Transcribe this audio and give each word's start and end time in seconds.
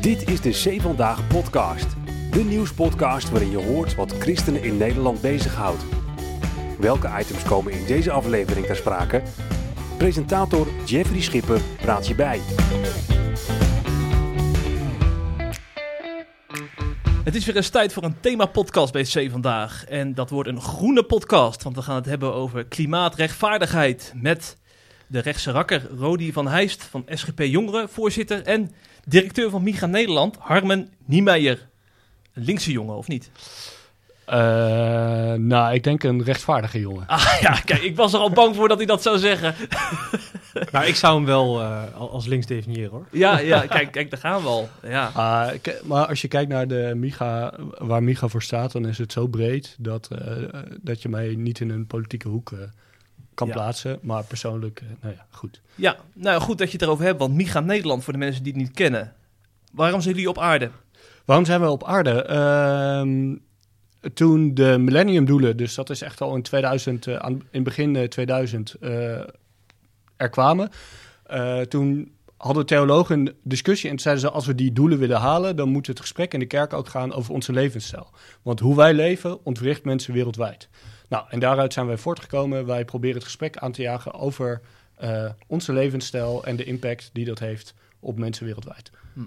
Dit 0.00 0.28
is 0.28 0.40
de 0.40 0.52
Zee 0.52 0.80
Vandaag 0.80 1.26
podcast. 1.26 1.86
De 2.30 2.44
nieuwspodcast 2.44 3.30
waarin 3.30 3.50
je 3.50 3.56
hoort 3.56 3.94
wat 3.94 4.12
christenen 4.12 4.62
in 4.62 4.76
Nederland 4.76 5.20
bezighoudt. 5.20 5.82
Welke 6.78 7.10
items 7.18 7.42
komen 7.42 7.72
in 7.72 7.86
deze 7.86 8.10
aflevering 8.10 8.66
ter 8.66 8.76
sprake? 8.76 9.22
Presentator 9.96 10.68
Jeffrey 10.84 11.20
Schipper 11.20 11.60
praat 11.80 12.06
je 12.06 12.14
bij. 12.14 12.40
Het 17.24 17.34
is 17.34 17.44
weer 17.44 17.56
eens 17.56 17.68
tijd 17.68 17.92
voor 17.92 18.02
een 18.02 18.20
thema-podcast 18.20 18.92
bij 18.92 19.02
C 19.02 19.30
vandaag. 19.30 19.84
En 19.84 20.14
dat 20.14 20.30
wordt 20.30 20.48
een 20.48 20.60
groene 20.60 21.02
podcast, 21.02 21.62
want 21.62 21.76
we 21.76 21.82
gaan 21.82 21.96
het 21.96 22.06
hebben 22.06 22.34
over 22.34 22.64
klimaatrechtvaardigheid. 22.64 24.12
Met 24.16 24.56
de 25.06 25.18
rechtse 25.18 25.50
rakker 25.50 25.88
Rodi 25.98 26.32
van 26.32 26.48
Heijst 26.48 26.82
van 26.82 27.04
SGP 27.08 27.40
Jongeren, 27.40 27.88
voorzitter. 27.88 28.42
En 28.42 28.70
directeur 29.10 29.50
van 29.50 29.62
Miga 29.62 29.86
Nederland, 29.86 30.36
Harmen 30.38 30.92
Niemeyer. 31.04 31.68
Een 32.34 32.44
linkse 32.44 32.72
jongen, 32.72 32.96
of 32.96 33.08
niet? 33.08 33.30
Uh, 34.28 34.36
nou, 35.32 35.74
ik 35.74 35.84
denk 35.84 36.02
een 36.02 36.22
rechtvaardige 36.24 36.80
jongen. 36.80 37.06
Ah 37.06 37.36
ja, 37.40 37.60
kijk, 37.64 37.82
ik 37.82 37.96
was 37.96 38.12
er 38.12 38.18
al 38.18 38.30
bang 38.30 38.56
voor 38.56 38.68
dat 38.68 38.76
hij 38.76 38.86
dat 38.86 39.02
zou 39.02 39.18
zeggen. 39.18 39.54
nou, 40.72 40.86
ik 40.86 40.96
zou 40.96 41.16
hem 41.16 41.24
wel 41.24 41.60
uh, 41.60 41.96
als 41.96 42.26
links 42.26 42.46
definiëren 42.46 42.90
hoor. 42.90 43.06
Ja, 43.10 43.38
ja 43.38 43.66
kijk, 43.66 43.92
kijk, 43.92 44.10
daar 44.10 44.20
gaan 44.20 44.42
we 44.42 44.48
al. 44.48 44.68
Ja. 44.82 45.10
Uh, 45.16 45.74
maar 45.84 46.06
als 46.06 46.20
je 46.20 46.28
kijkt 46.28 46.50
naar 46.50 46.68
de 46.68 46.92
Miga, 46.96 47.54
waar 47.78 48.02
Miga 48.02 48.28
voor 48.28 48.42
staat, 48.42 48.72
dan 48.72 48.86
is 48.86 48.98
het 48.98 49.12
zo 49.12 49.26
breed 49.26 49.76
dat, 49.78 50.08
dat 50.80 51.02
je 51.02 51.08
mij 51.08 51.34
niet 51.36 51.60
in 51.60 51.70
een 51.70 51.86
politieke 51.86 52.28
hoek 52.28 52.52
kan 53.40 53.48
ja. 53.48 53.54
plaatsen. 53.54 53.98
Maar 54.02 54.24
persoonlijk, 54.24 54.82
nou 55.00 55.14
ja, 55.14 55.26
goed. 55.30 55.60
Ja, 55.74 55.96
nou 56.12 56.40
goed 56.40 56.58
dat 56.58 56.66
je 56.66 56.72
het 56.72 56.82
erover 56.82 57.04
hebt, 57.04 57.18
want 57.18 57.34
Miga 57.34 57.60
Nederland, 57.60 58.04
voor 58.04 58.12
de 58.12 58.18
mensen 58.18 58.42
die 58.42 58.52
het 58.52 58.62
niet 58.62 58.72
kennen. 58.72 59.14
Waarom 59.72 60.00
zijn 60.00 60.14
jullie 60.14 60.30
op 60.30 60.38
aarde? 60.38 60.70
Waarom 61.24 61.44
zijn 61.44 61.60
we 61.60 61.68
op 61.68 61.84
aarde? 61.84 62.22
Ehm, 62.22 63.36
toen 64.14 64.54
de 64.54 64.78
millenniumdoelen, 64.78 65.56
dus 65.56 65.74
dat 65.74 65.90
is 65.90 66.02
echt 66.02 66.20
al 66.20 66.34
in 66.34 66.42
2000, 66.42 67.06
uh, 67.06 67.16
aan, 67.16 67.42
in 67.50 67.62
begin 67.62 68.08
2000, 68.08 68.76
uh, 68.80 68.90
er 70.16 70.28
kwamen. 70.30 70.70
Toen 71.68 72.12
hadden 72.36 72.66
theologen 72.66 73.18
een 73.18 73.34
discussie 73.42 73.90
en 73.90 73.98
zeiden 73.98 74.24
ze: 74.24 74.30
als 74.30 74.46
we 74.46 74.54
die 74.54 74.72
doelen 74.72 74.98
willen 74.98 75.18
halen, 75.18 75.56
dan 75.56 75.68
moet 75.68 75.86
het 75.86 76.00
gesprek 76.00 76.32
in 76.32 76.38
de 76.38 76.46
kerk 76.46 76.72
ook 76.72 76.88
gaan 76.88 77.12
over 77.12 77.32
onze 77.32 77.52
levensstijl. 77.52 78.10
Want 78.42 78.60
hoe 78.60 78.76
wij 78.76 78.94
leven 78.94 79.44
ontwricht 79.44 79.84
mensen 79.84 80.14
wereldwijd. 80.14 80.68
Nou, 81.10 81.24
en 81.28 81.40
daaruit 81.40 81.72
zijn 81.72 81.86
wij 81.86 81.96
voortgekomen. 81.96 82.66
Wij 82.66 82.84
proberen 82.84 83.16
het 83.16 83.24
gesprek 83.24 83.56
aan 83.56 83.72
te 83.72 83.82
jagen 83.82 84.12
over 84.12 84.60
onze 85.46 85.72
levensstijl 85.72 86.44
en 86.44 86.56
de 86.56 86.64
impact 86.64 87.10
die 87.12 87.24
dat 87.24 87.38
heeft 87.38 87.74
op 88.00 88.18
mensen 88.18 88.44
wereldwijd. 88.44 88.90
Hm. 89.12 89.20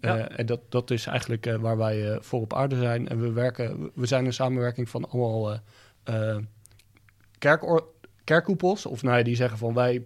Ja. 0.00 0.16
Uh, 0.16 0.38
en 0.38 0.46
dat, 0.46 0.60
dat 0.68 0.90
is 0.90 1.06
eigenlijk 1.06 1.46
uh, 1.46 1.54
waar 1.54 1.76
wij 1.76 2.18
voor 2.20 2.40
op 2.40 2.54
aarde 2.54 2.76
zijn. 2.76 3.08
En 3.08 3.20
we, 3.20 3.32
werken, 3.32 3.90
we 3.94 4.06
zijn 4.06 4.26
een 4.26 4.32
samenwerking 4.32 4.88
van 4.88 5.10
allemaal 5.10 5.58
kerk, 7.38 7.82
kerkkoepels. 8.24 8.86
Of 8.86 9.02
nou 9.02 9.16
ja, 9.18 9.22
die 9.22 9.36
zeggen 9.36 9.58
van 9.58 9.74
wij 9.74 10.04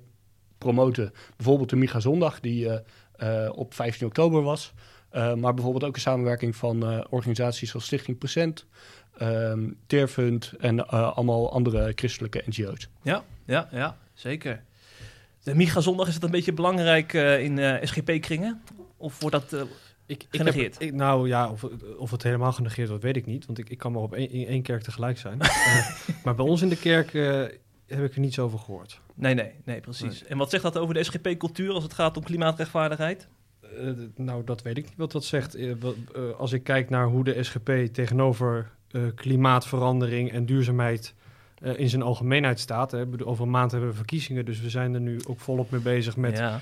promoten 0.58 1.12
bijvoorbeeld 1.36 1.70
de 1.70 1.76
Miga 1.76 2.00
Zondag, 2.00 2.40
die 2.40 2.82
op 3.50 3.74
15 3.74 4.06
oktober 4.06 4.42
was. 4.42 4.72
Maar 5.12 5.54
bijvoorbeeld 5.54 5.84
ook 5.84 5.94
een 5.94 6.00
samenwerking 6.00 6.56
van 6.56 7.06
organisaties 7.08 7.74
als 7.74 7.84
Stichting 7.84 8.18
Present, 8.18 8.66
um, 9.22 9.76
Teerfund 9.86 10.52
en 10.58 10.88
allemaal 10.88 11.52
andere 11.52 11.92
christelijke 11.94 12.42
NGO's. 12.46 12.88
Ja, 13.02 13.24
ja, 13.44 13.68
ja 13.72 13.96
zeker. 14.14 14.62
De 15.42 15.54
Miga 15.54 15.80
Zondag, 15.80 16.08
is 16.08 16.14
het 16.14 16.22
een 16.22 16.30
beetje 16.30 16.52
belangrijk 16.52 17.12
in 17.12 17.78
SGP-kringen? 17.82 18.62
Of 19.00 19.20
wordt 19.20 19.36
dat 19.36 19.52
uh, 19.52 19.68
ik, 20.06 20.26
genegeerd? 20.30 20.74
Ik 20.74 20.80
heb, 20.80 20.88
ik, 20.88 20.94
nou 20.94 21.28
ja, 21.28 21.50
of, 21.50 21.64
of 21.98 22.10
het 22.10 22.22
helemaal 22.22 22.52
genegeerd 22.52 22.88
wordt, 22.88 23.04
weet 23.04 23.16
ik 23.16 23.26
niet. 23.26 23.46
Want 23.46 23.58
ik, 23.58 23.68
ik 23.68 23.78
kan 23.78 23.92
maar 23.92 24.02
op 24.02 24.14
één, 24.14 24.30
in 24.30 24.46
één 24.46 24.62
kerk 24.62 24.82
tegelijk 24.82 25.18
zijn. 25.18 25.38
uh, 25.42 25.90
maar 26.24 26.34
bij 26.34 26.44
ons 26.44 26.62
in 26.62 26.68
de 26.68 26.76
kerk 26.76 27.12
uh, 27.12 27.44
heb 27.86 28.04
ik 28.04 28.14
er 28.14 28.20
niets 28.20 28.38
over 28.38 28.58
gehoord. 28.58 29.00
Nee, 29.14 29.34
nee, 29.34 29.52
nee, 29.64 29.80
precies. 29.80 30.20
Nee. 30.20 30.30
En 30.30 30.38
wat 30.38 30.50
zegt 30.50 30.62
dat 30.62 30.78
over 30.78 30.94
de 30.94 31.04
SGP-cultuur 31.04 31.72
als 31.72 31.82
het 31.82 31.92
gaat 31.92 32.16
om 32.16 32.22
klimaatrechtvaardigheid? 32.22 33.28
Nou, 34.16 34.44
dat 34.44 34.62
weet 34.62 34.78
ik 34.78 34.84
niet 34.84 34.96
wat 34.96 35.12
dat 35.12 35.24
zegt. 35.24 35.56
als 36.38 36.52
ik 36.52 36.62
kijk 36.62 36.90
naar 36.90 37.06
hoe 37.06 37.24
de 37.24 37.42
SGP 37.42 37.70
tegenover 37.92 38.70
klimaatverandering 39.14 40.32
en 40.32 40.46
duurzaamheid 40.46 41.14
in 41.76 41.88
zijn 41.88 42.02
algemeenheid 42.02 42.60
staat. 42.60 42.90
Hè. 42.90 43.04
Over 43.24 43.44
een 43.44 43.50
maand 43.50 43.70
hebben 43.70 43.90
we 43.90 43.96
verkiezingen, 43.96 44.44
dus 44.44 44.60
we 44.60 44.70
zijn 44.70 44.94
er 44.94 45.00
nu 45.00 45.20
ook 45.28 45.40
volop 45.40 45.70
mee 45.70 45.80
bezig 45.80 46.16
met 46.16 46.38
ja. 46.38 46.60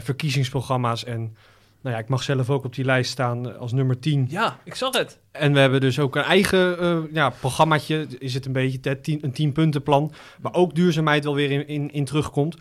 verkiezingsprogramma's 0.00 1.04
en 1.04 1.36
nou 1.82 1.94
ja, 1.94 2.02
ik 2.02 2.08
mag 2.08 2.22
zelf 2.22 2.50
ook 2.50 2.64
op 2.64 2.74
die 2.74 2.84
lijst 2.84 3.10
staan 3.10 3.58
als 3.58 3.72
nummer 3.72 3.98
10. 3.98 4.26
Ja, 4.28 4.58
ik 4.64 4.74
zag 4.74 4.96
het. 4.96 5.18
En 5.30 5.52
we 5.52 5.58
hebben 5.58 5.80
dus 5.80 5.98
ook 5.98 6.16
een 6.16 6.22
eigen 6.22 6.82
uh, 6.82 6.98
ja, 7.12 7.30
programmaatje. 7.30 8.06
Is 8.18 8.34
het 8.34 8.46
een 8.46 8.52
beetje 8.52 8.98
een 9.20 9.32
10 9.32 9.52
puntenplan. 9.52 10.12
Maar 10.40 10.54
ook 10.54 10.74
duurzaamheid 10.74 11.24
wel 11.24 11.34
weer 11.34 11.50
in, 11.50 11.68
in, 11.68 11.92
in 11.92 12.04
terugkomt. 12.04 12.56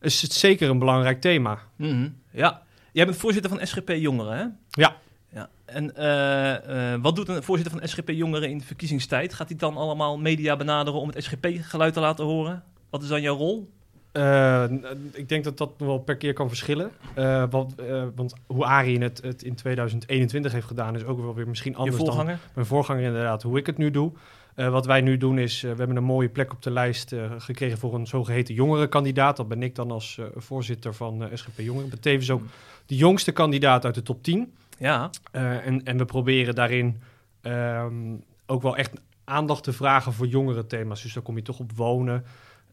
Is 0.00 0.22
het 0.22 0.32
zeker 0.32 0.70
een 0.70 0.78
belangrijk 0.78 1.20
thema. 1.20 1.58
Mm 1.76 1.88
-hmm. 1.90 2.16
Ja. 2.30 2.62
Jij 2.96 3.04
bent 3.04 3.16
voorzitter 3.16 3.50
van 3.50 3.66
SGP 3.66 3.88
Jongeren, 3.88 4.36
hè? 4.36 4.44
Ja. 4.70 4.96
ja. 5.32 5.48
En 5.64 5.92
uh, 5.98 6.92
uh, 6.92 7.02
wat 7.02 7.16
doet 7.16 7.28
een 7.28 7.42
voorzitter 7.42 7.78
van 7.78 7.88
SGP 7.88 8.08
Jongeren 8.08 8.50
in 8.50 8.58
de 8.58 8.64
verkiezingstijd? 8.64 9.34
Gaat 9.34 9.48
hij 9.48 9.56
dan 9.56 9.76
allemaal 9.76 10.18
media 10.18 10.56
benaderen 10.56 11.00
om 11.00 11.08
het 11.08 11.24
SGP-geluid 11.24 11.92
te 11.92 12.00
laten 12.00 12.24
horen? 12.24 12.64
Wat 12.90 13.02
is 13.02 13.08
dan 13.08 13.22
jouw 13.22 13.36
rol? 13.36 13.70
Uh, 14.12 14.64
ik 15.12 15.28
denk 15.28 15.44
dat 15.44 15.58
dat 15.58 15.70
wel 15.78 15.98
per 15.98 16.16
keer 16.16 16.32
kan 16.32 16.48
verschillen. 16.48 16.90
Uh, 17.18 17.44
want, 17.50 17.80
uh, 17.80 18.04
want, 18.14 18.34
hoe 18.46 18.64
Arie 18.64 18.98
het, 18.98 19.22
het, 19.22 19.42
in 19.42 19.54
2021 19.54 20.52
heeft 20.52 20.66
gedaan, 20.66 20.96
is 20.96 21.04
ook 21.04 21.20
wel 21.20 21.34
weer 21.34 21.48
misschien 21.48 21.76
anders 21.76 22.04
dan 22.04 22.26
mijn 22.54 22.66
voorganger 22.66 23.02
inderdaad, 23.02 23.42
hoe 23.42 23.58
ik 23.58 23.66
het 23.66 23.78
nu 23.78 23.90
doe. 23.90 24.12
wat 24.54 24.86
wij 24.86 25.00
nu 25.00 25.16
doen 25.16 25.38
is, 25.38 25.60
we 25.60 25.68
hebben 25.68 25.96
een 25.96 26.04
mooie 26.04 26.28
plek 26.28 26.52
op 26.52 26.62
de 26.62 26.70
lijst 26.70 27.14
gekregen 27.38 27.78
voor 27.78 27.94
een 27.94 28.06
zogeheten 28.06 28.54
jongerenkandidaat. 28.54 29.36
Dat 29.36 29.48
ben 29.48 29.62
ik 29.62 29.74
dan 29.74 29.90
als 29.90 30.20
voorzitter 30.34 30.94
van 30.94 31.28
SGP 31.34 31.58
Jongeren. 31.58 31.90
Dat 31.90 32.02
tevens 32.02 32.30
ook 32.30 32.42
de 32.86 32.96
jongste 32.96 33.32
kandidaat 33.32 33.84
uit 33.84 33.94
de 33.94 34.02
top 34.02 34.22
10. 34.22 34.54
Ja. 34.78 35.10
en, 35.32 35.84
en 35.84 35.96
we 35.98 36.04
proberen 36.04 36.54
daarin 36.54 37.00
um, 37.42 38.24
ook 38.46 38.62
wel 38.62 38.76
echt 38.76 38.90
aandacht 39.24 39.62
te 39.62 39.72
vragen 39.72 40.12
voor 40.12 40.26
jongere 40.26 40.66
thema's. 40.66 41.02
Dus 41.02 41.12
daar 41.12 41.22
kom 41.22 41.36
je 41.36 41.42
toch 41.42 41.58
op 41.58 41.72
wonen. 41.72 42.24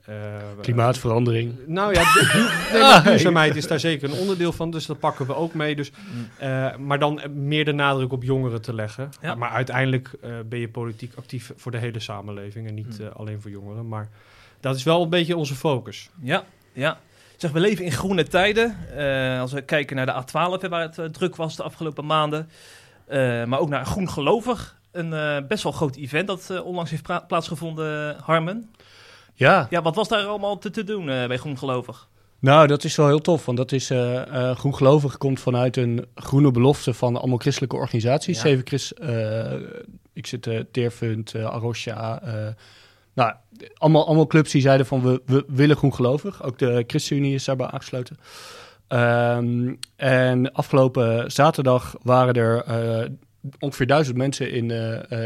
Uh, 0.09 0.15
Klimaatverandering. 0.61 1.55
Nou 1.67 1.93
ja, 1.93 2.01
de, 2.03 3.01
duurzaamheid 3.03 3.55
is 3.55 3.67
daar 3.67 3.79
zeker 3.79 4.09
een 4.09 4.19
onderdeel 4.19 4.51
van, 4.51 4.71
dus 4.71 4.85
dat 4.85 4.99
pakken 4.99 5.25
we 5.25 5.35
ook 5.35 5.53
mee. 5.53 5.75
Dus, 5.75 5.91
uh, 6.41 6.75
maar 6.75 6.99
dan 6.99 7.21
meer 7.33 7.65
de 7.65 7.71
nadruk 7.71 8.11
op 8.11 8.23
jongeren 8.23 8.61
te 8.61 8.73
leggen. 8.73 9.09
Ja. 9.21 9.35
Maar 9.35 9.49
uiteindelijk 9.49 10.13
uh, 10.23 10.35
ben 10.45 10.59
je 10.59 10.69
politiek 10.69 11.13
actief 11.15 11.53
voor 11.55 11.71
de 11.71 11.77
hele 11.77 11.99
samenleving 11.99 12.67
en 12.67 12.73
niet 12.73 13.01
alleen 13.13 13.41
voor 13.41 13.51
jongeren. 13.51 13.87
Maar 13.87 14.09
dat 14.59 14.75
is 14.75 14.83
wel 14.83 15.03
een 15.03 15.09
beetje 15.09 15.37
onze 15.37 15.55
focus. 15.55 16.09
Ja, 16.21 16.43
ja. 16.73 16.99
Zeg, 17.43 17.51
we 17.51 17.59
leven 17.59 17.85
in 17.85 17.91
groene 17.91 18.23
tijden. 18.23 18.75
als 19.39 19.51
we 19.51 19.61
kijken 19.61 19.95
naar 19.95 20.05
de 20.05 20.21
A12, 20.21 20.69
waar 20.69 20.91
het 20.91 21.13
druk 21.13 21.35
was 21.35 21.55
de 21.55 21.63
afgelopen 21.63 22.05
maanden. 22.05 22.49
maar 23.47 23.59
ook 23.59 23.69
naar 23.69 23.85
Groen 23.85 24.09
Gelovig. 24.09 24.77
Een 24.91 25.45
best 25.47 25.63
wel 25.63 25.71
groot 25.71 25.95
event 25.95 26.27
dat 26.27 26.61
onlangs 26.61 26.91
heeft 26.91 27.27
plaatsgevonden, 27.27 28.15
Harmen. 28.19 28.71
Ja. 29.33 29.67
Ja, 29.69 29.81
wat 29.81 29.95
was 29.95 30.07
daar 30.07 30.25
allemaal 30.25 30.57
te, 30.57 30.69
te 30.69 30.83
doen 30.83 31.05
bij 31.05 31.37
Groengelovig? 31.37 32.07
Nou, 32.39 32.67
dat 32.67 32.83
is 32.83 32.95
wel 32.95 33.07
heel 33.07 33.21
tof, 33.21 33.45
want 33.45 33.57
dat 33.57 33.71
is 33.71 33.91
uh, 33.91 34.55
Groengelovig 34.55 35.17
komt 35.17 35.39
vanuit 35.39 35.77
een 35.77 36.05
groene 36.15 36.51
belofte 36.51 36.93
van 36.93 37.17
allemaal 37.17 37.37
christelijke 37.37 37.75
organisaties. 37.75 38.35
Ja. 38.35 38.41
Zeven 38.41 38.65
Christ, 38.67 38.93
ik 40.13 40.27
zit 40.27 40.65
Teerfund, 40.71 41.35
Arosha, 41.35 42.21
nou, 43.13 43.33
allemaal, 43.77 44.05
allemaal 44.05 44.27
clubs 44.27 44.51
die 44.51 44.61
zeiden 44.61 44.85
van 44.85 45.01
we, 45.01 45.21
we 45.25 45.45
willen 45.47 45.75
Groengelovig. 45.75 46.43
Ook 46.43 46.57
de 46.57 46.83
ChristenUnie 46.87 47.33
is 47.33 47.45
daarbij 47.45 47.67
aangesloten. 47.67 48.17
Um, 48.87 49.79
en 49.95 50.51
afgelopen 50.51 51.31
zaterdag 51.31 51.95
waren 52.01 52.33
er 52.33 52.65
ongeveer 53.59 53.87
duizend 53.87 54.17
mensen 54.17 54.51
in, 54.51 54.71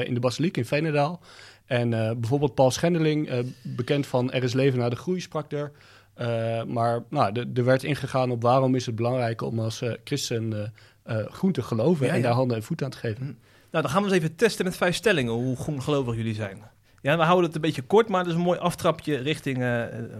in 0.06 0.14
de 0.14 0.20
basiliek 0.20 0.58
in 0.58 0.66
Veenendaal. 0.66 1.22
En 1.66 1.92
uh, 1.92 2.12
bijvoorbeeld 2.12 2.56
Paul 2.56 2.72
Schendeling, 2.72 3.30
bekend 3.64 4.08
van 4.08 4.32
Er 4.32 4.44
is 4.44 4.54
leven 4.54 4.80
na 4.80 4.90
de 4.90 4.96
groei, 4.96 5.20
sprak 5.20 5.52
er. 5.52 5.72
Maar 6.68 7.04
nou, 7.10 7.46
er 7.54 7.64
werd 7.64 7.84
ingegaan 7.84 8.32
op 8.32 8.42
waarom 8.42 8.76
is 8.76 8.86
het 8.86 8.96
belangrijk 8.96 9.42
om 9.42 9.60
als 9.60 9.82
christen 10.04 10.74
groen 11.08 11.52
te 11.52 11.62
geloven 11.62 12.06
ja, 12.06 12.14
en 12.14 12.22
daar 12.22 12.34
handen 12.34 12.58
en 12.58 12.64
voeten 12.64 12.86
aan 12.86 12.92
te 12.92 12.98
geven. 12.98 13.26
Hm. 13.26 13.34
Nou, 13.72 13.84
dan 13.84 13.90
gaan 13.90 14.04
we 14.04 14.08
eens 14.08 14.18
even 14.18 14.36
testen 14.36 14.66
met 14.66 14.78
vijf 14.78 14.96
stellingen 14.96 15.34
hoe 15.34 15.56
groen 15.56 15.82
gelovig 15.82 16.16
jullie 16.16 16.36
zijn. 16.36 16.62
Ja, 17.02 17.18
we 17.18 17.24
houden 17.24 17.46
het 17.46 17.56
een 17.56 17.62
beetje 17.62 17.82
kort, 17.82 18.08
maar 18.08 18.24
dat 18.24 18.32
is 18.32 18.38
een 18.38 18.46
mooi 18.46 18.60
aftrapje 18.60 19.16
richting 19.18 19.66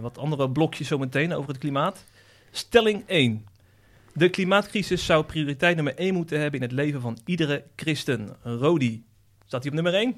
wat 0.00 0.18
andere 0.18 0.50
blokjes 0.50 0.88
zometeen 0.88 1.34
over 1.34 1.48
het 1.48 1.58
klimaat. 1.58 2.04
Stelling 2.50 3.02
1. 3.06 3.46
De 4.12 4.28
klimaatcrisis 4.28 5.04
zou 5.04 5.24
prioriteit 5.24 5.74
nummer 5.74 5.94
1 5.94 6.14
moeten 6.14 6.40
hebben 6.40 6.60
in 6.60 6.66
het 6.66 6.76
leven 6.76 7.00
van 7.00 7.18
iedere 7.24 7.64
christen. 7.76 8.36
Rodi, 8.42 9.04
staat 9.46 9.62
hij 9.62 9.70
op 9.70 9.74
nummer 9.74 9.94
1? 9.94 10.14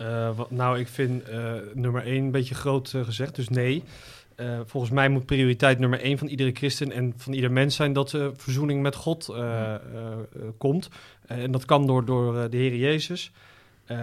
Uh, 0.00 0.36
wat, 0.36 0.50
nou, 0.50 0.78
ik 0.78 0.88
vind 0.88 1.28
uh, 1.28 1.52
nummer 1.74 2.02
één 2.04 2.24
een 2.24 2.30
beetje 2.30 2.54
groot 2.54 2.88
gezegd, 2.88 3.34
dus 3.34 3.48
nee. 3.48 3.84
Eh, 4.38 4.60
volgens 4.64 4.92
mij 4.92 5.08
moet 5.08 5.26
prioriteit 5.26 5.78
nummer 5.78 6.00
één 6.00 6.18
van 6.18 6.26
iedere 6.26 6.50
christen 6.52 6.92
en 6.92 7.12
van 7.16 7.32
ieder 7.32 7.52
mens 7.52 7.76
zijn 7.76 7.92
dat 7.92 8.12
uh, 8.12 8.26
verzoening 8.36 8.82
met 8.82 8.94
God 8.94 9.28
uh, 9.30 9.74
komt. 10.58 10.88
en 11.26 11.52
dat 11.52 11.64
kan 11.64 11.86
door, 11.86 12.04
door 12.04 12.50
de 12.50 12.56
Heer 12.56 12.76
Jezus. 12.76 13.32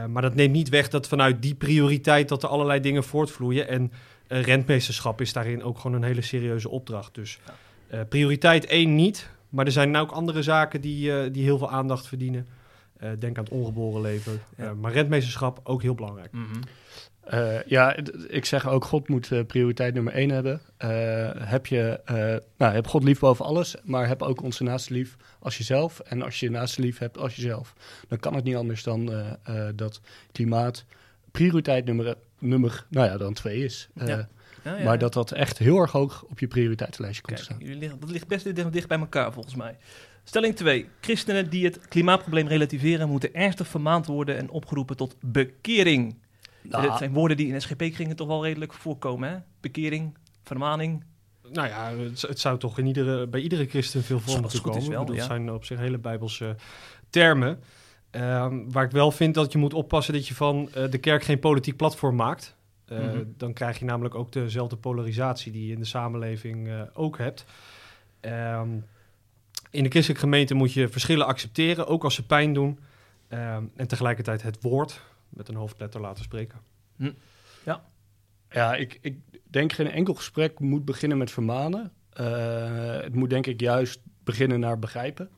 Maar 0.07 0.21
dat 0.21 0.35
neemt 0.35 0.53
niet 0.53 0.69
weg 0.69 0.89
dat 0.89 1.07
vanuit 1.07 1.41
die 1.41 1.55
prioriteit 1.55 2.29
dat 2.29 2.43
er 2.43 2.49
allerlei 2.49 2.79
dingen 2.79 3.03
voortvloeien. 3.03 3.67
En 3.67 3.91
rentmeesterschap 4.27 5.21
is 5.21 5.33
daarin 5.33 5.63
ook 5.63 5.79
gewoon 5.79 5.95
een 5.95 6.07
hele 6.07 6.21
serieuze 6.21 6.69
opdracht. 6.69 7.15
Dus 7.15 7.39
prioriteit 8.09 8.65
één 8.65 8.95
niet. 8.95 9.29
Maar 9.49 9.65
er 9.65 9.71
zijn 9.71 9.91
nou 9.91 10.05
ook 10.05 10.11
andere 10.11 10.41
zaken 10.41 10.81
die, 10.81 11.31
die 11.31 11.43
heel 11.43 11.57
veel 11.57 11.69
aandacht 11.69 12.07
verdienen. 12.07 12.47
denk 13.19 13.37
aan 13.37 13.43
het 13.43 13.53
ongeboren 13.53 14.01
leven. 14.01 14.41
maar 14.79 14.91
rentmeesterschap 14.91 15.59
ook 15.63 15.81
heel 15.81 15.95
belangrijk. 15.95 16.31
Mm 16.31 16.45
-hmm. 16.51 16.61
Uh, 17.33 17.63
ja, 17.63 17.95
ik 18.27 18.45
zeg 18.45 18.67
ook, 18.67 18.85
God 18.85 19.07
moet 19.07 19.31
uh, 19.31 19.45
prioriteit 19.45 19.93
nummer 19.93 20.13
één 20.13 20.29
hebben. 20.29 20.61
Uh, 20.83 20.89
heb, 21.33 21.65
je, 21.65 21.99
nou, 22.57 22.73
heb 22.73 22.87
God 22.87 23.03
lief 23.03 23.19
boven 23.19 23.45
alles, 23.45 23.75
maar 23.83 24.07
heb 24.07 24.21
ook 24.21 24.41
onze 24.41 24.63
naaste 24.63 24.93
lief 24.93 25.15
als 25.39 25.57
jezelf. 25.57 25.99
En 25.99 26.21
als 26.21 26.39
je 26.39 26.45
je 26.45 26.51
naaste 26.51 26.81
lief 26.81 26.97
hebt 26.97 27.17
als 27.17 27.35
jezelf, 27.35 27.73
dan 28.07 28.19
kan 28.19 28.35
het 28.35 28.43
niet 28.43 28.55
anders 28.55 28.83
dan 28.83 29.11
dat 29.75 30.01
klimaat 30.31 30.85
prioriteit 31.31 31.85
nummer, 31.85 32.15
nummer 32.39 32.85
nou 32.89 33.07
ja, 33.07 33.17
dan 33.17 33.33
twee 33.33 33.63
is. 33.63 33.89
Ja. 33.93 34.27
Ja, 34.65 34.77
ja, 34.77 34.83
maar 34.83 34.97
dat 34.97 35.13
dat 35.13 35.31
echt 35.31 35.57
heel 35.57 35.77
erg 35.77 35.91
hoog 35.91 36.23
op 36.23 36.39
je 36.39 36.47
prioriteitenlijstje 36.47 37.23
komt 37.23 37.35
Kijk, 37.35 37.49
staan. 37.49 37.59
Jullie 37.61 37.79
liggen, 37.79 37.99
dat 37.99 38.09
ligt 38.09 38.27
best 38.27 38.55
dicht, 38.55 38.73
dicht 38.73 38.87
bij 38.87 38.99
elkaar 38.99 39.33
volgens 39.33 39.55
mij. 39.55 39.77
Stelling 40.23 40.55
2. 40.55 40.85
Christenen 41.01 41.49
die 41.49 41.65
het 41.65 41.87
klimaatprobleem 41.87 42.47
relativeren 42.47 43.09
moeten 43.09 43.33
ernstig 43.33 43.67
vermaand 43.67 44.05
worden 44.05 44.37
en 44.37 44.49
opgeroepen 44.49 44.97
tot 44.97 45.15
bekering. 45.19 46.15
Nou, 46.69 46.89
het 46.89 46.97
zijn 46.97 47.13
woorden 47.13 47.37
die 47.37 47.53
in 47.53 47.61
SGP-kringen 47.61 48.15
toch 48.15 48.27
wel 48.27 48.43
redelijk 48.43 48.73
voorkomen, 48.73 49.29
hè? 49.29 49.37
Bekering, 49.59 50.17
vermaning. 50.43 51.03
Nou 51.51 51.67
ja, 51.67 51.91
het, 52.27 52.39
zou 52.39 52.57
toch 52.57 52.79
in 52.79 52.85
iedere, 52.85 53.27
bij 53.27 53.41
iedere 53.41 53.65
christen 53.65 54.03
veel 54.03 54.19
voor 54.19 54.41
moeten 54.41 54.61
komen. 54.61 54.89
Wel, 54.89 55.05
dat 55.05 55.21
zijn 55.21 55.51
op 55.51 55.65
zich 55.65 55.79
hele 55.79 55.97
bijbelse 55.97 56.55
termen. 57.09 57.59
Um, 58.11 58.71
waar 58.71 58.83
ik 58.83 58.91
wel 58.91 59.11
vind 59.11 59.33
dat 59.33 59.51
je 59.51 59.57
moet 59.57 59.73
oppassen 59.73 60.13
dat 60.13 60.27
je 60.27 60.35
van 60.35 60.69
uh, 60.77 60.89
de 60.89 60.97
kerk 60.97 61.23
geen 61.23 61.39
politiek 61.39 61.75
platform 61.75 62.15
maakt. 62.15 62.55
Uh, 62.91 62.99
mm 62.99 63.09
-hmm. 63.09 63.33
Dan 63.37 63.53
krijg 63.53 63.79
je 63.79 63.85
namelijk 63.85 64.15
ook 64.15 64.31
dezelfde 64.31 64.75
polarisatie 64.75 65.51
die 65.51 65.67
je 65.67 65.73
in 65.73 65.79
de 65.79 65.85
samenleving 65.85 66.67
uh, 66.67 66.81
ook 66.93 67.17
hebt. 67.17 67.45
Um, 68.21 68.85
in 69.71 69.83
de 69.83 69.89
christelijke 69.89 70.23
gemeente 70.23 70.53
moet 70.53 70.73
je 70.73 70.87
verschillen 70.87 71.25
accepteren, 71.25 71.87
ook 71.87 72.03
als 72.03 72.15
ze 72.15 72.25
pijn 72.25 72.53
doen. 72.53 72.79
Um, 73.29 73.71
en 73.75 73.87
tegelijkertijd 73.87 74.41
het 74.41 74.61
woord, 74.61 75.01
met 75.35 75.47
een 75.47 75.55
hoofdletter 75.55 76.01
laten 76.01 76.23
spreken. 76.23 76.59
Hm. 76.95 77.11
Ja. 77.65 77.83
Ja, 78.49 78.75
ik, 78.75 78.97
ik 79.01 79.19
denk 79.43 79.73
geen 79.73 79.91
enkel 79.91 80.13
gesprek 80.13 80.59
moet 80.59 80.85
beginnen 80.85 81.17
met 81.17 81.31
vermanen. 81.31 81.91
Uh, 82.19 83.01
het 83.01 83.15
moet 83.15 83.29
denk 83.29 83.47
ik 83.47 83.59
juist 83.59 83.99
beginnen 84.23 84.59
naar 84.59 84.79
begrijpen. 84.79 85.29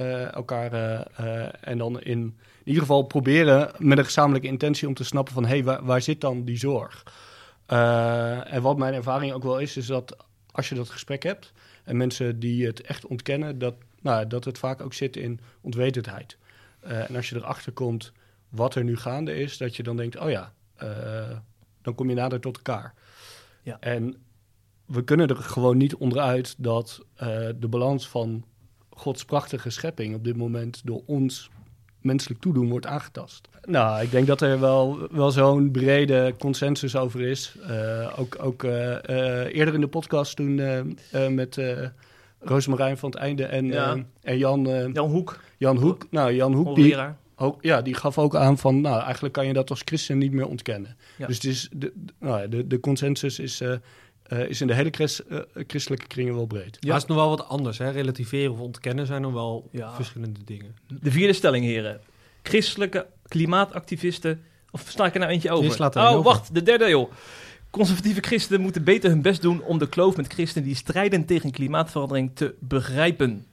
Uh, 0.00 0.32
elkaar 0.32 0.72
uh, 0.72 1.68
en 1.68 1.78
dan 1.78 2.00
in, 2.00 2.20
in 2.20 2.34
ieder 2.64 2.82
geval 2.82 3.02
proberen 3.02 3.70
met 3.78 3.98
een 3.98 4.04
gezamenlijke 4.04 4.48
intentie 4.48 4.88
om 4.88 4.94
te 4.94 5.04
snappen 5.04 5.34
van 5.34 5.44
hé, 5.44 5.48
hey, 5.48 5.64
waar, 5.64 5.84
waar 5.84 6.02
zit 6.02 6.20
dan 6.20 6.44
die 6.44 6.58
zorg? 6.58 7.02
en 8.46 8.62
wat 8.62 8.78
mijn 8.78 8.94
ervaring 8.94 9.32
ook 9.32 9.42
wel 9.42 9.58
is, 9.58 9.76
is 9.76 9.86
dat 9.86 10.16
als 10.50 10.68
je 10.68 10.74
dat 10.74 10.90
gesprek 10.90 11.22
hebt 11.22 11.52
en 11.84 11.96
mensen 11.96 12.38
die 12.38 12.66
het 12.66 12.80
echt 12.80 13.06
ontkennen, 13.06 13.58
dat, 13.58 13.74
nou, 14.00 14.26
dat 14.26 14.44
het 14.44 14.58
vaak 14.58 14.80
ook 14.80 14.94
zit 14.94 15.16
in 15.16 15.40
onwetendheid. 15.60 16.36
en 16.80 17.16
als 17.16 17.28
je 17.28 17.36
erachter 17.36 17.72
komt 17.72 18.12
wat 18.54 18.74
er 18.74 18.84
nu 18.84 18.96
gaande 18.96 19.34
is, 19.34 19.56
dat 19.58 19.76
je 19.76 19.82
dan 19.82 19.96
denkt, 19.96 20.18
oh 20.18 20.30
ja, 20.30 20.52
uh, 20.82 20.88
dan 21.82 21.94
kom 21.94 22.08
je 22.08 22.14
nader 22.14 22.40
tot 22.40 22.56
elkaar. 22.56 22.94
Ja. 23.62 23.76
En 23.80 24.14
we 24.86 25.04
kunnen 25.04 25.28
er 25.28 25.36
gewoon 25.36 25.76
niet 25.76 25.94
onderuit 25.94 26.54
dat 26.58 27.00
uh, 27.14 27.28
de 27.56 27.68
balans 27.68 28.08
van 28.08 28.44
Gods 28.90 29.24
prachtige 29.24 29.70
schepping 29.70 30.14
op 30.14 30.24
dit 30.24 30.36
moment 30.36 30.80
door 30.84 31.02
ons 31.06 31.50
menselijk 32.00 32.40
toedoen 32.40 32.68
wordt 32.68 32.86
aangetast. 32.86 33.48
Nou, 33.64 34.02
ik 34.02 34.10
denk 34.10 34.26
dat 34.26 34.40
er 34.40 34.60
wel, 34.60 35.08
wel 35.10 35.30
zo'n 35.30 35.70
brede 35.70 36.34
consensus 36.38 36.96
over 36.96 37.20
is. 37.20 37.56
Uh, 37.70 38.18
ook 38.18 38.36
ook 38.40 38.62
eerder 38.62 39.74
in 39.74 39.80
de 39.80 39.88
podcast 39.88 40.36
toen 40.36 40.54
met 41.34 41.60
Roosmarijn 42.38 42.98
van 42.98 43.10
het 43.10 43.18
Einde 43.18 43.44
en, 43.44 43.66
ja. 43.66 43.96
en 44.22 44.38
Jan... 44.38 44.92
Jan 44.92 45.10
Hoek. 45.10 45.40
Jan 45.58 45.76
Hoek. 45.76 46.06
Nou, 46.10 46.32
Jan 46.32 46.52
Hoek, 46.52 46.74
die, 46.74 46.96
ook, 47.36 47.62
ja, 47.62 47.82
die 47.82 47.94
gaf 47.94 48.18
ook 48.18 48.36
aan 48.36 48.58
van, 48.58 48.80
nou, 48.80 49.02
eigenlijk 49.02 49.34
kan 49.34 49.46
je 49.46 49.52
dat 49.52 49.70
als 49.70 49.82
christen 49.84 50.18
niet 50.18 50.32
meer 50.32 50.46
ontkennen. 50.46 50.96
Ja. 51.16 51.26
Dus 51.26 51.36
het 51.36 51.44
is 51.44 51.68
de, 51.72 51.92
nou, 52.18 52.48
de, 52.48 52.66
de 52.66 52.80
consensus 52.80 53.38
is, 53.38 53.60
uh, 53.60 53.74
uh, 54.32 54.48
is 54.48 54.60
in 54.60 54.66
de 54.66 54.74
hele 54.74 54.90
christ, 54.90 55.22
uh, 55.28 55.38
christelijke 55.66 56.06
kringen 56.06 56.34
wel 56.34 56.46
breed. 56.46 56.76
Ja, 56.80 56.88
maar 56.88 56.94
het 56.94 57.02
is 57.02 57.08
nog 57.08 57.18
wel 57.18 57.28
wat 57.28 57.48
anders. 57.48 57.78
Hè? 57.78 57.90
Relativeren 57.90 58.52
of 58.52 58.60
ontkennen 58.60 59.06
zijn 59.06 59.22
nog 59.22 59.32
wel 59.32 59.68
ja. 59.72 59.94
verschillende 59.94 60.44
dingen. 60.44 60.76
De 61.00 61.10
vierde 61.10 61.32
stelling, 61.32 61.64
heren. 61.64 62.00
Christelijke 62.42 63.06
klimaatactivisten... 63.28 64.42
Of 64.70 64.84
sta 64.88 65.06
ik 65.06 65.14
er 65.14 65.20
nou 65.20 65.32
eentje 65.32 65.50
over? 65.50 65.80
Oh, 65.80 66.10
over. 66.10 66.22
wacht, 66.22 66.54
de 66.54 66.62
derde, 66.62 66.88
joh. 66.88 67.10
Conservatieve 67.70 68.20
christenen 68.20 68.60
moeten 68.60 68.84
beter 68.84 69.10
hun 69.10 69.22
best 69.22 69.42
doen 69.42 69.62
om 69.62 69.78
de 69.78 69.88
kloof 69.88 70.16
met 70.16 70.32
christenen 70.32 70.66
die 70.66 70.76
strijden 70.76 71.24
tegen 71.24 71.50
klimaatverandering 71.50 72.30
te 72.34 72.54
begrijpen. 72.60 73.46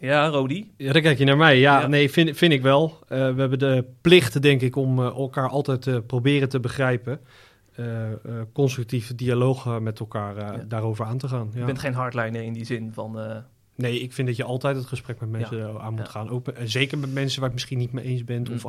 Ja, 0.00 0.26
Rodi? 0.26 0.72
Ja, 0.76 0.92
dan 0.92 1.02
kijk 1.02 1.18
je 1.18 1.24
naar 1.24 1.36
mij. 1.36 1.58
Ja, 1.58 1.86
nee, 1.86 2.10
vind, 2.10 2.36
vind 2.36 2.52
ik 2.52 2.62
wel. 2.62 2.98
Uh, 3.02 3.08
we 3.08 3.40
hebben 3.40 3.58
de 3.58 3.84
plicht, 4.00 4.42
denk 4.42 4.60
ik, 4.60 4.76
om 4.76 4.98
uh, 4.98 5.04
elkaar 5.04 5.48
altijd 5.48 5.82
te 5.82 5.90
uh, 5.90 5.98
proberen 6.06 6.48
te 6.48 6.60
begrijpen. 6.60 7.20
constructieve 8.52 9.14
dialoog 9.14 9.80
met 9.80 10.00
elkaar 10.00 10.36
ja. 10.36 10.64
daarover 10.68 11.04
aan 11.04 11.18
te 11.18 11.28
gaan. 11.28 11.50
Ja. 11.52 11.58
Je 11.58 11.64
bent 11.64 11.78
geen 11.78 11.94
hardliner 11.94 12.42
in 12.42 12.52
die 12.52 12.64
zin 12.64 12.92
van... 12.92 13.42
Nee, 13.74 14.00
ik 14.00 14.12
vind 14.12 14.28
dat 14.28 14.36
je 14.36 14.44
altijd 14.44 14.76
het 14.76 14.86
gesprek 14.86 15.20
met 15.20 15.30
mensen 15.30 15.80
aan 15.80 15.94
moet 15.94 16.08
gaan. 16.08 16.30
Ook, 16.30 16.52
zeker 16.64 16.98
met 16.98 17.12
mensen 17.12 17.40
waar 17.40 17.48
ik 17.48 17.54
misschien 17.54 17.78
niet 17.78 17.92
mee 17.92 18.04
eens 18.04 18.24
bent 18.24 18.48
mm. 18.48 18.54
of 18.54 18.64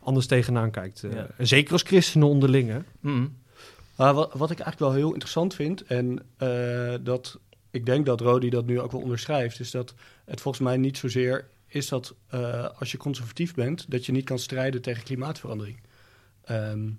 anders 0.00 0.26
tegenaan 0.26 0.70
kijkt. 0.70 1.04
Zeker 1.38 1.72
als 1.72 1.82
christenen 1.82 2.28
onderling, 2.28 2.70
hè? 2.70 2.78
Mm. 3.00 3.36
wat, 3.96 4.14
wat 4.14 4.50
ik 4.50 4.58
eigenlijk 4.58 4.78
wel 4.78 4.92
heel 4.92 5.12
interessant 5.12 5.54
vind, 5.54 5.84
en 5.84 6.22
dat 7.02 7.40
ik 7.70 7.86
denk 7.86 8.06
dat 8.06 8.20
Rodi 8.20 8.50
dat 8.50 8.66
nu 8.66 8.80
ook 8.80 8.92
wel 8.92 9.00
onderschrijft, 9.00 9.60
is 9.60 9.70
dat 9.70 9.94
het 10.26 10.40
volgens 10.40 10.64
mij 10.64 10.76
niet 10.76 10.98
zozeer 10.98 11.48
is 11.66 11.88
dat 11.88 12.14
uh, 12.34 12.68
als 12.78 12.90
je 12.90 12.98
conservatief 12.98 13.54
bent, 13.54 13.90
dat 13.90 14.06
je 14.06 14.12
niet 14.12 14.24
kan 14.24 14.38
strijden 14.38 14.82
tegen 14.82 15.04
klimaatverandering. 15.04 15.80
Um, 16.50 16.98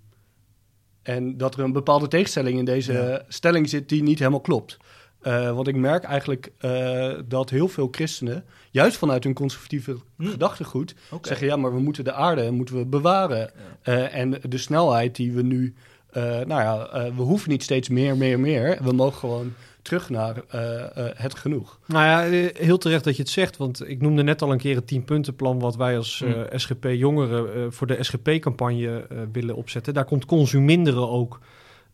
en 1.02 1.38
dat 1.38 1.54
er 1.58 1.64
een 1.64 1.72
bepaalde 1.72 2.08
tegenstelling 2.08 2.58
in 2.58 2.66
deze 2.66 2.94
ja. 2.94 3.24
stelling 3.28 3.70
zit 3.70 3.90
die 3.90 4.04
niet 4.04 4.20
helemaal 4.20 4.42
klopt. 4.42 4.78
Uh, 5.22 5.56
want 5.56 5.68
ik 5.68 5.76
merk 5.76 6.04
eigenlijk 6.04 6.52
uh, 6.62 7.14
dat 7.26 7.50
heel 7.50 7.68
veel 7.68 7.88
christenen, 7.92 8.46
juist 8.72 8.98
vanuit 8.98 9.24
hun 9.24 9.34
conservatieve 9.34 9.98
hm. 10.16 10.26
gedachtegoed, 10.26 10.96
okay. 11.06 11.28
zeggen: 11.28 11.48
ja, 11.48 11.56
maar 11.56 11.74
we 11.74 11.80
moeten 11.80 12.04
de 12.04 12.14
aarde 12.14 12.52
moeten 12.52 12.78
we 12.78 12.86
bewaren. 12.86 13.52
Ja. 13.84 14.10
en 14.10 14.42
de 14.50 14.58
snelheid 14.58 15.16
die 15.16 15.32
we 15.32 15.42
nu, 15.42 15.74
nou 16.14 16.48
ja, 16.48 16.90
we 17.16 17.22
hoeven 17.22 17.50
niet 17.50 17.64
steeds 17.64 17.90
meer, 17.90 18.18
meer, 18.18 18.40
meer. 18.40 18.78
We 18.84 18.92
mogen 18.92 19.20
gewoon 19.20 19.54
terug 19.88 20.10
naar 20.10 20.36
uh, 20.56 20.62
uh, 20.62 20.86
het 21.14 21.36
genoeg. 21.36 21.80
Nou 21.86 22.06
ja, 22.06 22.26
eh, 22.26 22.56
heel 22.56 22.78
terecht 22.78 23.04
dat 23.04 23.16
je 23.16 23.22
het 23.22 23.32
zegt, 23.32 23.58
want 23.58 23.90
ik 23.90 24.02
noemde 24.02 24.24
net 24.24 24.42
al 24.42 24.52
een 24.52 24.58
keer 24.58 24.76
het 24.76 24.96
10-puntenplan 24.96 25.60
wat 25.60 25.76
wij 25.76 25.98
als 25.98 26.22
uh, 26.26 26.42
SGP 26.56 26.86
Jongeren 26.92 27.74
voor 27.74 27.88
de 27.88 28.04
SGP-campagne 28.04 29.08
willen 29.32 29.56
opzetten. 29.56 29.94
Daar 29.94 30.06
komt 30.06 30.26
consuminderen 30.26 31.10
ook 31.10 31.40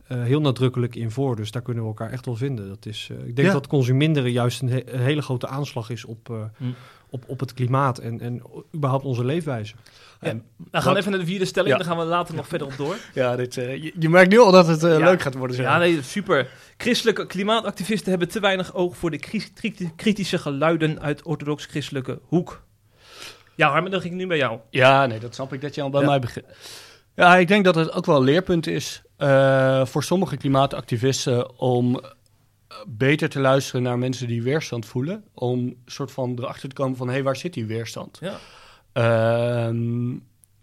heel 0.07 0.41
nadrukkelijk 0.41 0.95
in 0.95 1.11
voor, 1.11 1.35
dus 1.35 1.51
daar 1.51 1.61
kunnen 1.61 1.83
we 1.83 1.89
elkaar 1.89 2.11
echt 2.11 2.25
wel 2.25 2.35
vinden. 2.35 2.67
Dat 2.67 2.85
is, 2.85 3.09
ik 3.25 3.35
denk 3.35 3.47
ja. 3.47 3.53
dat 3.53 3.67
consuminderen 3.67 4.31
juist 4.31 4.61
een, 4.61 4.69
he 4.69 4.93
een, 4.93 4.99
hele 4.99 5.21
grote 5.21 5.47
aanslag 5.47 5.89
is 5.89 6.05
op, 6.05 6.51
mm. 6.57 6.75
op, 7.09 7.23
op 7.27 7.39
het 7.39 7.53
klimaat 7.53 7.97
en, 7.97 8.19
en 8.19 8.41
überhaupt 8.75 9.05
onze 9.05 9.25
leefwijze. 9.25 9.75
Ja. 10.23 10.29
En 10.29 10.43
dan 10.57 10.81
gaan 10.81 10.93
we 10.93 10.99
even 10.99 11.11
naar 11.11 11.19
de 11.19 11.25
vierde 11.25 11.45
stelling, 11.45 11.71
ja. 11.71 11.77
dan 11.77 11.87
gaan 11.87 11.97
we 11.97 12.03
later 12.03 12.35
nog 12.35 12.47
verder 12.47 12.67
op 12.67 12.77
door. 12.77 12.95
Ja, 13.13 13.35
dit, 13.35 13.55
uh, 13.55 13.83
je, 13.83 13.93
je, 13.99 14.09
merkt 14.09 14.31
nu 14.31 14.39
al 14.39 14.51
dat 14.51 14.67
het 14.67 14.83
uh, 14.83 14.97
ja. 14.97 15.05
leuk 15.05 15.21
gaat 15.21 15.33
worden. 15.33 15.55
Zo. 15.55 15.61
Ja, 15.61 15.77
nee, 15.77 16.01
super. 16.01 16.49
Christelijke 16.77 17.25
klimaatactivisten 17.25 18.09
hebben 18.09 18.29
te 18.29 18.39
weinig 18.39 18.73
oog 18.73 18.97
voor 18.97 19.11
de 19.11 19.19
kritische 19.95 20.37
geluiden 20.37 21.01
uit 21.01 21.23
orthodox-christelijke 21.23 22.19
hoek. 22.23 22.63
Ja, 23.55 23.69
Harmen, 23.69 23.91
dan 23.91 24.01
ging 24.01 24.13
ik 24.13 24.19
nu 24.19 24.27
bij 24.27 24.37
jou. 24.37 24.59
Ja, 24.69 25.05
nee, 25.05 25.19
dat 25.19 25.35
snap 25.35 25.53
ik 25.53 25.61
dat 25.61 25.75
je 25.75 25.81
al 25.81 25.89
bij 25.89 26.05
mij 26.05 26.19
begint. 26.19 26.45
Ja, 27.15 27.37
ik 27.37 27.47
denk 27.47 27.63
dat 27.65 27.75
het 27.75 27.91
ook 27.91 28.05
wel 28.05 28.15
een 28.15 28.23
leerpunt 28.23 28.67
is 28.67 29.01
uh, 29.17 29.85
voor 29.85 30.03
sommige 30.03 30.37
klimaatactivisten 30.37 31.59
om 31.59 32.01
beter 32.87 33.29
te 33.29 33.39
luisteren 33.39 33.83
naar 33.83 33.97
mensen 33.97 34.27
die 34.27 34.43
weerstand 34.43 34.85
voelen. 34.85 35.23
Om 35.33 35.75
soort 35.85 36.11
van 36.11 36.35
erachter 36.37 36.69
te 36.69 36.75
komen 36.75 36.97
van, 36.97 37.07
hé, 37.07 37.13
hey, 37.13 37.23
waar 37.23 37.35
zit 37.35 37.53
die 37.53 37.65
weerstand? 37.65 38.17
Ja. 38.21 38.37
Uh, 38.93 39.65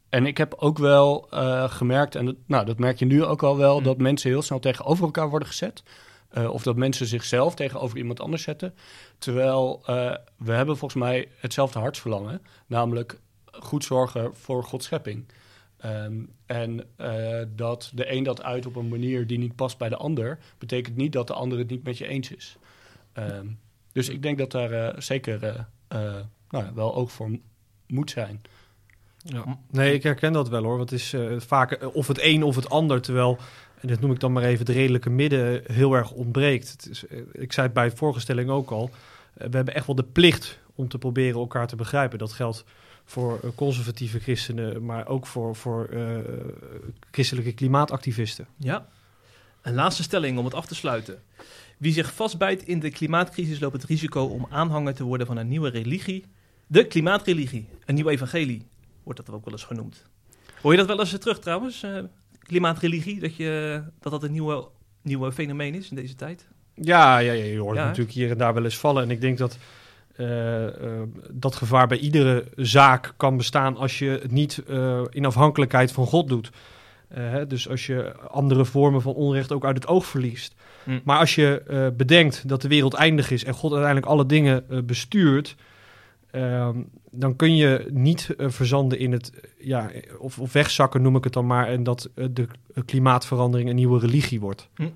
en 0.09 0.27
ik 0.27 0.39
heb 0.39 0.55
ook 0.55 0.79
wel 0.79 1.29
uh, 1.35 1.71
gemerkt, 1.71 2.15
en 2.15 2.25
dat, 2.25 2.37
nou, 2.47 2.65
dat 2.65 2.79
merk 2.79 2.99
je 2.99 3.05
nu 3.05 3.25
ook 3.25 3.43
al 3.43 3.57
wel, 3.57 3.79
mm. 3.79 3.85
dat 3.85 3.99
mensen 3.99 4.31
heel 4.31 4.43
snel 4.43 4.59
tegenover 4.59 5.05
elkaar 5.05 5.29
worden 5.29 5.49
gezet. 5.49 5.83
Uh, 6.39 6.51
of 6.51 6.63
dat 6.63 6.77
mensen 6.77 7.07
zichzelf 7.07 7.55
tegenover 7.55 7.99
iemand 7.99 8.21
anders 8.21 8.43
zetten. 8.43 8.75
Terwijl 9.19 9.81
uh, 9.81 10.15
we 10.37 10.53
hebben 10.53 10.77
volgens 10.77 11.03
mij 11.03 11.29
hetzelfde 11.37 11.79
hartsverlangen, 11.79 12.43
namelijk 12.67 13.21
goed 13.53 13.85
zorgen 13.85 14.37
voor 14.37 14.65
Gods 14.65 14.87
schepping. 14.87 15.27
Ehm, 15.81 16.23
en 16.47 16.87
eh, 16.97 17.43
dat 17.57 17.91
de 17.95 18.13
een 18.13 18.23
dat 18.23 18.43
uit 18.43 18.67
op 18.67 18.77
een 18.77 18.89
manier 18.89 19.27
die 19.27 19.39
niet 19.39 19.57
past 19.57 19.79
bij 19.79 19.89
de 19.89 19.97
ander, 19.97 20.39
betekent 20.59 20.97
niet 20.97 21.13
dat 21.13 21.27
de 21.27 21.33
ander 21.33 21.59
het 21.59 21.71
niet 21.71 21.83
met 21.83 21.99
je 21.99 22.07
eens 22.07 22.31
is. 22.31 22.57
Ehm, 23.13 23.47
dus 23.93 24.09
ik 24.09 24.23
denk 24.23 24.39
dat 24.39 24.51
daar 24.51 24.73
eh, 24.73 25.01
zeker 25.01 25.43
eh, 25.43 25.61
eh, 25.89 26.25
nou, 26.49 26.65
wel 26.75 26.95
oog 26.95 27.13
voor 27.13 27.39
moet 27.93 28.11
zijn. 28.11 28.41
Ja. 29.23 29.59
Nee, 29.71 29.95
ik 29.95 30.03
herken 30.03 30.33
dat 30.33 30.49
wel 30.49 30.63
hoor. 30.63 30.77
Want 30.77 30.91
het 30.91 31.01
is 31.01 31.13
eh, 31.13 31.23
vaak 31.39 31.73
eh, 31.73 31.95
of 31.95 32.07
het 32.07 32.19
een 32.23 32.43
of 32.43 32.57
het 32.57 32.71
ander. 32.71 33.01
Terwijl, 33.01 33.39
en 33.81 33.89
dat 33.89 34.01
noem 34.01 34.13
ik 34.13 34.21
dan 34.21 34.33
maar 34.33 34.43
even, 34.43 34.67
het 34.67 34.77
redelijke 34.77 35.11
midden 35.11 35.63
heel 35.73 35.95
erg 35.95 36.11
ontbreekt. 36.11 36.71
Het 36.71 36.89
is, 36.91 37.07
eh, 37.07 37.19
ik 37.33 37.53
zei 37.53 37.67
het 37.67 37.75
bij 37.75 37.89
de 37.89 37.97
voorgestelling 37.97 38.51
ook 38.51 38.71
al. 38.71 38.91
we 39.33 39.57
hebben 39.57 39.75
echt 39.75 39.87
wel 39.87 39.97
de 39.97 40.05
plicht 40.05 40.59
om 40.75 40.89
te 40.89 40.99
proberen 40.99 41.41
elkaar 41.41 41.67
te 41.67 41.77
begrijpen. 41.77 42.19
Dat 42.19 42.33
geldt 42.33 42.65
voor 43.11 43.41
conservatieve 43.55 44.19
christenen, 44.19 44.85
maar 44.85 45.07
ook 45.07 45.27
voor, 45.27 45.57
voor 45.57 45.85
eh, 45.85 46.19
christelijke 47.11 47.53
klimaatactivisten. 47.53 48.47
Ja. 48.57 48.87
Een 49.63 49.75
laatste 49.75 50.03
stelling 50.03 50.39
om 50.39 50.45
het 50.45 50.55
af 50.55 50.67
te 50.67 50.75
sluiten. 50.75 51.23
Wie 51.79 51.93
zich 51.93 52.13
vastbijt 52.13 52.63
in 52.63 52.81
de 52.81 52.91
klimaatcrisis 52.91 53.61
loopt 53.61 53.73
het 53.73 53.85
risico 53.85 54.25
om 54.25 54.47
aanhanger 54.51 54.95
te 54.95 55.05
worden 55.05 55.27
van 55.27 55.37
een 55.37 55.49
nieuwe 55.49 55.69
religie. 55.69 56.25
De 56.71 56.87
klimaatreligie. 56.87 57.69
Een 57.85 57.95
nieuw 57.95 58.09
evangelie 58.09 58.67
wordt 59.03 59.27
dat 59.27 59.35
ook 59.35 59.45
wel 59.45 59.55
eens 59.55 59.65
genoemd. 59.65 60.07
Hoor 60.63 60.73
je 60.73 60.79
dat 60.79 60.87
wel 60.87 61.01
eens 61.01 61.19
terug 61.19 61.39
trouwens? 61.39 61.83
eh, 61.83 61.99
klimaatreligie, 62.39 63.21
dat, 63.21 63.37
je, 63.37 63.83
dat 64.01 64.13
dat 64.13 64.23
een 64.23 64.33
nieuwe, 64.33 64.69
nieuwe 65.03 65.33
fenomeen 65.33 65.75
is 65.75 65.91
in 65.91 65.97
deze 65.97 66.15
tijd? 66.15 66.47
Ja, 66.75 67.19
ja, 67.19 67.33
ja 67.33 67.45
je 67.45 67.59
hoort 67.59 67.77
Ja, 67.77 67.85
natuurlijk 67.85 68.15
hier 68.15 68.31
en 68.31 68.39
daar 68.39 68.55
wel 68.55 68.65
eens 68.65 68.79
vallen. 68.79 69.03
En 69.03 69.11
ik 69.11 69.21
denk 69.21 69.39
dat 69.39 69.59
eh, 70.17 70.67
eh, 70.67 71.03
dat 71.31 71.55
gevaar 71.55 71.87
bij 71.87 71.99
iedere 71.99 72.45
zaak 72.57 73.15
kan 73.17 73.37
bestaan 73.37 73.77
als 73.77 73.99
je 73.99 74.09
het 74.09 74.31
niet 74.31 74.63
eh, 74.69 75.03
in 75.11 75.25
afhankelijkheid 75.25 75.93
van 75.93 76.07
God 76.07 76.29
doet. 76.29 76.51
Eh, 77.09 77.31
hè, 77.31 77.47
dus 77.47 77.69
als 77.69 77.87
je 77.87 78.13
andere 78.29 78.65
vormen 78.65 79.03
van 79.03 79.15
onrecht 79.15 79.53
ook 79.53 79.65
uit 79.65 79.77
het 79.77 79.87
oog 79.87 80.07
verliest. 80.07 80.55
Hm. 80.85 80.99
Maar 81.05 81.19
als 81.19 81.35
je 81.35 81.63
eh, 81.67 81.87
bedenkt 81.97 82.49
dat 82.49 82.63
de 82.63 82.69
wereld 82.69 82.95
eindig 82.95 83.31
is 83.31 83.45
en 83.45 83.55
God 83.55 83.71
uiteindelijk 83.73 84.13
alle 84.13 84.27
dingen 84.27 84.65
eh, 84.71 84.79
bestuurt, 84.85 85.57
ehm, 86.31 86.83
dan 87.11 87.37
kun 87.37 87.57
je 87.57 87.87
niet 87.91 88.35
eh, 88.37 88.49
verzanden 88.49 88.99
in 88.99 89.13
het, 89.13 89.31
eh, 89.31 89.67
ja, 89.67 89.91
of, 90.19 90.39
of 90.39 90.53
wegzakken 90.53 91.03
noem 91.03 91.17
ik 91.17 91.25
het 91.25 91.33
dan 91.33 91.47
maar, 91.47 91.69
en 91.69 91.83
dat 91.83 92.11
eh, 92.15 92.27
de 92.33 92.49
klimaatverandering 92.85 93.69
een 93.69 93.77
nieuwe 93.77 94.01
religie 94.01 94.41
wordt. 94.41 94.69
Hm. 94.75 94.83
Hm. 94.83 94.89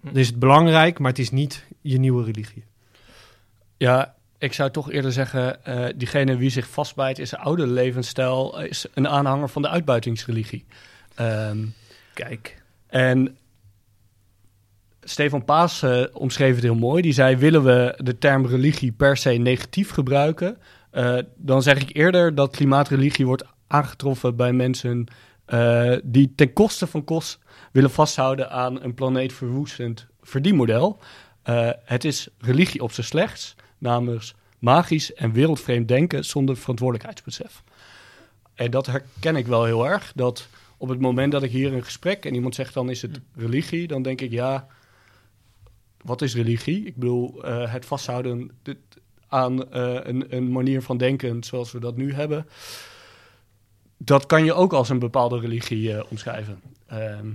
Dan 0.00 0.16
is 0.16 0.26
het 0.26 0.38
belangrijk, 0.38 0.98
maar 0.98 1.10
het 1.10 1.18
is 1.18 1.30
niet 1.30 1.64
je 1.80 1.98
nieuwe 1.98 2.24
religie. 2.24 2.64
Ja, 3.76 4.14
ik 4.38 4.52
zou 4.52 4.70
toch 4.70 4.90
eerder 4.90 5.12
zeggen, 5.12 5.64
eh, 5.64 5.84
diegene 5.96 6.36
wie 6.36 6.50
zich 6.50 6.68
vastbijt 6.68 7.18
is 7.18 7.32
een 7.32 7.38
oude 7.38 7.66
levensstijl, 7.66 8.60
is 8.60 8.86
een 8.94 9.08
aanhanger 9.08 9.48
van 9.48 9.62
de 9.62 9.68
uitbuitingsreligie. 9.68 10.64
Ehm, 11.14 11.58
Kijk. 12.14 12.62
En 12.86 13.36
Stefan 15.02 15.44
Paas 15.44 15.82
eh, 15.82 16.02
omschreef 16.12 16.54
het 16.54 16.62
heel 16.62 16.74
mooi. 16.74 17.02
Die 17.02 17.12
zei: 17.12 17.36
willen 17.36 17.64
we 17.64 17.94
de 17.96 18.18
term 18.18 18.46
religie 18.46 18.92
per 18.92 19.16
se 19.16 19.30
negatief 19.30 19.90
gebruiken? 19.90 20.56
Eh, 20.92 21.18
dan 21.36 21.62
zeg 21.62 21.80
ik 21.80 21.96
eerder 21.96 22.34
dat 22.34 22.56
klimaatreligie 22.56 23.26
wordt 23.26 23.44
aangetroffen 23.66 24.36
bij 24.36 24.52
mensen 24.52 25.06
eh, 25.44 25.96
die 26.04 26.32
ten 26.34 26.52
koste 26.52 26.86
van 26.86 27.04
kost 27.04 27.38
willen 27.72 27.90
vasthouden 27.90 28.50
aan 28.50 28.82
een 28.82 28.94
planeetverwoestend 28.94 30.06
verdienmodel. 30.20 30.98
Eh, 31.42 31.70
het 31.84 32.04
is 32.04 32.28
religie 32.38 32.82
op 32.82 32.92
zijn 32.92 33.06
slechts, 33.06 33.56
namelijk 33.78 34.32
magisch 34.58 35.14
en 35.14 35.32
wereldvreemd 35.32 35.88
denken 35.88 36.24
zonder 36.24 36.56
verantwoordelijkheidsbesef. 36.56 37.62
En 38.54 38.70
dat 38.70 38.86
herken 38.86 39.36
ik 39.36 39.46
wel 39.46 39.64
heel 39.64 39.86
erg. 39.86 40.12
Dat 40.14 40.48
op 40.76 40.88
het 40.88 41.00
moment 41.00 41.32
dat 41.32 41.42
ik 41.42 41.50
hier 41.50 41.72
een 41.72 41.84
gesprek 41.84 42.24
en 42.24 42.34
iemand 42.34 42.54
zegt 42.54 42.74
dan 42.74 42.90
is 42.90 43.02
het 43.02 43.20
religie, 43.34 43.86
dan 43.86 44.02
denk 44.02 44.20
ik 44.20 44.30
ja, 44.30 44.66
wat 46.04 46.22
is 46.22 46.34
religie? 46.34 46.84
Ik 46.84 46.96
bedoel, 46.96 47.42
het 47.44 47.86
vasthouden 47.86 48.50
aan 49.32 49.70
eh, 49.72 49.98
een, 50.02 50.24
een 50.36 50.52
manier 50.52 50.82
van 50.82 50.96
denken 50.96 51.44
zoals 51.44 51.72
we 51.72 51.80
dat 51.80 51.96
nu 51.96 52.12
hebben. 52.14 52.46
Dat 53.96 54.26
kan 54.26 54.44
je 54.44 54.52
ook 54.52 54.72
als 54.72 54.88
een 54.88 54.98
bepaalde 54.98 55.40
religie 55.40 55.94
eh, 55.96 56.04
omschrijven. 56.10 56.60
Ehm, 56.86 57.30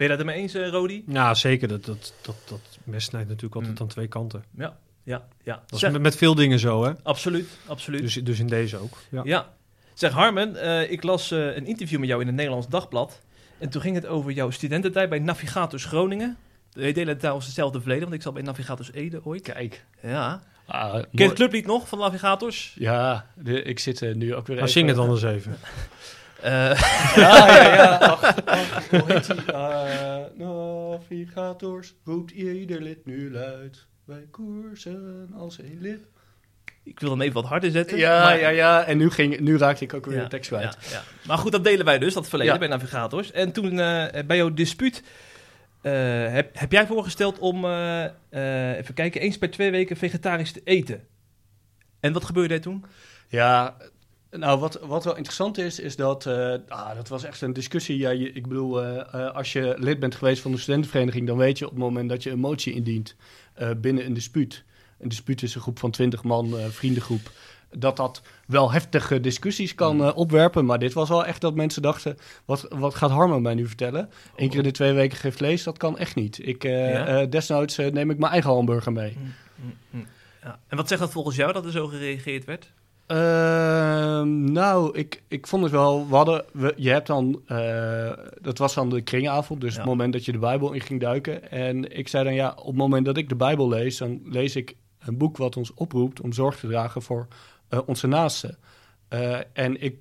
Ben 0.00 0.08
je 0.08 0.16
dat 0.16 0.26
ermee 0.26 0.40
eens, 0.42 0.54
eh, 0.54 0.68
Rodi? 0.68 1.04
Ja, 1.06 1.34
zeker. 1.34 1.68
Dat, 1.68 1.84
dat, 1.84 2.14
dat, 2.22 2.36
dat 2.48 2.60
mes 2.84 3.04
snijdt 3.04 3.28
natuurlijk 3.28 3.54
altijd 3.54 3.74
Mm. 3.74 3.80
aan 3.80 3.88
twee 3.88 4.06
kanten. 4.06 4.44
Ja, 4.56 4.78
ja, 5.02 5.28
ja. 5.42 5.54
Dat 5.54 5.72
is 5.72 5.78
Zeg, 5.78 5.92
met, 5.92 6.02
met 6.02 6.16
veel 6.16 6.34
dingen 6.34 6.58
zo, 6.58 6.84
hè? 6.84 6.92
absoluut, 7.02 7.48
absoluut. 7.66 8.00
Dus, 8.00 8.14
dus 8.14 8.38
in 8.38 8.46
deze 8.46 8.76
ook. 8.76 8.98
Ja. 9.10 9.20
Ja. 9.24 9.52
Zeg 9.94 10.12
Harmen, 10.12 10.56
eh, 10.56 10.90
ik 10.90 11.02
las 11.02 11.30
eh, 11.30 11.56
een 11.56 11.66
interview 11.66 11.98
met 11.98 12.08
jou 12.08 12.20
in 12.20 12.26
het 12.26 12.36
Nederlands 12.36 12.68
Dagblad. 12.68 13.20
En 13.58 13.68
toen 13.68 13.80
ging 13.82 13.94
het 13.94 14.06
over 14.06 14.32
jouw 14.32 14.50
studententijd 14.50 15.08
bij 15.08 15.18
Navigators 15.18 15.84
Groningen. 15.84 16.36
We 16.72 16.92
delen 16.92 17.18
trouwens 17.18 17.46
hetzelfde 17.46 17.78
verleden, 17.80 18.02
want 18.02 18.14
ik 18.14 18.22
zat 18.22 18.34
bij 18.34 18.42
Navigators 18.42 18.92
Ede 18.92 19.24
ooit. 19.24 19.42
kijk. 19.42 19.84
Ja. 20.02 20.42
Ah, 20.72 20.92
Ken 20.92 21.00
je 21.00 21.06
mooi. 21.12 21.24
het 21.28 21.34
clublied 21.34 21.66
nog 21.66 21.88
van 21.88 21.98
Navigators? 21.98 22.74
Ja, 22.78 23.26
de- 23.34 23.62
ik 23.62 23.78
zit 23.78 24.02
eh, 24.02 24.14
nu 24.14 24.34
ook 24.34 24.46
weer 24.46 24.56
Maar 24.56 24.68
even- 24.68 24.68
zing 24.78 24.88
het 24.88 24.98
anders 24.98 25.22
even. 25.22 25.56
Eh, 26.42 26.80
Ja, 27.16 27.46
ja, 27.46 27.74
ja. 27.74 27.96
Ach, 27.96 28.22
ach, 28.44 28.88
hoe 28.90 29.02
heet 29.06 29.26
die? 29.26 29.52
Ah, 29.52 30.16
navigators, 30.36 31.94
roept 32.04 32.30
ieder 32.30 32.82
lid 32.82 33.06
nu 33.06 33.32
luid. 33.32 33.86
Wij 34.04 34.26
koersen 34.30 35.30
als 35.38 35.58
een 35.58 35.78
lid. 35.80 36.00
ik 36.84 37.00
wil 37.00 37.10
hem 37.10 37.20
even 37.20 37.34
wat 37.34 37.44
harder 37.44 37.70
zetten. 37.70 37.98
Ja, 37.98 38.22
maar- 38.22 38.40
ja, 38.40 38.48
ja. 38.48 38.84
En 38.84 38.96
nu, 38.98 39.10
ging, 39.10 39.40
nu 39.40 39.58
raakte 39.58 39.84
ik 39.84 39.94
ook 39.94 40.06
weer 40.06 40.16
Ja, 40.16 40.22
de 40.22 40.28
tekst 40.28 40.48
kwijt. 40.50 40.76
ja, 40.80 40.90
ja. 40.90 41.02
Maar 41.26 41.38
goed, 41.38 41.52
dat 41.52 41.64
delen 41.64 41.84
wij 41.84 41.98
dus, 41.98 42.14
dat 42.14 42.28
verleden 42.28 42.52
Ja. 42.52 42.58
bij 42.58 42.68
Navigators. 42.68 43.32
En 43.32 43.52
toen 43.52 43.78
eh, 43.80 44.24
bij 44.26 44.36
jouw 44.36 44.54
dispuut 44.54 45.02
heb, 45.82 46.58
heb 46.58 46.72
jij 46.72 46.86
voorgesteld 46.86 47.38
om, 47.38 47.64
eh, 47.64 48.04
eh, 48.04 48.76
even 48.78 48.94
kijken, 48.94 49.20
eens 49.20 49.38
per 49.38 49.50
twee 49.50 49.70
weken 49.70 49.96
vegetarisch 49.96 50.52
te 50.52 50.60
eten. 50.64 51.06
En 52.00 52.12
wat 52.12 52.24
gebeurde 52.24 52.54
er 52.54 52.60
toen? 52.60 52.84
Ja, 53.28 53.76
nou, 54.30 54.60
wat, 54.60 54.80
wat 54.82 55.04
wel 55.04 55.16
interessant 55.16 55.58
is, 55.58 55.80
is 55.80 55.96
dat... 55.96 56.26
eh, 56.26 56.54
ah, 56.68 56.94
dat 56.94 57.08
was 57.08 57.24
echt 57.24 57.40
een 57.40 57.52
discussie. 57.52 58.32
Ik 58.32 58.46
bedoel, 58.46 58.82
eh, 58.82 59.14
eh, 59.14 59.34
als 59.34 59.52
je 59.52 59.74
lid 59.78 59.98
bent 59.98 60.14
geweest 60.14 60.42
van 60.42 60.50
de 60.52 60.58
studentenvereniging... 60.58 61.26
dan 61.26 61.36
weet 61.36 61.58
je 61.58 61.64
op 61.64 61.70
het 61.70 61.80
moment 61.80 62.08
dat 62.08 62.22
je 62.22 62.30
een 62.30 62.38
motie 62.38 62.74
indient 62.74 63.16
eh, 63.54 63.70
binnen 63.76 64.06
een 64.06 64.12
dispuut... 64.14 64.64
een 64.98 65.08
dispuut 65.08 65.42
is 65.42 65.54
een 65.54 65.60
groep 65.60 65.78
van 65.78 65.90
20 65.90 66.22
man, 66.22 66.58
eh, 66.58 66.64
vriendengroep... 66.64 67.30
dat 67.76 67.96
dat 67.96 68.22
wel 68.46 68.72
heftige 68.72 69.20
discussies 69.20 69.74
kan 69.74 70.04
eh, 70.04 70.16
opwerpen. 70.16 70.64
Maar 70.64 70.78
dit 70.78 70.92
was 70.92 71.08
wel 71.08 71.24
echt 71.26 71.40
dat 71.40 71.54
mensen 71.54 71.82
dachten... 71.82 72.16
wat, 72.44 72.66
wat 72.68 72.94
gaat 72.94 73.10
Harman 73.10 73.42
mij 73.42 73.54
nu 73.54 73.66
vertellen? 73.66 74.10
Eén 74.36 74.48
keer 74.48 74.58
in 74.58 74.64
de 74.64 74.70
twee 74.70 74.92
weken 74.92 75.18
geen 75.18 75.32
vlees, 75.32 75.62
dat 75.62 75.76
kan 75.78 75.98
echt 75.98 76.14
niet. 76.14 76.46
Ik, 76.46 76.64
eh, 76.64 76.90
Ja? 76.92 77.06
eh, 77.06 77.30
desnoods 77.30 77.76
neem 77.76 78.10
ik 78.10 78.18
mijn 78.18 78.32
eigen 78.32 78.50
hamburger 78.50 78.92
mee. 78.92 79.16
Ja. 80.42 80.58
En 80.68 80.76
wat 80.76 80.88
zegt 80.88 81.00
dat 81.00 81.10
volgens 81.10 81.36
jou 81.36 81.52
dat 81.52 81.64
er 81.64 81.70
zo 81.70 81.86
gereageerd 81.86 82.44
werd? 82.44 82.72
Ehm, 83.06 84.52
nou, 84.52 84.98
ik, 84.98 85.22
ik 85.28 85.46
vond 85.46 85.62
het 85.62 85.72
wel. 85.72 86.08
We 86.08 86.14
hadden, 86.14 86.44
we, 86.52 86.72
je 86.76 86.90
hebt 86.90 87.06
dan. 87.06 87.42
dat 88.40 88.58
was 88.58 88.74
dan 88.74 88.90
de 88.90 89.00
kringavond, 89.00 89.60
dus 89.60 89.72
Ja. 89.72 89.78
het 89.80 89.88
moment 89.88 90.12
dat 90.12 90.24
je 90.24 90.32
de 90.32 90.38
Bijbel 90.38 90.72
in 90.72 90.80
ging 90.80 91.00
duiken. 91.00 91.50
En 91.50 91.96
ik 91.96 92.08
zei 92.08 92.24
dan 92.24 92.34
ja, 92.34 92.54
op 92.58 92.66
het 92.66 92.76
moment 92.76 93.04
dat 93.04 93.16
ik 93.16 93.28
de 93.28 93.36
Bijbel 93.36 93.68
lees, 93.68 93.96
dan 93.96 94.20
lees 94.24 94.56
ik 94.56 94.76
een 95.00 95.16
boek 95.18 95.36
wat 95.36 95.56
ons 95.56 95.74
oproept 95.74 96.20
om 96.20 96.32
zorg 96.32 96.56
te 96.58 96.66
dragen 96.66 97.02
voor 97.02 97.26
eh, 97.70 97.80
onze 97.86 98.06
naasten. 98.06 98.58
Eh, 99.08 99.38
en 99.52 99.82
ik 99.82 99.96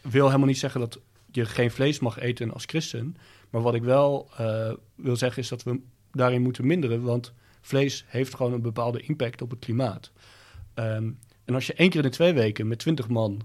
wil 0.00 0.26
helemaal 0.26 0.46
niet 0.46 0.58
zeggen 0.58 0.80
dat 0.80 0.98
je 1.30 1.44
geen 1.44 1.70
vlees 1.70 1.98
mag 1.98 2.18
eten 2.18 2.52
als 2.52 2.64
christen. 2.64 3.16
Maar 3.50 3.62
wat 3.62 3.74
ik 3.74 3.82
wel 3.82 4.30
eh, 4.36 4.72
wil 4.94 5.16
zeggen 5.16 5.42
is 5.42 5.48
dat 5.48 5.62
we 5.62 5.80
daarin 6.12 6.42
moeten 6.42 6.66
minderen, 6.66 7.02
want 7.02 7.32
vlees 7.60 8.04
heeft 8.06 8.34
gewoon 8.34 8.52
een 8.52 8.62
bepaalde 8.62 9.00
impact 9.00 9.42
op 9.42 9.50
het 9.50 9.58
klimaat. 9.58 10.10
Ehm, 10.74 11.10
en 11.44 11.54
als 11.54 11.66
je 11.66 11.74
één 11.74 11.90
keer 11.90 12.04
in 12.04 12.10
de 12.10 12.14
twee 12.14 12.32
weken 12.32 12.68
met 12.68 12.78
twintig 12.78 13.08
man 13.08 13.40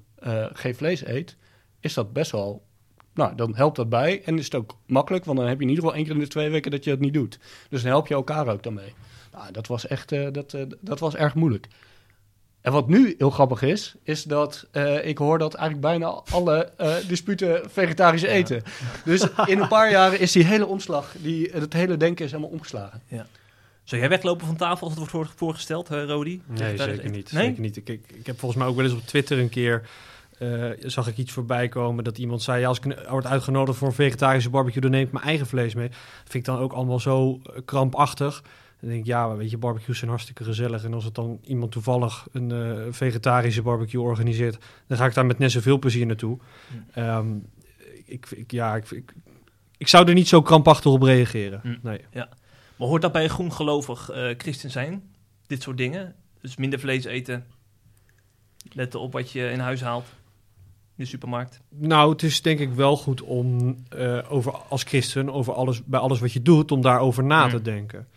geen 0.53 0.75
vlees 0.75 1.05
eet, 1.05 1.37
is 1.79 1.93
dat 1.93 2.13
best 2.13 2.31
wel. 2.31 2.65
Nou, 3.13 3.35
dan 3.35 3.55
helpt 3.55 3.75
dat 3.75 3.89
bij. 3.89 4.23
En 4.23 4.37
is 4.37 4.43
het 4.43 4.55
ook 4.55 4.77
makkelijk, 4.85 5.25
want 5.25 5.37
dan 5.37 5.47
heb 5.47 5.57
je 5.57 5.63
in 5.63 5.69
ieder 5.69 5.83
geval 5.83 5.97
één 5.97 6.07
keer 6.07 6.15
in 6.15 6.21
de 6.21 6.27
twee 6.27 6.49
weken 6.49 6.71
dat 6.71 6.83
je 6.83 6.89
het 6.89 6.99
niet 6.99 7.13
doet. 7.13 7.39
Dus 7.69 7.81
dan 7.81 7.91
help 7.91 8.07
je 8.07 8.13
elkaar 8.13 8.47
ook 8.47 8.63
daarmee. 8.63 8.93
Nou, 9.31 9.51
dat 9.51 9.67
was 9.67 9.87
echt 9.87 10.09
dat, 10.09 10.57
dat 10.79 10.99
was 10.99 11.15
erg 11.15 11.35
moeilijk. 11.35 11.67
En 12.65 12.71
wat 12.71 12.87
nu 12.87 13.15
heel 13.17 13.29
grappig 13.29 13.61
is, 13.61 13.95
is 14.03 14.23
dat 14.23 14.67
eh, 14.71 15.07
ik 15.07 15.17
hoor 15.17 15.37
dat 15.37 15.53
eigenlijk 15.53 15.87
bijna 15.87 16.21
alle 16.31 16.71
eh, 16.77 16.93
disputen 17.07 17.61
vegetarisch 17.69 18.21
eten. 18.21 18.61
Dus 19.03 19.27
in 19.45 19.59
een 19.61 19.67
paar 19.67 19.91
jaren 19.91 20.19
is 20.19 20.31
die 20.31 20.43
hele 20.45 20.65
omslag, 20.65 21.13
die, 21.17 21.49
het 21.51 21.73
hele 21.73 21.97
denken 21.97 22.25
is 22.25 22.31
helemaal 22.31 22.51
omgeslagen. 22.53 23.01
Zou 23.83 24.01
jij 24.01 24.09
weglopen 24.09 24.45
van 24.47 24.55
tafel 24.55 24.87
als 24.87 24.89
het 24.89 24.97
wordt 24.97 25.11
voor- 25.11 25.37
voorgesteld, 25.37 25.89
eh, 25.89 26.03
Rodi? 26.03 26.41
Nee, 26.45 26.77
zeker 26.77 27.09
niet. 27.09 27.31
Nee? 27.31 27.45
Zeker 27.45 27.61
niet. 27.61 27.77
Ik, 27.77 27.89
ik, 27.89 28.01
ik 28.13 28.25
heb 28.25 28.39
volgens 28.39 28.59
mij 28.61 28.69
ook 28.69 28.75
wel 28.75 28.85
eens 28.85 28.93
op 28.93 29.05
Twitter 29.05 29.39
een 29.39 29.49
keer... 29.49 29.87
eh, 30.37 30.63
zag 30.79 31.07
ik 31.07 31.17
iets 31.17 31.31
voorbij 31.31 31.67
komen 31.67 32.03
dat 32.03 32.17
iemand 32.17 32.41
zei... 32.41 32.59
Ja, 32.59 32.67
als 32.67 32.79
ik 32.79 32.97
word 33.09 33.25
uitgenodigd 33.25 33.77
voor 33.77 33.87
een 33.87 33.93
vegetarische 33.93 34.49
barbecue... 34.49 34.81
dan 34.81 34.91
neem 34.91 35.05
ik 35.05 35.11
mijn 35.11 35.25
eigen 35.25 35.45
vlees 35.47 35.73
mee. 35.75 35.87
Dat 35.89 35.97
vind 36.23 36.33
ik 36.33 36.45
dan 36.45 36.57
ook 36.59 36.73
allemaal 36.73 36.99
zo 36.99 37.39
eh, 37.43 37.61
krampachtig. 37.65 38.43
Dan 38.79 38.89
denk 38.89 39.01
ik, 39.01 39.05
ja, 39.05 39.35
weet 39.35 39.49
je, 39.49 39.57
barbecues 39.57 39.97
zijn 39.97 40.09
hartstikke 40.09 40.43
gezellig. 40.43 40.83
En 40.83 40.93
als 40.93 41.03
het 41.03 41.15
dan 41.15 41.39
iemand 41.43 41.71
toevallig 41.71 42.27
een 42.31 42.51
eh, 42.51 42.81
vegetarische 42.89 43.61
barbecue 43.61 44.01
organiseert... 44.01 44.57
dan 44.87 44.97
ga 44.97 45.05
ik 45.05 45.13
daar 45.13 45.25
met 45.25 45.37
net 45.37 45.51
zoveel 45.51 45.79
plezier 45.79 46.05
naartoe. 46.05 46.37
Hm. 46.69 46.99
Ehm, 46.99 47.27
ik, 48.05 48.29
ik, 48.29 48.51
ja, 48.51 48.75
ik, 48.75 48.91
ik, 48.91 49.13
ik 49.77 49.87
zou 49.87 50.07
er 50.07 50.13
niet 50.13 50.27
zo 50.27 50.41
krampachtig 50.41 50.91
op 50.91 51.01
reageren. 51.01 51.59
Hm. 51.63 51.75
Nee. 51.81 52.01
Maar 52.75 52.87
hoort 52.87 53.01
dat 53.01 53.11
bij 53.11 53.23
een 53.23 53.29
groengelovig 53.29 54.09
eh 54.09 54.29
christen 54.37 54.71
zijn? 54.71 55.03
Dit 55.47 55.61
soort 55.61 55.77
dingen? 55.77 56.15
Dus 56.41 56.55
minder 56.55 56.79
vlees 56.79 57.05
eten. 57.05 57.45
Letten 58.71 58.99
op 58.99 59.11
wat 59.13 59.31
je 59.31 59.49
in 59.49 59.59
huis 59.59 59.81
haalt. 59.81 60.05
In 60.97 61.03
de 61.03 61.09
supermarkt. 61.09 61.59
Nou, 61.69 62.11
het 62.11 62.23
is 62.23 62.41
denk 62.41 62.59
ik 62.59 62.73
wel 62.73 62.97
goed 62.97 63.21
om 63.21 63.75
eh, 63.89 64.19
over, 64.29 64.51
als 64.69 64.83
christen 64.83 65.33
over 65.33 65.53
alles, 65.53 65.83
bij 65.83 65.99
alles 65.99 66.19
wat 66.19 66.33
je 66.33 66.41
doet, 66.41 66.71
om 66.71 66.81
daarover 66.81 67.23
na 67.23 67.45
Mm. 67.45 67.51
te 67.51 67.61
denken. 67.61 68.07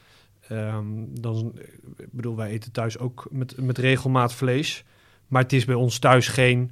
Ehm, 0.49 0.85
dan, 1.09 1.59
ik 1.97 2.13
bedoel, 2.13 2.37
wij 2.37 2.51
eten 2.51 2.73
thuis 2.73 2.99
ook 2.99 3.27
met, 3.31 3.61
met 3.61 3.79
regelmaat 3.79 4.35
vlees. 4.35 4.85
Maar 5.27 5.43
het 5.43 5.53
is 5.53 5.65
bij 5.65 5.75
ons 5.75 5.99
thuis 5.99 6.29
geen. 6.29 6.71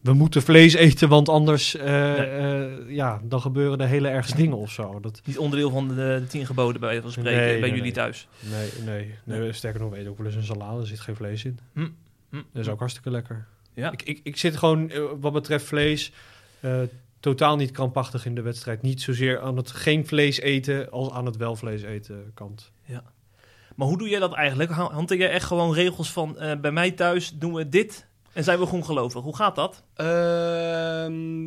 We 0.00 0.12
moeten 0.12 0.42
vlees 0.42 0.74
eten, 0.74 1.08
want 1.08 1.28
anders 1.28 1.76
eh, 1.76 2.62
eh, 2.62 2.70
ja, 2.88 3.20
dan 3.24 3.40
gebeuren 3.40 3.80
er 3.80 3.88
hele 3.88 4.08
ergste 4.08 4.36
dingen 4.36 4.56
of 4.56 4.70
zo. 4.70 5.00
Dat, 5.00 5.20
Niet 5.24 5.38
onderdeel 5.38 5.70
van 5.70 5.88
de, 5.88 5.94
de 5.94 6.26
tien 6.28 6.46
geboden 6.46 6.80
bij 6.80 7.00
van 7.00 7.10
spreken. 7.10 7.40
Nee, 7.40 7.60
bij 7.60 7.68
nee, 7.68 7.78
jullie 7.78 7.92
thuis. 7.92 8.28
nee, 8.40 8.68
nee, 8.84 9.14
nee. 9.24 9.52
Sterker 9.52 9.80
nog, 9.80 9.90
we 9.90 9.96
eten 9.96 10.10
ook 10.10 10.16
wel 10.16 10.26
eens 10.26 10.36
een 10.36 10.42
salade, 10.42 10.80
er 10.80 10.86
zit 10.86 11.00
geen 11.00 11.16
vlees 11.16 11.44
in. 11.44 11.58
Hm. 11.72 11.88
Hm. 12.30 12.36
Dat 12.52 12.62
is 12.62 12.68
ook 12.68 12.78
hartstikke 12.78 13.10
lekker. 13.10 13.46
Ja. 13.74 13.92
Ik, 13.92 14.02
ik, 14.02 14.20
ik 14.22 14.36
zit 14.36 14.56
gewoon, 14.56 14.90
eh, 14.90 15.02
wat 15.20 15.32
betreft 15.32 15.64
vlees, 15.64 16.12
totaal 17.24 17.56
niet 17.56 17.70
krampachtig 17.70 18.26
in 18.26 18.34
de 18.34 18.42
wedstrijd. 18.42 18.82
Niet 18.82 19.02
zozeer 19.02 19.40
aan 19.40 19.56
het 19.56 19.70
geen 19.70 20.06
vlees 20.06 20.40
eten 20.40 20.90
als 20.90 21.10
aan 21.10 21.26
het 21.26 21.36
wel 21.36 21.56
vlees 21.56 21.82
eten 21.82 22.30
kant. 22.34 22.72
Maar 23.76 23.86
hoe 23.88 23.98
doe 23.98 24.08
jij 24.08 24.18
dat 24.20 24.32
eigenlijk? 24.34 24.70
Ha- 24.70 24.92
Hanteer 24.92 25.18
jij 25.18 25.30
echt 25.30 25.46
gewoon 25.46 25.74
regels 25.74 26.12
van... 26.12 26.38
eh, 26.38 26.60
bij 26.60 26.70
mij 26.72 26.90
thuis 26.90 27.32
doen 27.34 27.54
we 27.54 27.68
dit 27.68 28.06
en 28.32 28.44
zijn 28.44 28.58
we 28.58 28.66
groengelovig? 28.66 29.22
Hoe 29.22 29.36
gaat 29.36 29.54
dat? 29.56 29.82
Ehm, 29.94 31.44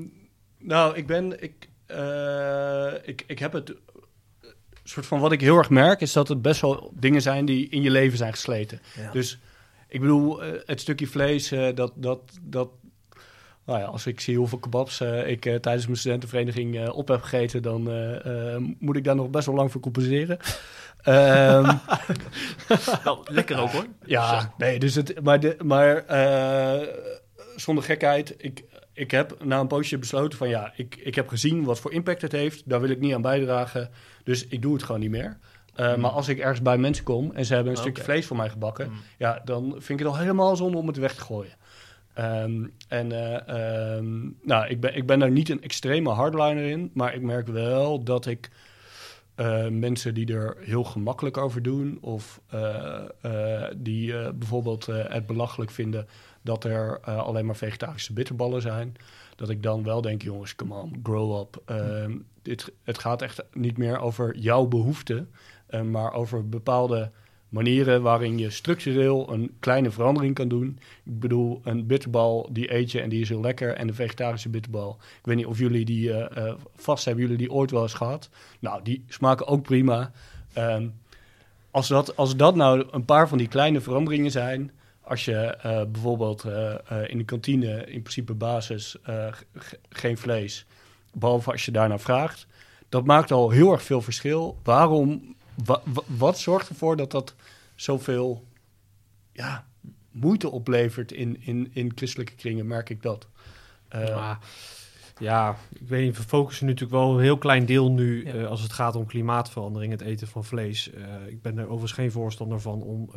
nou, 0.59 0.95
ik 0.95 1.07
ben. 1.07 1.43
Ik, 1.43 1.69
eh, 1.85 2.93
ik, 3.03 3.23
ik 3.27 3.39
heb 3.39 3.53
het. 3.53 3.73
soort 4.83 5.05
van 5.05 5.19
wat 5.19 5.31
ik 5.31 5.41
heel 5.41 5.57
erg 5.57 5.69
merk 5.69 6.01
is 6.01 6.13
dat 6.13 6.27
het 6.27 6.41
best 6.41 6.61
wel 6.61 6.91
dingen 6.95 7.21
zijn 7.21 7.45
die 7.45 7.69
in 7.69 7.81
je 7.81 7.91
leven 7.91 8.17
zijn 8.17 8.33
gesleten. 8.33 8.79
Ja. 8.95 9.11
Dus 9.11 9.39
ik 9.87 9.99
bedoel, 10.01 10.43
eh, 10.43 10.61
het 10.65 10.81
stukje 10.81 11.07
vlees, 11.07 11.51
eh, 11.51 11.75
dat, 11.75 11.91
dat, 11.95 12.21
dat. 12.41 12.69
Nou 13.67 13.79
ja, 13.79 13.85
als 13.85 14.05
ik 14.05 14.19
zie 14.19 14.37
hoeveel 14.37 14.57
kebabs 14.57 15.01
eh, 15.01 15.27
ik 15.29 15.45
eh, 15.45 15.55
tijdens 15.55 15.85
mijn 15.85 15.97
studentenvereniging 15.97 16.77
eh, 16.77 16.95
op 16.95 17.07
heb 17.07 17.21
gegeten, 17.21 17.61
dan 17.61 17.83
moet 18.79 18.95
ik 18.95 19.03
daar 19.03 19.15
nog 19.15 19.29
best 19.29 19.45
wel 19.45 19.55
lang 19.55 19.71
voor 19.71 19.81
compenseren. 19.81 20.37
Ehm, 21.01 21.75
Wel, 23.03 23.25
lekker 23.29 23.59
ook 23.59 23.69
hoor. 23.69 23.85
ja, 24.05 24.53
nee, 24.57 24.79
dus 24.79 24.95
het, 24.95 25.23
maar, 25.23 25.39
de, 25.39 25.55
maar 25.63 26.03
zonder 27.55 27.83
gekheid, 27.83 28.35
ik, 28.37 28.63
ik 28.93 29.11
heb 29.11 29.43
na 29.43 29.59
een 29.59 29.67
poosje 29.67 29.97
besloten 29.97 30.37
van 30.37 30.49
ja, 30.49 30.73
ik, 30.75 30.95
ik 30.95 31.15
heb 31.15 31.27
gezien 31.27 31.63
wat 31.63 31.79
voor 31.79 31.91
impact 31.93 32.21
het 32.21 32.31
heeft, 32.31 32.69
daar 32.69 32.81
wil 32.81 32.89
ik 32.89 32.99
niet 32.99 33.13
aan 33.13 33.21
bijdragen, 33.21 33.89
dus 34.23 34.47
ik 34.47 34.61
doe 34.61 34.73
het 34.73 34.83
gewoon 34.83 35.01
niet 35.01 35.09
meer. 35.11 35.37
Hmm. 35.75 35.99
Maar 35.99 36.11
als 36.11 36.27
ik 36.27 36.39
ergens 36.39 36.61
bij 36.61 36.77
mensen 36.77 37.03
kom 37.03 37.31
en 37.31 37.45
ze 37.45 37.53
hebben 37.53 37.71
een 37.71 37.79
Oké. 37.79 37.87
stukje 37.89 38.11
vlees 38.11 38.25
voor 38.25 38.37
mij 38.37 38.49
gebakken, 38.49 38.85
Hmm. 38.85 38.97
ja, 39.17 39.41
dan 39.45 39.71
vind 39.71 39.99
ik 39.99 40.05
het 40.05 40.07
al 40.07 40.17
helemaal 40.17 40.55
zonde 40.55 40.77
om 40.77 40.87
het 40.87 40.97
weg 40.97 41.15
te 41.15 41.21
gooien. 41.21 41.53
Ehm, 42.17 42.65
en 42.87 43.11
eh, 43.11 43.95
ehm, 43.95 44.29
nou, 44.41 44.67
ik 44.67 44.79
ben, 44.79 44.95
ik 44.95 45.05
ben 45.05 45.19
daar 45.19 45.31
niet 45.31 45.49
een 45.49 45.61
extreme 45.61 46.09
hardliner 46.09 46.63
in, 46.63 46.91
maar 46.93 47.13
ik 47.13 47.21
merk 47.21 47.47
wel 47.47 48.03
dat 48.03 48.25
ik 48.25 48.49
eh, 49.35 49.67
mensen 49.67 50.13
die 50.13 50.33
er 50.33 50.57
heel 50.59 50.83
gemakkelijk 50.83 51.37
over 51.37 51.61
doen, 51.61 51.97
of 52.01 52.41
eh, 52.49 53.63
die 53.75 54.33
bijvoorbeeld 54.33 54.85
het 54.85 55.25
belachelijk 55.25 55.71
vinden 55.71 56.07
dat 56.41 56.63
er 56.63 56.99
alleen 56.99 57.45
maar 57.45 57.55
vegetarische 57.55 58.13
bitterballen 58.13 58.61
zijn, 58.61 58.95
dat 59.35 59.49
ik 59.49 59.63
dan 59.63 59.83
wel 59.83 60.01
denk, 60.01 60.21
jongens, 60.21 60.55
come 60.55 60.75
on, 60.75 60.99
grow 61.03 61.39
up. 61.39 61.61
Ehm, 61.65 62.17
dit, 62.41 62.71
het 62.83 62.97
gaat 62.97 63.21
echt 63.21 63.43
niet 63.53 63.77
meer 63.77 63.99
over 63.99 64.37
jouw 64.37 64.65
behoeften, 64.65 65.29
eh, 65.67 65.81
maar 65.81 66.13
over 66.13 66.49
bepaalde 66.49 67.11
manieren 67.49 68.01
waarin 68.01 68.37
je 68.37 68.49
structureel 68.49 69.33
een 69.33 69.55
kleine 69.59 69.91
verandering 69.91 70.35
kan 70.35 70.47
doen. 70.47 70.79
Ik 71.03 71.19
bedoel, 71.19 71.61
een 71.63 71.85
bitterbal, 71.85 72.49
die 72.51 72.73
eet 72.73 72.91
je 72.91 73.01
en 73.01 73.09
die 73.09 73.21
is 73.21 73.29
heel 73.29 73.41
lekker. 73.41 73.73
En 73.75 73.87
de 73.87 73.93
vegetarische 73.93 74.49
bitterbal, 74.49 74.97
ik 74.99 75.25
weet 75.25 75.35
niet 75.35 75.45
of 75.45 75.57
jullie 75.57 75.85
die 75.85 76.13
eh, 76.13 76.47
eh, 76.47 76.53
vast 76.75 77.05
hebben, 77.05 77.23
jullie 77.23 77.37
die 77.37 77.51
ooit 77.51 77.71
wel 77.71 77.81
eens 77.81 77.93
gehad. 77.93 78.29
Nou, 78.59 78.83
die 78.83 79.03
smaken 79.07 79.47
ook 79.47 79.63
prima. 79.63 80.11
Ehm, 80.53 80.87
als, 81.71 81.87
dat, 81.87 82.15
als 82.15 82.35
dat 82.35 82.55
nou 82.55 82.87
een 82.91 83.05
paar 83.05 83.27
van 83.27 83.37
die 83.37 83.47
kleine 83.47 83.81
veranderingen 83.81 84.31
zijn... 84.31 84.71
Als 85.01 85.25
je 85.25 85.35
eh, 85.35 85.81
bijvoorbeeld 85.91 86.45
in 87.07 87.17
de 87.17 87.23
kantine 87.25 87.85
in 87.85 88.01
principe 88.01 88.33
basis 88.33 88.95
ge- 89.03 89.79
geen 89.89 90.17
vlees... 90.17 90.65
behalve 91.13 91.51
als 91.51 91.65
je 91.65 91.71
daarnaar 91.71 91.99
vraagt... 91.99 92.47
dat 92.89 93.05
maakt 93.05 93.31
al 93.31 93.49
heel 93.49 93.71
erg 93.71 93.83
veel 93.83 94.01
verschil. 94.01 94.57
Waarom 94.63 95.35
Wa- 95.65 95.81
wa- 95.85 96.03
wat 96.17 96.39
zorgt 96.39 96.69
ervoor 96.69 96.97
dat 96.97 97.11
dat 97.11 97.35
zoveel 97.75 98.43
ja, 99.31 99.67
moeite 100.11 100.49
oplevert 100.49 101.11
in, 101.11 101.37
in, 101.41 101.69
in 101.73 101.91
christelijke 101.95 102.35
kringen, 102.35 102.67
merk 102.67 102.89
ik 102.89 103.01
dat. 103.01 103.27
Eh, 103.87 104.35
ja, 105.19 105.57
ik 105.79 105.87
weet 105.87 106.03
niet, 106.05 106.17
we 106.17 106.23
focussen 106.23 106.65
natuurlijk 106.65 106.91
wel 106.93 107.13
een 107.13 107.23
heel 107.23 107.37
klein 107.37 107.65
deel 107.65 107.91
nu 107.91 108.25
Ja. 108.25 108.33
eh, 108.33 108.47
als 108.47 108.61
het 108.61 108.73
gaat 108.73 108.95
om 108.95 109.05
klimaatverandering, 109.05 109.91
het 109.91 110.01
eten 110.01 110.27
van 110.27 110.43
vlees. 110.43 110.91
Eh, 110.91 111.03
ik 111.27 111.41
ben 111.41 111.57
er 111.57 111.63
overigens 111.65 111.91
geen 111.91 112.11
voorstander 112.11 112.61
van 112.61 112.81
om 112.81 113.09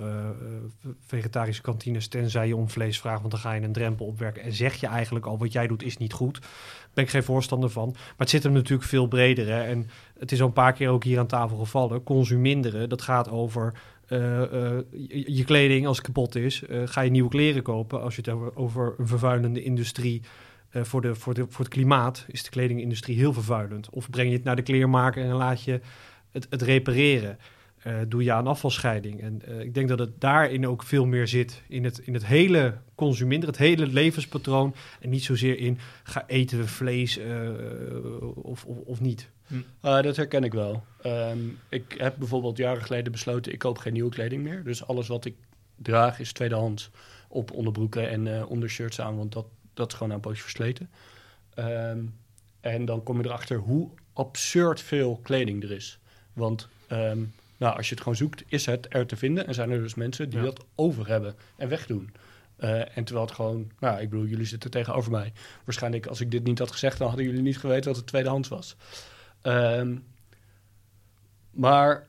vegetarische 1.07 1.63
kantines, 1.63 2.09
tenzij 2.09 2.47
je 2.47 2.57
om 2.57 2.69
vlees 2.71 3.01
vraagt, 3.01 3.21
want 3.21 3.33
dan 3.33 3.41
ga 3.41 3.53
je 3.53 3.63
een 3.63 3.73
drempel 3.73 4.07
opwerken 4.07 4.43
en 4.43 4.53
zeg 4.53 4.75
je 4.75 4.87
eigenlijk 4.87 5.27
al 5.27 5.39
wat 5.39 5.53
jij 5.53 5.67
doet 5.67 5.83
is 5.83 5.97
niet 5.97 6.13
goed. 6.13 6.39
Ben 6.95 7.05
ik 7.05 7.11
geen 7.11 7.23
voorstander 7.23 7.71
van. 7.71 7.89
Maar 7.93 8.15
het 8.17 8.31
zit 8.31 8.43
hem 8.43 8.53
natuurlijk 8.53 8.89
veel 8.89 9.07
breder. 9.07 9.47
Hè? 9.47 9.63
En 9.63 9.91
het 10.19 10.33
is 10.33 10.41
al 10.41 10.47
een 10.47 10.53
paar 10.53 10.73
keer 10.73 10.89
ook 10.89 11.05
hier 11.05 11.19
aan 11.19 11.27
tafel 11.27 11.57
gevallen. 11.57 12.03
Consuminderen, 12.03 12.89
dat 12.89 13.03
gaat 13.03 13.31
over 13.31 13.75
eh, 14.11 14.43
eh, 14.43 14.85
je, 15.09 15.45
kleding 15.45 15.87
als 15.87 16.01
kapot 16.01 16.35
is. 16.35 16.63
eh, 16.63 16.83
ga 16.85 17.01
je 17.01 17.11
nieuwe 17.11 17.29
kleren 17.29 17.63
kopen. 17.63 18.03
Als 18.03 18.15
je 18.15 18.21
het 18.21 18.31
over, 18.31 18.57
over 18.57 18.95
een 18.99 19.07
vervuilende 19.07 19.63
industrie 19.63 20.23
voor, 20.73 21.01
de, 21.01 21.15
voor, 21.15 21.35
de, 21.35 21.47
voor 21.49 21.65
het 21.65 21.75
klimaat 21.75 22.25
is 22.29 22.43
de 22.43 22.51
kledingindustrie 22.51 23.17
heel 23.17 23.33
vervuilend. 23.33 23.91
Of 23.91 24.11
breng 24.11 24.29
je 24.29 24.35
het 24.35 24.45
naar 24.45 24.57
de 24.57 24.63
kleermaker 24.63 25.25
en 25.25 25.35
laat 25.35 25.63
je 25.63 25.81
het, 26.31 26.47
het 26.51 26.63
repareren. 26.63 27.39
Eh, 27.81 27.99
doe 28.09 28.25
je 28.25 28.33
aan 28.33 28.47
afvalscheiding. 28.47 29.21
En 29.21 29.43
eh, 29.47 29.61
ik 29.61 29.75
denk 29.75 29.89
dat 29.89 29.99
het 29.99 30.21
daarin 30.21 30.67
ook 30.67 30.83
veel 30.83 31.07
meer 31.07 31.29
zit. 31.29 31.63
In 31.69 31.85
het, 31.85 31.99
in 31.99 32.15
het 32.15 32.27
hele 32.27 32.75
consuminderen, 32.95 33.55
het 33.55 33.65
hele 33.65 33.87
levenspatroon. 33.87 34.75
En 35.01 35.11
niet 35.11 35.25
zozeer 35.25 35.59
in, 35.59 35.79
ga 36.03 36.25
eten 36.27 36.59
we 36.59 36.67
vlees 36.67 37.19
eh, 37.19 37.49
of, 38.35 38.65
of, 38.65 38.77
of 38.77 39.01
niet. 39.01 39.29
Ah, 39.81 40.03
dat 40.03 40.17
herken 40.17 40.45
ik 40.45 40.53
wel. 40.53 40.85
Ehm, 41.03 41.39
ik 41.69 41.95
heb 41.99 42.15
bijvoorbeeld 42.19 42.57
jaren 42.57 42.83
geleden 42.83 43.13
besloten, 43.13 43.53
ik 43.53 43.59
koop 43.59 43.79
geen 43.79 43.93
nieuwe 43.93 44.11
kleding 44.11 44.43
meer. 44.43 44.65
Dus 44.65 44.87
alles 44.87 45.09
wat 45.09 45.25
ik 45.25 45.35
draag 45.77 46.21
is 46.21 46.33
tweedehands 46.33 46.91
op 47.29 47.53
onderbroeken 47.53 48.11
en 48.11 48.47
ondershirts 48.47 49.01
aan, 49.01 49.17
want 49.17 49.33
dat, 49.33 49.47
dat 49.75 49.93
is 49.93 49.99
gewoon 49.99 50.13
een 50.13 50.21
poosje 50.21 50.43
versleten. 50.43 50.91
Ehm, 51.55 51.99
en 52.61 52.85
dan 52.85 53.03
kom 53.03 53.21
je 53.21 53.25
erachter 53.25 53.57
hoe 53.57 53.89
absurd 54.13 54.81
veel 54.81 55.21
kleding 55.23 55.63
er 55.63 55.73
is. 55.73 55.99
Want 56.33 56.69
ehm, 56.87 57.19
nou, 57.61 57.77
als 57.77 57.87
je 57.89 57.95
het 57.95 58.03
gewoon 58.03 58.19
zoekt, 58.19 58.43
is 58.47 58.67
het 58.67 58.87
er 58.89 59.07
te 59.07 59.17
vinden. 59.17 59.47
En 59.47 59.55
zijn 59.55 59.71
er 59.71 59.83
dus 59.83 59.95
mensen 59.95 60.31
die 60.31 60.39
Ja. 60.39 60.45
dat 60.45 60.65
over 60.75 61.09
hebben 61.09 61.35
en 61.57 61.69
wegdoen. 61.69 62.11
Eh, 62.57 62.97
en 62.97 63.05
terwijl 63.05 63.27
het 63.27 63.35
gewoon, 63.35 63.71
nou, 63.79 64.01
ik 64.01 64.11
bedoel, 64.11 64.27
jullie 64.27 64.47
zitten 64.47 64.71
tegenover 64.71 65.11
mij. 65.11 65.33
Waarschijnlijk, 65.65 66.07
als 66.07 66.21
ik 66.21 66.31
dit 66.31 66.45
niet 66.45 66.59
had 66.59 66.71
gezegd, 66.73 66.99
dan 66.99 67.07
hadden 67.09 67.27
jullie 67.27 67.43
niet 67.43 67.59
geweten 67.59 67.83
dat 67.85 67.97
het 67.97 68.07
tweedehands 68.07 68.49
was. 68.49 68.77
Ehm, 69.43 69.97
maar 71.51 72.07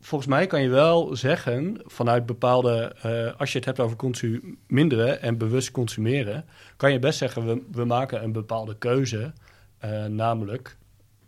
volgens 0.00 0.30
mij 0.30 0.46
kan 0.46 0.62
je 0.62 0.68
wel 0.68 1.16
zeggen, 1.16 1.80
vanuit 1.84 2.26
bepaalde, 2.26 2.94
eh, 3.02 3.40
als 3.40 3.50
je 3.52 3.56
het 3.56 3.66
hebt 3.66 3.80
over 3.80 3.96
consuminderen 3.96 5.22
en 5.22 5.38
bewust 5.38 5.70
consumeren, 5.70 6.44
kan 6.76 6.92
je 6.92 6.98
best 6.98 7.18
zeggen, 7.18 7.46
we, 7.46 7.62
we 7.72 7.84
maken 7.84 8.22
een 8.22 8.32
bepaalde 8.32 8.76
keuze. 8.78 9.32
eh, 9.78 10.04
namelijk, 10.04 10.76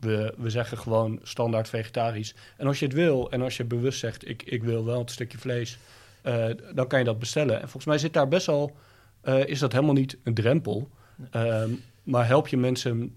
we, 0.02 0.34
we 0.36 0.50
zeggen 0.50 0.78
gewoon 0.78 1.18
standaard 1.22 1.68
vegetarisch. 1.68 2.34
En 2.56 2.66
als 2.66 2.78
je 2.78 2.84
het 2.84 2.94
wil 2.94 3.30
en 3.30 3.42
als 3.42 3.56
je 3.56 3.64
bewust 3.64 3.98
zegt, 3.98 4.28
ik, 4.28 4.42
ik 4.42 4.62
wil 4.62 4.84
wel 4.84 5.00
een 5.00 5.08
stukje 5.08 5.38
vlees, 5.38 5.78
eh, 6.22 6.46
dan 6.74 6.86
kan 6.86 6.98
je 6.98 7.04
dat 7.04 7.18
bestellen. 7.18 7.54
En 7.54 7.60
volgens 7.60 7.84
mij 7.84 7.98
zit 7.98 8.12
daar 8.12 8.28
best 8.28 8.46
wel, 8.46 8.76
eh, 9.20 9.46
is 9.46 9.58
dat 9.58 9.72
helemaal 9.72 9.94
niet 9.94 10.16
een 10.22 10.34
drempel. 10.34 10.90
Ehm, 11.30 11.70
maar 12.02 12.26
help 12.26 12.48
je 12.48 12.56
mensen 12.56 13.16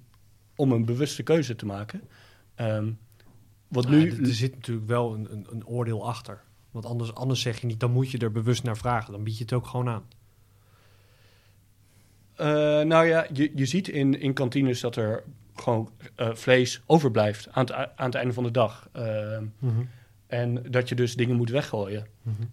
om 0.55 0.71
een 0.71 0.85
bewuste 0.85 1.23
keuze 1.23 1.55
te 1.55 1.65
maken. 1.65 2.01
Ehm, 2.55 2.91
wat 3.67 3.89
Nu, 3.89 4.09
er 4.09 4.33
zit 4.33 4.55
natuurlijk 4.55 4.87
wel 4.87 5.13
een, 5.13 5.27
een, 5.31 5.47
een 5.49 5.67
oordeel 5.67 6.07
achter. 6.07 6.41
Want 6.71 6.85
anders, 6.85 7.13
anders 7.13 7.41
zeg 7.41 7.61
je 7.61 7.67
niet, 7.67 7.79
dan 7.79 7.91
moet 7.91 8.11
je 8.11 8.17
er 8.17 8.31
bewust 8.31 8.63
naar 8.63 8.77
vragen. 8.77 9.11
Dan 9.11 9.23
bied 9.23 9.37
je 9.37 9.43
het 9.43 9.53
ook 9.53 9.67
gewoon 9.67 9.89
aan. 9.89 10.03
Eh, 12.35 12.47
nou 12.87 13.05
ja, 13.05 13.27
je, 13.33 13.51
je 13.55 13.65
ziet 13.65 13.87
in, 13.87 14.19
in 14.19 14.33
kantines 14.33 14.79
dat 14.79 14.95
er 14.95 15.23
gewoon 15.55 15.89
eh, 16.15 16.29
vlees 16.33 16.81
overblijft 16.85 17.47
aan 17.51 17.63
het, 17.65 17.71
aan 17.73 18.05
het 18.05 18.15
einde 18.15 18.33
van 18.33 18.43
de 18.43 18.51
dag. 18.51 18.89
Ehm, 18.91 19.43
en 20.27 20.63
dat 20.69 20.89
je 20.89 20.95
dus 20.95 21.15
dingen 21.15 21.35
moet 21.35 21.49
weggooien. 21.49 22.07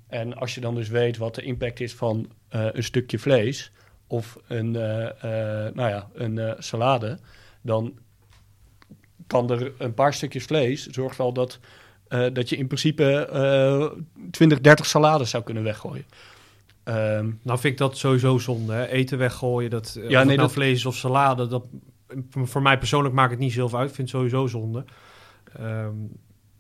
En 0.09 0.35
als 0.37 0.55
je 0.55 0.61
dan 0.61 0.75
dus 0.75 0.89
weet 0.89 1.17
wat 1.17 1.35
de 1.35 1.43
impact 1.43 1.81
is 1.81 1.95
van 1.95 2.31
eh, 2.49 2.67
een 2.73 2.85
stukje 2.85 3.19
vlees 3.19 3.73
of 4.07 4.39
een, 4.49 4.77
eh, 4.77 5.23
nou 5.75 5.89
ja, 5.89 6.09
een 6.15 6.55
salade, 6.59 7.19
dan 7.63 7.95
kan 9.27 9.51
er 9.51 9.73
een 9.79 9.95
paar 9.95 10.15
stukjes 10.15 10.45
vlees 10.45 10.87
zorgt 10.87 11.17
wel 11.19 11.33
dat, 11.33 11.59
dat 12.33 12.49
je 12.49 12.57
in 12.57 12.67
principe 12.67 13.27
eh 13.27 13.99
20, 14.31 14.61
30 14.61 14.87
salades 14.87 15.31
zou 15.31 15.43
kunnen 15.43 15.63
weggooien. 15.63 16.05
Ehm, 16.85 17.31
Nou 17.43 17.59
vind 17.59 17.65
ik 17.73 17.79
dat 17.79 17.97
sowieso 17.99 18.39
zonde. 18.39 18.73
Hè? 18.73 18.87
Eten 18.87 19.19
weggooien, 19.19 19.71
dat, 19.71 19.93
ja, 20.01 20.03
nee, 20.19 20.25
nou 20.25 20.37
dat- 20.37 20.53
vlees 20.53 20.87
of 20.87 20.97
salade, 20.97 21.47
dat, 21.47 21.67
voor 22.31 22.63
mij 22.63 22.79
persoonlijk 22.79 23.15
maakt 23.15 23.31
het 23.31 23.39
niet 23.41 23.53
zoveel 23.53 23.79
uit. 23.79 23.89
Ik 23.89 23.95
vind 23.95 24.11
het 24.13 24.17
sowieso 24.17 24.47
zonde. 24.47 24.85
Ehm, 25.57 25.95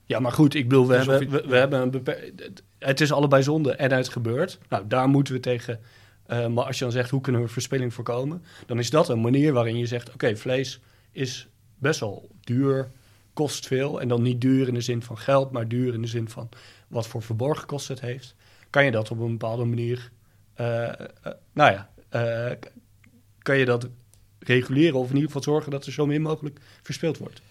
Ja, 0.07 0.19
maar 0.21 0.33
goed, 0.33 0.55
ik 0.55 0.69
bedoel, 0.69 0.87
we, 0.89 0.97
Dus 0.97 1.07
hebben, 1.07 1.31
je- 1.31 1.43
we, 1.43 1.49
we 1.49 1.57
hebben 1.57 1.81
een 1.81 1.91
beper- 1.91 2.31
het- 2.79 3.01
is 3.01 3.13
allebei 3.13 3.43
zonde 3.43 3.73
en 3.75 3.93
het 3.93 4.09
gebeurt. 4.09 4.59
Nou, 4.69 4.87
daar 4.87 5.09
moeten 5.09 5.35
we 5.35 5.41
tegen. 5.41 5.81
eh, 6.27 6.47
maar 6.47 6.65
als 6.65 6.79
je 6.79 6.85
dan 6.85 6.93
zegt, 6.93 7.11
hoe 7.11 7.21
kunnen 7.21 7.43
we 7.43 7.49
verspilling 7.49 7.95
voorkomen? 7.95 8.43
Dan 8.67 8.79
is 8.79 8.91
dat 8.91 9.09
een 9.09 9.21
manier 9.21 9.53
waarin 9.53 9.79
je 9.79 9.87
zegt, 9.87 10.13
oké, 10.13 10.37
vlees 10.37 10.81
is 11.13 11.49
best 11.79 12.01
wel 12.01 12.29
duur, 12.41 12.89
kost 13.33 13.67
veel. 13.67 14.01
En 14.01 14.09
dan 14.09 14.23
niet 14.23 14.41
duur 14.41 14.69
in 14.69 14.75
de 14.75 14.81
zin 14.81 15.03
van 15.03 15.19
geld, 15.19 15.51
maar 15.53 15.69
duur 15.69 15.95
in 15.95 16.03
de 16.03 16.09
zin 16.09 16.29
van 16.29 16.49
wat 16.89 17.07
voor 17.07 17.23
verborgen 17.23 17.67
kost 17.67 17.89
het 17.89 18.01
heeft. 18.01 18.35
Kan 18.71 18.85
je 18.85 18.91
dat 18.91 19.11
op 19.11 19.21
een 19.21 19.31
bepaalde 19.31 19.65
manier, 19.65 20.11
eh, 20.55 20.89
eh, 20.89 20.97
nou 21.53 21.73
ja, 21.73 21.91
kan 23.39 23.59
je 23.59 23.65
dat 23.65 23.89
reguleren 24.45 24.99
of 24.99 25.09
in 25.09 25.15
ieder 25.15 25.27
geval 25.27 25.43
zorgen 25.43 25.71
dat 25.71 25.87
er 25.87 25.93
zo 25.93 26.07
min 26.07 26.23
mogelijk 26.23 26.59
verspild 26.83 27.19
wordt. 27.19 27.43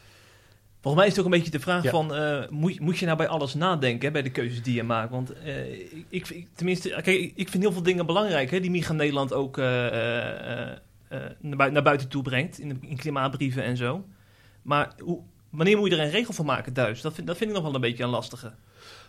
Volgens 0.81 1.03
mij 1.03 1.11
is 1.11 1.17
het 1.17 1.25
ook 1.25 1.31
een 1.31 1.37
beetje 1.39 1.57
de 1.57 1.63
vraag 1.63 1.83
Ja. 1.83 1.89
van, 1.89 2.15
eh, 2.15 2.49
moet, 2.49 2.79
moet 2.79 2.97
je 2.97 3.05
nou 3.05 3.17
bij 3.17 3.27
alles 3.27 3.53
nadenken 3.53 4.05
hè, 4.05 4.11
bij 4.11 4.21
de 4.21 4.29
keuzes 4.31 4.61
die 4.63 4.75
je 4.75 4.83
maakt? 4.83 5.11
Want 5.11 5.33
eh, 5.33 5.71
ik, 6.09 6.29
ik, 6.29 6.47
tenminste, 6.55 6.89
kijk, 6.89 7.31
ik, 7.35 7.49
vind 7.49 7.63
heel 7.63 7.71
veel 7.71 7.83
dingen 7.83 8.05
belangrijk 8.05 8.51
hè, 8.51 8.59
die 8.59 8.71
Micha 8.71 8.93
Nederland 8.93 9.33
ook 9.33 9.57
eh, 9.57 9.65
naar, 11.39 11.57
bui- 11.57 11.71
naar 11.71 11.83
buiten 11.83 12.07
toe 12.07 12.23
brengt, 12.23 12.59
in, 12.59 12.77
in 12.81 12.97
klimaatbrieven 12.97 13.63
en 13.63 13.77
zo. 13.77 14.05
Maar 14.61 14.91
hoe, 14.99 15.19
wanneer 15.49 15.77
moet 15.77 15.89
je 15.89 15.95
er 15.95 16.03
een 16.03 16.09
regel 16.11 16.33
van 16.33 16.45
maken 16.45 16.73
thuis? 16.73 17.01
Dat 17.01 17.13
vind, 17.13 17.27
dat 17.27 17.37
vind 17.37 17.49
ik 17.49 17.55
nog 17.55 17.65
wel 17.65 17.75
een 17.75 17.81
beetje 17.81 18.03
een 18.03 18.09
lastige. 18.09 18.51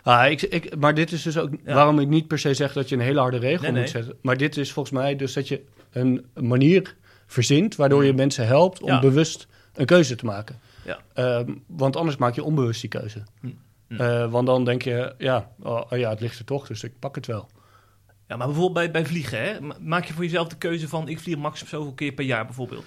Ah, 0.02 0.30
ik, 0.30 0.42
ik, 0.42 0.76
maar 0.76 0.94
dit 0.94 1.12
is 1.12 1.22
dus 1.22 1.38
ook 1.38 1.50
Ja. 1.64 1.74
waarom 1.74 1.98
ik 1.98 2.08
niet 2.08 2.26
per 2.26 2.38
se 2.38 2.54
zeg 2.54 2.72
dat 2.72 2.88
je 2.88 2.94
een 2.94 3.00
hele 3.00 3.20
harde 3.20 3.38
regel 3.38 3.62
Nee, 3.62 3.70
moet 3.70 3.80
nee. 3.80 3.88
zetten. 3.88 4.16
Maar 4.22 4.36
dit 4.36 4.56
is 4.56 4.72
volgens 4.72 4.94
mij 4.94 5.16
dus 5.16 5.32
dat 5.32 5.48
je 5.48 5.62
een 5.92 6.24
manier 6.34 6.96
verzint 7.32 7.76
waardoor 7.76 8.04
je 8.04 8.12
mensen 8.12 8.46
helpt 8.46 8.82
om 8.82 9.00
bewust 9.00 9.46
een 9.74 9.86
keuze 9.86 10.14
te 10.16 10.24
maken. 10.24 10.58
Ja. 10.84 10.98
Ehm, 11.14 11.52
want 11.66 11.96
anders 11.96 12.16
maak 12.16 12.34
je 12.34 12.44
onbewust 12.44 12.80
die 12.80 12.90
keuze. 12.90 13.22
Mm. 13.40 13.58
Mm. 13.88 14.00
Eh, 14.00 14.30
want 14.30 14.46
dan 14.46 14.64
denk 14.64 14.82
je, 14.82 15.14
ja, 15.18 15.50
oh, 15.60 15.80
oh 15.90 15.98
ja, 15.98 16.10
het 16.10 16.20
ligt 16.20 16.38
er 16.38 16.44
toch, 16.44 16.66
dus 16.66 16.82
ik 16.84 16.98
pak 16.98 17.14
het 17.14 17.26
wel. 17.26 17.48
Ja, 18.28 18.36
maar 18.36 18.46
bijvoorbeeld 18.46 18.74
bij, 18.74 18.90
bij 18.90 19.06
vliegen, 19.06 19.42
hè? 19.42 19.60
Ma- 19.60 19.76
maak 19.80 20.04
je 20.04 20.12
voor 20.12 20.22
jezelf 20.24 20.48
de 20.48 20.56
keuze 20.56 20.88
van, 20.88 21.08
ik 21.08 21.20
vlieg 21.20 21.36
max 21.36 21.58
zoveel 21.68 21.92
keer 21.92 22.12
per 22.12 22.24
jaar 22.24 22.44
bijvoorbeeld. 22.44 22.84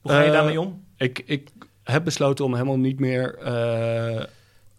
Hoe 0.00 0.10
ga 0.12 0.20
je 0.20 0.26
Eh, 0.26 0.32
daarmee 0.32 0.60
om? 0.60 0.84
Ik, 0.96 1.22
ik 1.26 1.50
heb 1.82 2.04
besloten 2.04 2.44
om 2.44 2.52
helemaal 2.52 2.78
niet 2.78 3.00
meer. 3.00 3.34
eh, 3.38 4.24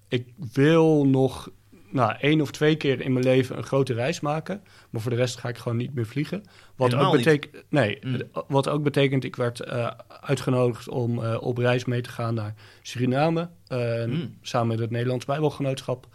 ik 0.08 0.28
wil 0.54 1.06
nog 1.06 1.50
nou, 1.92 2.16
één 2.20 2.42
of 2.42 2.52
twee 2.52 2.76
keer 2.76 3.02
in 3.02 3.14
mijn 3.14 3.26
leven 3.26 3.58
een 3.58 3.64
grote 3.64 3.94
reis 3.94 4.20
maken. 4.20 4.64
Maar 4.90 5.02
voor 5.02 5.12
de 5.12 5.18
rest 5.18 5.38
ga 5.38 5.50
ik 5.50 5.58
gewoon 5.58 5.78
niet 5.78 5.94
meer 5.94 6.06
vliegen. 6.06 6.44
Wat 6.76 6.92
Helemaal 6.92 7.12
ook 7.12 7.18
niet? 7.18 7.26
betekent. 7.26 7.64
Nee, 7.70 7.98
Mm. 8.02 8.22
wat 8.48 8.68
ook 8.70 8.84
betekent, 8.84 9.24
ik 9.24 9.36
werd 9.36 9.60
eh, 9.60 9.92
uitgenodigd 10.22 10.90
om 10.90 11.24
eh, 11.24 11.42
op 11.42 11.58
reis 11.58 11.86
mee 11.86 12.02
te 12.02 12.10
gaan 12.10 12.34
naar 12.34 12.54
Suriname. 12.82 13.50
eh, 13.68 14.06
Mm. 14.06 14.38
Samen 14.42 14.68
met 14.68 14.80
het 14.80 14.90
Nederlands 14.92 15.26
Bijbelgenootschap. 15.26 16.08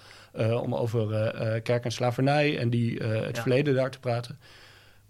om 0.63 0.75
over 0.75 1.33
kerk 1.63 1.85
en 1.85 1.93
slavernij 1.93 2.59
en 2.59 2.71
die, 2.71 3.03
het 3.03 3.37
Ja. 3.37 3.43
verleden 3.43 3.75
daar 3.75 3.91
te 3.91 4.01
praten. 4.01 4.39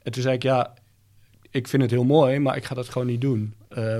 En 0.02 0.12
toen 0.12 0.22
zei 0.22 0.35
ik, 0.35 0.42
ja, 0.42 0.74
ik 1.50 1.68
vind 1.68 1.83
het 1.83 1.90
heel 1.90 2.05
mooi, 2.05 2.38
maar 2.38 2.57
ik 2.57 2.64
ga 2.64 2.74
dat 2.74 2.88
gewoon 2.88 3.07
niet 3.07 3.20
doen. 3.20 3.55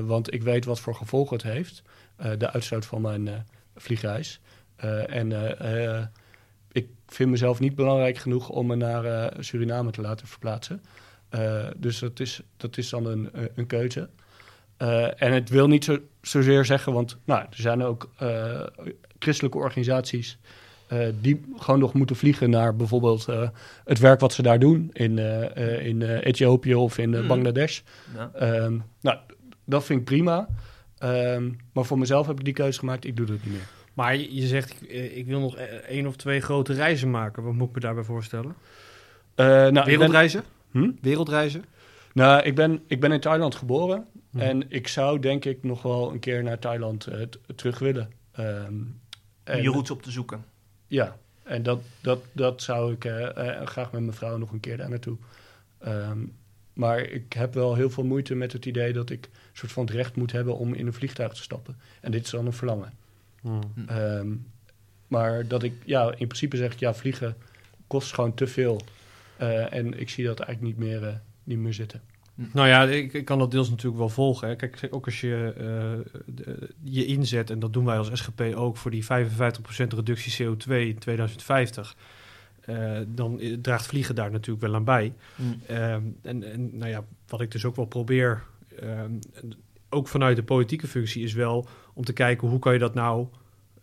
Want 0.05 0.35
ik 0.35 0.43
weet 0.43 0.65
wat 0.65 0.81
voor 0.81 0.95
gevolgen 0.95 1.37
het 1.37 1.45
heeft. 1.47 1.83
de 2.39 2.51
uitstoot 2.53 2.87
van 2.87 3.01
mijn 3.01 3.47
vliegreis. 3.77 4.41
En 5.07 5.29
vind 7.07 7.31
mezelf 7.31 7.61
niet 7.61 7.75
belangrijk 7.75 8.19
genoeg 8.19 8.49
om 8.49 8.67
me 8.67 8.75
naar 8.75 9.05
eh, 9.05 9.39
Suriname 9.39 9.91
te 9.91 10.01
laten 10.01 10.27
verplaatsen. 10.27 10.83
Eh, 11.29 11.67
dus 11.77 11.99
dat 11.99 12.21
is, 12.21 12.41
dat 12.57 12.77
is 12.77 12.89
dan 12.89 13.07
een, 13.07 13.33
eh, 13.33 13.43
een 13.55 13.67
keuze. 13.67 14.09
En 15.17 15.33
het 15.33 15.49
wil 15.49 15.69
niet 15.69 15.85
zo, 15.85 15.99
zozeer 16.23 16.65
zeggen, 16.65 16.93
want 16.93 17.17
nou, 17.25 17.41
er 17.41 17.57
zijn 17.57 17.83
ook 17.83 18.11
christelijke 19.19 19.59
organisaties 19.59 20.39
die 21.21 21.45
gewoon 21.57 21.81
nog 21.81 21.93
moeten 21.93 22.17
vliegen 22.17 22.51
naar 22.51 22.77
bijvoorbeeld 22.77 23.27
het 23.85 23.99
werk 23.99 24.21
wat 24.21 24.33
ze 24.33 24.43
daar 24.43 24.59
doen 24.59 24.91
in, 24.93 25.19
in 25.83 26.03
Ethiopië 26.03 26.75
of 26.75 26.99
in 26.99 27.11
Mhm. 27.11 27.27
Bangladesh. 27.27 27.81
Ja. 28.15 28.31
Ehm, 28.35 28.79
nou, 29.01 29.19
dat 29.65 29.85
vind 29.85 29.99
ik 29.99 30.05
prima. 30.05 30.49
Ehm, 30.99 31.51
maar 31.73 31.85
voor 31.85 31.99
mezelf 31.99 32.27
heb 32.27 32.39
ik 32.39 32.45
die 32.45 32.55
keuze 32.55 32.79
gemaakt, 32.79 33.05
ik 33.05 33.17
doe 33.17 33.27
dat 33.27 33.37
niet 33.45 33.53
meer. 33.53 33.69
Maar 33.97 34.17
je, 34.17 34.47
zegt, 34.47 34.83
ik, 34.83 34.89
eh, 34.89 35.17
ik 35.17 35.27
wil 35.27 35.41
nog 35.41 35.57
eh, 35.57 35.65
één 35.65 36.07
of 36.07 36.17
twee 36.17 36.41
grote 36.41 36.73
reizen 36.73 37.11
maken. 37.11 37.43
Wat 37.43 37.55
moet 37.55 37.69
ik 37.69 37.75
me 37.75 37.81
daarbij 37.81 38.05
voorstellen? 38.05 38.55
Eh, 39.35 39.47
nou, 39.47 39.67
ik 39.69 39.73
ben, 39.75 39.85
Wereldreizen? 39.85 40.45
Hm? 40.71 40.91
Wereldreizen? 41.01 41.65
nou, 42.13 42.43
ik, 42.43 42.55
ben, 42.55 42.83
ik 42.87 43.01
ben 43.01 43.13
in 43.13 43.21
Thailand 43.21 43.55
geboren. 43.55 44.07
Mhm. 44.31 44.43
En 44.45 44.65
ik 44.71 44.89
zou 44.89 45.19
denk 45.19 45.45
ik 45.45 45.63
nog 45.63 45.83
wel 45.83 46.13
een 46.13 46.19
keer 46.19 46.43
naar 46.43 46.59
Thailand 46.59 47.01
t- 47.01 47.39
terug 47.55 47.79
willen. 47.79 48.11
Ehm, 48.33 48.67
Om 48.75 49.01
en- 49.45 49.63
je 49.63 49.69
roots 49.69 49.91
op 49.91 50.03
te 50.03 50.11
zoeken. 50.11 50.45
Ja, 50.87 51.17
en 51.43 51.63
dat, 51.63 51.81
dat, 52.01 52.21
dat 52.33 52.63
zou 52.63 52.93
ik 52.93 53.03
graag 53.65 53.93
met 53.93 54.01
mijn 54.01 54.13
vrouw 54.17 54.37
nog 54.37 54.53
een 54.53 54.61
keer 54.61 54.77
daar 54.77 54.89
naartoe. 54.91 55.17
Ehm, 55.79 56.19
maar 56.73 57.01
ik 57.01 57.33
heb 57.33 57.55
wel 57.55 57.75
heel 57.75 57.91
veel 57.91 58.05
moeite 58.05 58.35
met 58.35 58.53
het 58.53 58.67
idee 58.67 58.93
dat 58.93 59.11
ik 59.11 59.25
een 59.25 59.31
soort 59.53 59.73
van 59.73 59.85
het 59.85 59.95
recht 59.95 60.17
moet 60.17 60.33
hebben 60.33 60.57
om 60.57 60.75
in 60.75 60.87
een 60.87 60.93
vliegtuig 60.93 61.33
te 61.33 61.43
stappen. 61.43 61.77
En 62.01 62.11
dit 62.11 62.25
is 62.25 62.31
dan 62.31 62.47
een 62.47 62.53
verlangen. 62.53 62.93
Hm. 63.75 63.89
Ehm, 63.89 64.29
maar 65.07 65.47
dat 65.49 65.63
ik, 65.63 65.73
ja, 65.85 66.05
in 66.17 66.27
principe 66.27 66.57
zeg 66.57 66.73
ik, 66.73 66.79
ja, 66.79 66.95
vliegen 66.95 67.37
kost 67.87 68.15
gewoon 68.15 68.35
te 68.35 68.47
veel. 68.47 68.81
Eh, 69.37 69.73
en 69.73 70.01
ik 70.01 70.09
zie 70.11 70.25
dat 70.25 70.41
eigenlijk 70.41 70.77
niet 70.79 70.89
meer, 70.89 71.03
eh, 71.07 71.15
niet 71.45 71.59
meer 71.59 71.75
zitten. 71.75 72.01
Nou 72.53 72.69
ja, 72.69 72.83
ik, 72.85 73.13
ik 73.13 73.25
kan 73.25 73.39
dat 73.39 73.51
deels 73.51 73.71
natuurlijk 73.71 73.99
wel 73.99 74.09
volgen. 74.09 74.49
Hè. 74.49 74.57
Kijk, 74.57 74.87
ook 74.91 75.05
als 75.05 75.21
je 75.21 75.53
eh, 75.57 76.21
de- 76.27 76.69
je 76.83 77.05
inzet, 77.07 77.51
en 77.51 77.59
dat 77.59 77.73
doen 77.73 77.85
wij 77.85 77.99
als 77.99 78.11
SGP 78.13 78.41
ook, 78.55 78.77
voor 78.77 78.91
die 78.91 79.05
55% 79.05 79.93
reductie 79.93 80.33
CO2 80.47 80.71
in 80.89 80.99
2050, 80.99 81.97
eh, 82.61 82.99
dan 83.09 83.41
draagt 83.63 83.87
vliegen 83.87 84.15
daar 84.15 84.31
natuurlijk 84.31 84.67
wel 84.67 84.75
aan 84.75 84.85
bij. 84.85 85.13
Ehm, 85.67 86.03
en, 86.23 86.53
en 86.53 86.77
nou 86.79 86.91
ja, 86.91 87.05
wat 87.29 87.41
ik 87.41 87.51
dus 87.51 87.65
ook 87.65 87.77
wel 87.77 87.85
probeer, 87.87 88.43
ehm, 88.81 89.11
ook 89.89 90.09
vanuit 90.09 90.37
de 90.37 90.43
politieke 90.43 90.87
functie, 90.87 91.23
is 91.25 91.33
wel 91.33 91.69
om 91.97 92.05
te 92.05 92.13
kijken 92.13 92.49
hoe 92.49 92.59
kan 92.59 92.73
je 92.73 92.79
dat 92.79 92.95
nou, 92.95 93.27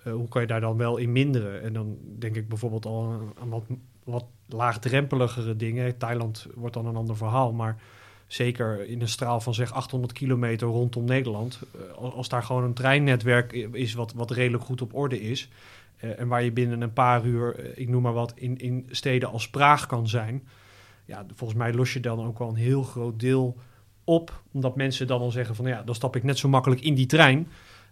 eh, 0.04 0.13
hoe 0.13 0.28
kan 0.28 0.41
je 0.41 0.47
daar 0.47 0.62
dan 0.62 0.78
wel 0.78 0.97
in 0.97 1.12
minderen. 1.12 1.62
En 1.62 1.73
dan 1.73 1.97
denk 2.19 2.36
ik 2.36 2.47
bijvoorbeeld 2.49 2.86
al 2.86 3.19
aan, 3.41 3.49
wat, 3.49 3.63
wat 4.04 4.26
laagdrempeligere 4.47 5.56
dingen. 5.56 5.97
Thailand 5.97 6.47
wordt 6.56 6.73
dan 6.73 6.86
een 6.86 6.95
ander 6.95 7.17
verhaal, 7.17 7.54
maar 7.54 7.82
zeker 8.28 8.88
in 8.88 9.02
een 9.02 9.08
straal 9.08 9.39
van 9.41 9.54
zeg 9.54 9.73
800 9.73 10.13
kilometer 10.13 10.67
rondom 10.67 11.06
Nederland, 11.06 11.60
eh, 11.76 11.97
als- 12.13 12.30
daar 12.30 12.43
gewoon 12.43 12.63
een 12.63 12.73
treinnetwerk 12.73 13.52
is 13.71 13.93
wat, 13.93 14.13
wat 14.13 14.32
redelijk 14.32 14.63
goed 14.63 14.82
op 14.82 14.93
orde 14.93 15.21
is. 15.21 15.49
eh, 15.97 16.19
en 16.19 16.28
waar 16.28 16.43
je 16.43 16.52
binnen 16.52 16.82
een 16.82 16.93
paar 16.93 17.26
uur, 17.26 17.78
ik 17.78 17.89
noem 17.89 18.02
maar 18.02 18.13
wat, 18.13 18.34
in, 18.36 18.58
in 18.58 18.88
steden 18.91 19.30
als 19.30 19.49
Praag 19.49 19.86
kan 19.86 20.08
zijn 20.08 20.43
ja, 21.06 21.26
volgens 21.36 21.60
mij 21.60 21.73
los 21.73 21.93
je 21.93 21.99
dan 21.99 22.26
ook 22.26 22.39
wel 22.39 22.47
een 22.49 22.56
heel 22.56 22.84
groot 22.84 23.19
deel 23.19 23.58
op. 24.04 24.41
Omdat 24.52 24.76
mensen 24.76 25.08
dan 25.08 25.19
al 25.21 25.32
zeggen 25.32 25.56
van 25.56 25.65
ja, 25.65 25.84
dan 25.84 25.95
stap 25.95 26.15
ik 26.15 26.23
net 26.23 26.38
zo 26.38 26.49
makkelijk 26.49 26.82
in 26.82 26.95
die 26.95 27.06
trein. 27.06 27.47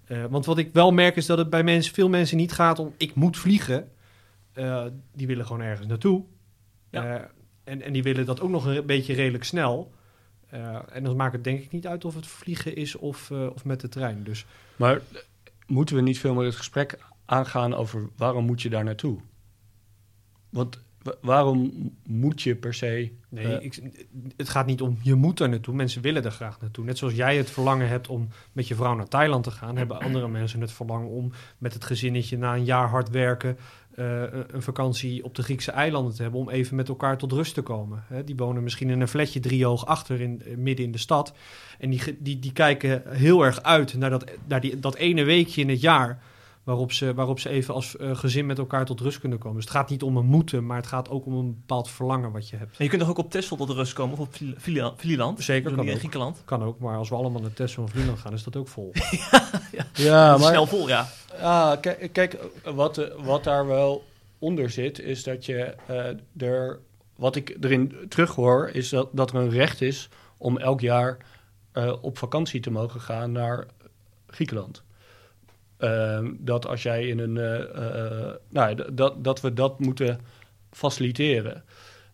Eh, 0.06 0.26
want 0.26 0.46
wat 0.46 0.58
ik 0.58 0.74
wel 0.74 0.92
merk 0.92 1.16
is 1.16 1.26
dat 1.26 1.38
het 1.38 1.50
bij 1.50 1.64
mensen, 1.64 1.94
veel 1.94 2.10
mensen 2.10 2.38
niet 2.38 2.52
gaat 2.52 2.80
om 2.80 2.94
ik 2.98 3.16
moet 3.16 3.38
vliegen. 3.38 3.92
Eh, 4.54 4.86
die 5.14 5.28
willen 5.28 5.46
gewoon 5.46 5.62
ergens 5.62 5.88
naartoe. 5.88 6.24
Ja. 6.90 7.18
Eh, 7.18 7.26
en, 7.64 7.82
en 7.82 7.94
die 7.94 8.04
willen 8.04 8.26
dat 8.26 8.40
ook 8.42 8.50
nog 8.50 8.66
een 8.66 8.86
beetje 8.86 9.14
redelijk 9.14 9.44
snel. 9.44 9.92
En 10.92 11.04
dan 11.04 11.16
maakt 11.16 11.34
het 11.34 11.44
denk 11.44 11.62
ik 11.62 11.72
niet 11.72 11.88
uit 11.88 12.06
of 12.06 12.16
het 12.16 12.28
vliegen 12.28 12.76
is 12.76 12.96
of, 12.96 13.32
of 13.32 13.66
met 13.66 13.82
de 13.82 13.88
trein. 13.90 14.24
Dus 14.24 14.46
Maar 14.76 15.02
moeten 15.68 15.96
we 15.96 16.02
niet 16.02 16.20
veel 16.20 16.34
meer 16.34 16.46
het 16.46 16.56
gesprek 16.56 17.00
aangaan 17.26 17.74
over 17.74 18.10
waarom 18.18 18.46
moet 18.46 18.62
je 18.62 18.70
daar 18.70 18.84
naartoe? 18.84 19.20
Want 20.50 20.76
wa- 20.76 20.82
waarom 21.22 21.72
moet 22.06 22.42
je 22.42 22.56
per 22.56 22.74
se... 22.74 23.12
Nee, 23.30 23.58
eh, 23.58 23.66
ik, 23.66 23.82
het 24.38 24.50
gaat 24.50 24.66
niet 24.66 24.82
om 24.82 24.98
je 25.02 25.16
moet 25.16 25.40
er 25.40 25.50
naartoe. 25.50 25.76
Mensen 25.76 26.02
willen 26.02 26.24
er 26.24 26.32
graag 26.32 26.62
naartoe. 26.62 26.86
Net 26.86 26.98
zoals 26.98 27.14
jij 27.14 27.38
het 27.38 27.50
verlangen 27.50 27.88
hebt 27.88 28.08
om 28.08 28.28
met 28.52 28.68
je 28.68 28.76
vrouw 28.76 28.96
naar 28.96 29.08
Thailand 29.08 29.44
te 29.44 29.52
gaan, 29.52 29.78
hebben 29.78 30.02
andere 30.02 30.28
mensen 30.40 30.62
het 30.62 30.72
verlangen 30.72 31.10
om 31.10 31.32
met 31.58 31.74
het 31.74 31.86
gezinnetje 31.86 32.38
na 32.38 32.56
een 32.56 32.66
jaar 32.66 32.90
hard 32.90 33.10
werken 33.10 33.58
eh, 33.96 34.24
een 34.48 34.62
vakantie 34.62 35.24
op 35.24 35.36
de 35.36 35.44
Griekse 35.44 35.72
eilanden 35.72 36.16
te 36.16 36.22
hebben 36.22 36.40
om 36.40 36.50
even 36.50 36.76
met 36.76 36.88
elkaar 36.88 37.18
tot 37.18 37.32
rust 37.32 37.54
te 37.54 37.62
komen. 37.62 38.04
Die 38.26 38.36
wonen 38.36 38.64
misschien 38.64 38.90
in 38.90 39.02
een 39.02 39.08
flatje 39.08 39.40
driehoog 39.40 39.86
achter 39.86 40.22
in, 40.22 40.42
eh, 40.46 40.58
midden 40.58 40.86
in 40.86 40.92
de 40.92 40.98
stad. 40.98 41.34
En 41.80 41.90
die, 41.90 42.18
die, 42.20 42.40
die 42.40 42.54
kijken 42.54 43.04
heel 43.08 43.46
erg 43.46 43.64
uit 43.64 43.94
naar, 43.94 44.10
dat, 44.10 44.32
naar 44.48 44.62
die, 44.62 44.80
dat 44.80 44.96
ene 44.96 45.24
weekje 45.24 45.62
in 45.62 45.70
het 45.70 45.82
jaar 45.82 46.22
waarop 46.64 46.92
ze, 46.92 47.14
waarop 47.14 47.40
ze 47.40 47.50
even 47.50 47.74
als 47.74 47.98
eh, 47.98 48.16
gezin 48.16 48.46
met 48.46 48.58
elkaar 48.58 48.86
tot 48.86 49.00
rust 49.00 49.20
kunnen 49.20 49.38
komen. 49.38 49.56
Dus 49.56 49.66
het 49.66 49.74
gaat 49.74 49.90
niet 49.90 50.04
om 50.04 50.18
een 50.18 50.26
moeten, 50.26 50.66
maar 50.66 50.78
het 50.78 50.88
gaat 50.88 51.10
ook 51.10 51.26
om 51.26 51.34
een 51.34 51.56
bepaald 51.56 51.90
verlangen 51.90 52.32
wat 52.32 52.50
je 52.50 52.56
hebt. 52.56 52.78
En 52.78 52.84
je 52.84 52.90
kunt 52.90 53.02
toch 53.02 53.10
ook 53.12 53.18
op 53.18 53.32
Texel 53.32 53.58
tot 53.58 53.70
rust 53.70 53.94
komen, 53.94 54.14
of 54.14 54.20
op 54.20 54.36
Vli- 54.36 54.54
Vli- 54.58 54.92
Vlieland? 54.96 55.44
Zeker, 55.44 55.64
Bedoel, 55.64 55.78
kan 55.78 55.86
in 55.88 55.94
ook. 55.94 56.00
Griekenland. 56.00 56.42
Kan 56.46 56.64
ook, 56.64 56.80
maar 56.80 56.98
als 56.98 57.10
we 57.10 57.16
allemaal 57.16 57.42
naar 57.42 57.54
Tesla 57.54 57.84
of 57.84 57.90
Vlieland 57.92 58.20
gaan, 58.20 58.34
is 58.34 58.44
dat 58.44 58.56
ook 58.56 58.68
vol. 58.68 58.92
Ja, 59.94 60.38
Snel 60.38 60.66
vol, 60.68 60.88
ja. 60.88 61.08
Ah, 61.42 61.80
kijk, 61.82 62.10
kijk 62.14 62.38
wat, 62.64 63.12
wat 63.24 63.44
daar 63.44 63.66
wel 63.68 64.04
onder 64.40 64.70
zit, 64.70 65.00
is 65.00 65.24
dat 65.24 65.46
je 65.46 65.76
eh, 65.88 66.48
er. 66.48 66.80
Wat 67.16 67.36
ik 67.36 67.58
erin 67.62 67.96
terug 68.10 68.36
hoor, 68.36 68.70
is 68.74 68.90
dat, 68.90 69.10
dat 69.12 69.30
er 69.30 69.36
een 69.36 69.50
recht 69.50 69.82
is 69.82 70.10
om 70.38 70.58
elk 70.58 70.82
jaar 70.82 71.18
eh, 71.72 71.94
op 72.02 72.18
vakantie 72.18 72.60
te 72.62 72.72
mogen 72.72 73.02
gaan 73.02 73.32
naar 73.32 73.68
Griekenland. 74.28 74.84
Ehm, 75.82 76.32
dat 76.38 76.68
als 76.68 76.84
jij 76.84 77.08
in 77.08 77.20
een. 77.20 77.38
eh, 77.38 77.62
eh, 77.62 78.34
nou, 78.50 78.70
ja, 78.70 78.76
d- 78.76 78.98
dat, 78.98 79.24
dat 79.24 79.42
we 79.42 79.54
dat 79.54 79.80
moeten 79.80 80.20
faciliteren. 80.72 81.64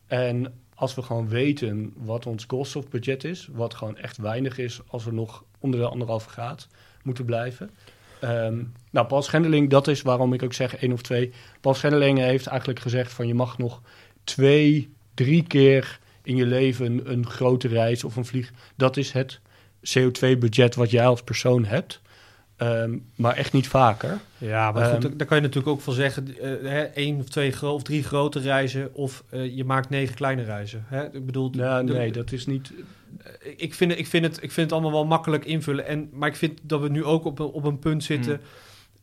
En 0.06 0.54
als 0.76 0.96
we 0.96 1.02
gewoon 1.02 1.30
weten 1.30 1.94
wat 1.96 2.26
ons 2.26 2.46
koolstofbudget 2.46 3.24
is, 3.24 3.50
wat 3.52 3.74
gewoon 3.74 3.98
echt 3.98 4.18
weinig 4.18 4.58
is 4.58 4.80
als 4.88 5.06
we 5.06 5.12
nog 5.12 5.44
onder 5.60 5.80
de 5.80 5.88
anderhalve 5.88 6.30
graad 6.30 6.68
moeten 7.04 7.26
blijven. 7.26 7.70
Ehm, 8.20 8.64
nou, 8.92 9.08
Paul 9.08 9.22
Schendeling, 9.22 9.70
dat 9.70 9.88
is 9.88 10.02
waarom 10.02 10.34
ik 10.34 10.44
ook 10.44 10.54
zeg 10.54 10.76
één 10.76 10.92
of 10.92 11.02
twee. 11.02 11.32
Paul 11.62 11.76
Schendeling 11.76 12.18
heeft 12.20 12.48
eigenlijk 12.48 12.80
gezegd 12.80 13.14
van 13.14 13.28
je 13.28 13.34
mag 13.34 13.58
nog 13.58 13.82
twee, 14.24 14.94
drie 15.14 15.44
keer 15.48 16.00
in 16.24 16.36
je 16.36 16.46
leven 16.46 17.12
een 17.12 17.28
grote 17.28 17.68
reis 17.68 18.04
of 18.04 18.16
een 18.16 18.26
vlieg. 18.26 18.52
Dat 18.76 18.98
is 18.98 19.12
het 19.12 19.40
CO2-budget 20.00 20.76
wat 20.76 20.92
jij 20.92 21.06
als 21.08 21.22
persoon 21.24 21.66
hebt. 21.66 22.02
Ehm, 22.58 22.98
maar 23.16 23.36
echt 23.36 23.54
niet 23.54 23.68
vaker. 23.68 24.20
Ja, 24.38 24.72
maar 24.72 24.86
goed, 24.94 25.04
Ehm, 25.06 25.18
daar 25.18 25.28
kan 25.28 25.38
je 25.38 25.44
natuurlijk 25.44 25.74
ook 25.74 25.82
van 25.82 25.94
zeggen, 25.94 26.28
eh, 26.42 26.70
hè, 26.72 26.82
één 26.82 27.20
of 27.20 27.30
twee 27.30 27.52
gro- 27.52 27.74
of 27.74 27.84
drie 27.84 28.04
grote 28.04 28.40
reizen, 28.40 28.94
of 28.96 29.24
eh, 29.30 29.56
je 29.56 29.64
maakt 29.66 29.90
negen 29.90 30.16
kleine 30.16 30.44
reizen. 30.44 30.84
Hè? 30.88 31.06
Ik 31.14 31.26
bedoel, 31.26 31.52
de- 31.52 31.58
nee, 31.94 32.12
dat 32.12 32.32
is 32.32 32.46
niet. 32.46 32.72
ik, 33.58 33.74
vind, 33.74 33.92
het- 33.92 34.00
ik, 34.00 34.08
vind 34.08 34.26
het, 34.26 34.36
ik 34.36 34.52
vind 34.52 34.70
het 34.70 34.72
allemaal 34.72 34.92
wel 35.00 35.06
makkelijk 35.06 35.46
invullen. 35.46 35.86
En, 35.88 36.10
maar 36.14 36.30
ik 36.30 36.36
vind 36.36 36.60
dat 36.64 36.82
we 36.82 36.90
nu 36.90 37.04
ook 37.04 37.26
op, 37.26 37.40
een- 37.40 37.46
op 37.46 37.64
een 37.64 37.80
punt 37.80 38.04
zitten. 38.04 38.34
Hmm. 38.36 38.44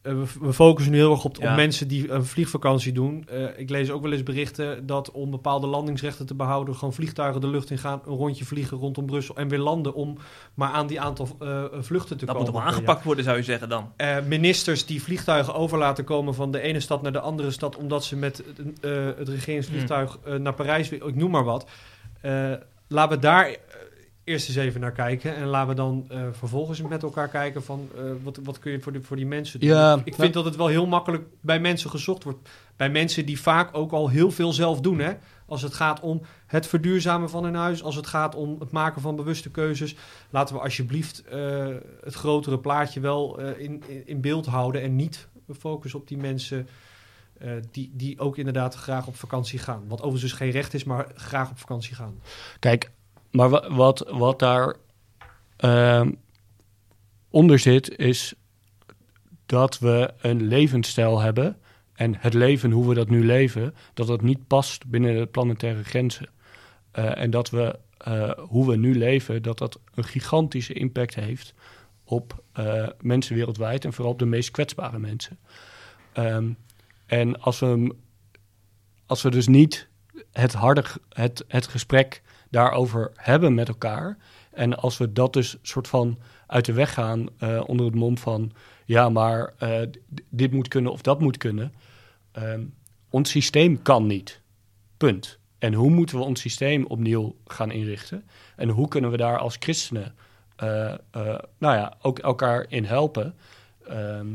Eh, 0.04 0.12
we, 0.40 0.52
focussen 0.52 0.92
nu 0.92 0.98
heel 0.98 1.10
erg 1.10 1.24
op, 1.24 1.36
Ja. 1.36 1.50
op 1.50 1.56
mensen 1.56 1.88
die 1.88 2.10
een 2.10 2.24
vliegvakantie 2.24 2.92
doen. 2.92 3.24
Eh, 3.28 3.42
ik 3.56 3.70
lees 3.70 3.90
ook 3.90 4.02
wel 4.02 4.12
eens 4.12 4.22
berichten 4.22 4.86
dat 4.86 5.10
om 5.10 5.30
bepaalde 5.30 5.66
landingsrechten 5.66 6.26
te 6.26 6.34
behouden, 6.34 6.74
gewoon 6.74 6.94
vliegtuigen 6.94 7.40
de 7.40 7.46
lucht 7.48 7.70
in 7.70 7.78
gaan, 7.78 8.00
een 8.06 8.14
rondje 8.16 8.44
vliegen 8.44 8.76
rondom 8.78 9.06
Brussel 9.06 9.36
en 9.36 9.48
weer 9.48 9.58
landen 9.58 9.94
om 9.94 10.18
maar 10.54 10.70
aan 10.70 10.86
die 10.86 11.00
aantal 11.00 11.28
eh, 11.40 11.62
vluchten 11.80 12.16
te 12.18 12.24
Dat 12.24 12.34
komen. 12.34 12.36
moet 12.36 12.54
toch 12.54 12.62
wel 12.62 12.72
aangepakt 12.72 13.04
worden, 13.04 13.24
zou 13.24 13.36
je 13.36 13.42
zeggen 13.42 13.68
dan. 13.68 13.92
Ministers 14.28 14.86
die 14.86 15.02
vliegtuigen 15.02 15.54
over 15.54 15.78
laten 15.78 16.04
komen 16.04 16.34
van 16.34 16.50
de 16.50 16.60
ene 16.60 16.80
stad 16.80 17.02
naar 17.02 17.12
de 17.12 17.20
andere 17.20 17.50
stad, 17.50 17.76
omdat 17.76 18.04
ze 18.04 18.16
met 18.16 18.42
het 19.16 19.28
regeringsvliegtuig 19.28 20.18
Hmm. 20.24 20.42
naar 20.42 20.54
Parijs, 20.54 20.90
ik 20.90 21.14
noem 21.14 21.30
maar 21.30 21.44
wat. 21.44 21.66
Laten 22.88 23.16
we 23.16 23.22
daar 23.22 23.56
eerst 24.24 24.48
eens 24.48 24.56
even 24.56 24.80
naar 24.80 24.92
kijken 24.92 25.36
en 25.36 25.46
laten 25.46 25.68
we 25.68 25.74
dan 25.74 26.04
eh, 26.08 26.22
vervolgens 26.32 26.82
met 26.82 27.02
elkaar 27.02 27.28
kijken 27.28 27.62
van 27.62 27.88
eh, 27.96 28.02
wat, 28.22 28.38
wat 28.42 28.58
kun 28.58 28.72
je 28.72 28.80
voor, 28.80 28.92
die 28.92 29.00
voor 29.00 29.16
die 29.16 29.26
mensen 29.26 29.60
doen. 29.60 29.68
Ja, 29.68 29.94
ik 29.94 30.02
vind 30.02 30.16
nou- 30.16 30.32
dat 30.32 30.44
het 30.44 30.56
wel 30.56 30.66
heel 30.66 30.86
makkelijk 30.86 31.24
bij 31.40 31.60
mensen 31.60 31.90
gezocht 31.90 32.24
wordt. 32.24 32.48
Bij 32.76 32.90
mensen 32.90 33.26
die 33.26 33.40
vaak 33.40 33.76
ook 33.76 33.92
al 33.92 34.08
heel 34.08 34.30
veel 34.30 34.52
zelf 34.52 34.80
doen. 34.80 34.98
Hè? 34.98 35.12
Als 35.46 35.62
het 35.62 35.74
gaat 35.74 36.00
om 36.00 36.22
het 36.46 36.66
verduurzamen 36.66 37.30
van 37.30 37.44
hun 37.44 37.54
huis, 37.54 37.82
als 37.82 37.96
het 37.96 38.06
gaat 38.06 38.34
om 38.34 38.56
het 38.60 38.70
maken 38.70 39.02
van 39.02 39.16
bewuste 39.16 39.50
keuzes. 39.50 39.96
Laten 40.30 40.54
we 40.54 40.60
alsjeblieft 40.60 41.24
eh, 41.24 41.66
het 42.00 42.14
grotere 42.14 42.58
plaatje 42.58 43.00
wel 43.00 43.40
in, 43.40 43.82
in, 44.04 44.20
beeld 44.20 44.46
houden 44.46 44.82
en 44.82 44.96
niet 44.96 45.28
focussen 45.58 46.00
op 46.00 46.08
die 46.08 46.18
mensen 46.18 46.68
die, 47.70 47.90
die 47.94 48.18
ook 48.18 48.36
inderdaad 48.38 48.74
graag 48.74 49.06
op 49.06 49.16
vakantie 49.16 49.58
gaan. 49.58 49.84
Wat 49.88 50.02
overigens 50.02 50.32
geen 50.32 50.50
recht 50.50 50.74
is, 50.74 50.84
maar 50.84 51.06
graag 51.14 51.50
op 51.50 51.58
vakantie 51.58 51.94
gaan. 51.94 52.20
Kijk, 52.58 52.90
maar 53.34 53.48
wa- 53.48 53.70
wat, 53.70 54.04
wat 54.10 54.38
daar 54.38 54.76
ehm, 55.56 56.12
onder 57.30 57.58
zit, 57.58 57.98
is 57.98 58.34
dat 59.46 59.78
we 59.78 60.14
een 60.20 60.42
levensstijl 60.42 61.20
hebben. 61.20 61.56
En 61.92 62.14
het 62.18 62.34
leven, 62.34 62.70
hoe 62.70 62.88
we 62.88 62.94
dat 62.94 63.08
nu 63.08 63.24
leven, 63.24 63.74
dat 63.94 64.06
dat 64.06 64.22
niet 64.22 64.46
past 64.46 64.86
binnen 64.86 65.16
de 65.16 65.26
planetaire 65.26 65.84
grenzen. 65.84 66.28
Eh, 66.90 67.18
en 67.18 67.30
dat 67.30 67.50
we, 67.50 67.78
eh, 67.98 68.30
hoe 68.30 68.66
we 68.70 68.76
nu 68.76 68.98
leven, 68.98 69.42
dat 69.42 69.58
dat 69.58 69.80
een 69.94 70.04
gigantische 70.04 70.72
impact 70.72 71.14
heeft 71.14 71.54
op 72.04 72.42
eh, 72.52 72.88
mensen 73.00 73.36
wereldwijd 73.36 73.84
en 73.84 73.92
vooral 73.92 74.12
op 74.12 74.18
de 74.18 74.26
meest 74.26 74.50
kwetsbare 74.50 74.98
mensen. 74.98 75.38
Ehm, 76.12 76.50
en 77.06 77.40
als 77.40 77.58
we, 77.58 77.94
als 79.06 79.22
we 79.22 79.30
dus 79.30 79.46
niet 79.46 79.88
het 80.32 80.52
harde, 80.52 80.84
het, 81.08 81.44
het 81.48 81.66
gesprek 81.66 82.22
daarover 82.54 83.10
hebben 83.16 83.54
met 83.54 83.68
elkaar. 83.68 84.16
En 84.50 84.76
als 84.76 84.98
we 84.98 85.12
dat 85.12 85.32
dus 85.32 85.56
soort 85.62 85.88
van 85.88 86.18
uit 86.46 86.64
de 86.64 86.72
weg 86.72 86.92
gaan 86.92 87.28
eh, 87.38 87.62
onder 87.66 87.86
het 87.86 87.94
mom 87.94 88.18
van... 88.18 88.52
ja, 88.84 89.08
maar 89.08 89.54
eh, 89.58 89.80
dit 90.28 90.52
moet 90.52 90.68
kunnen 90.68 90.92
of 90.92 91.02
dat 91.02 91.20
moet 91.20 91.36
kunnen. 91.36 91.72
Ehm, 92.32 92.62
ons 93.10 93.30
systeem 93.30 93.82
kan 93.82 94.06
niet. 94.06 94.40
Punt. 94.96 95.38
En 95.58 95.72
hoe 95.72 95.90
moeten 95.90 96.18
we 96.18 96.24
ons 96.24 96.40
systeem 96.40 96.86
opnieuw 96.86 97.36
gaan 97.46 97.70
inrichten? 97.70 98.24
En 98.56 98.68
hoe 98.68 98.88
kunnen 98.88 99.10
we 99.10 99.16
daar 99.16 99.38
als 99.38 99.56
christenen 99.58 100.14
eh, 100.56 100.94
nou 101.58 101.76
ja, 101.76 101.96
ook 102.02 102.18
elkaar 102.18 102.66
in 102.68 102.84
helpen? 102.84 103.34
Ehm, 103.86 104.26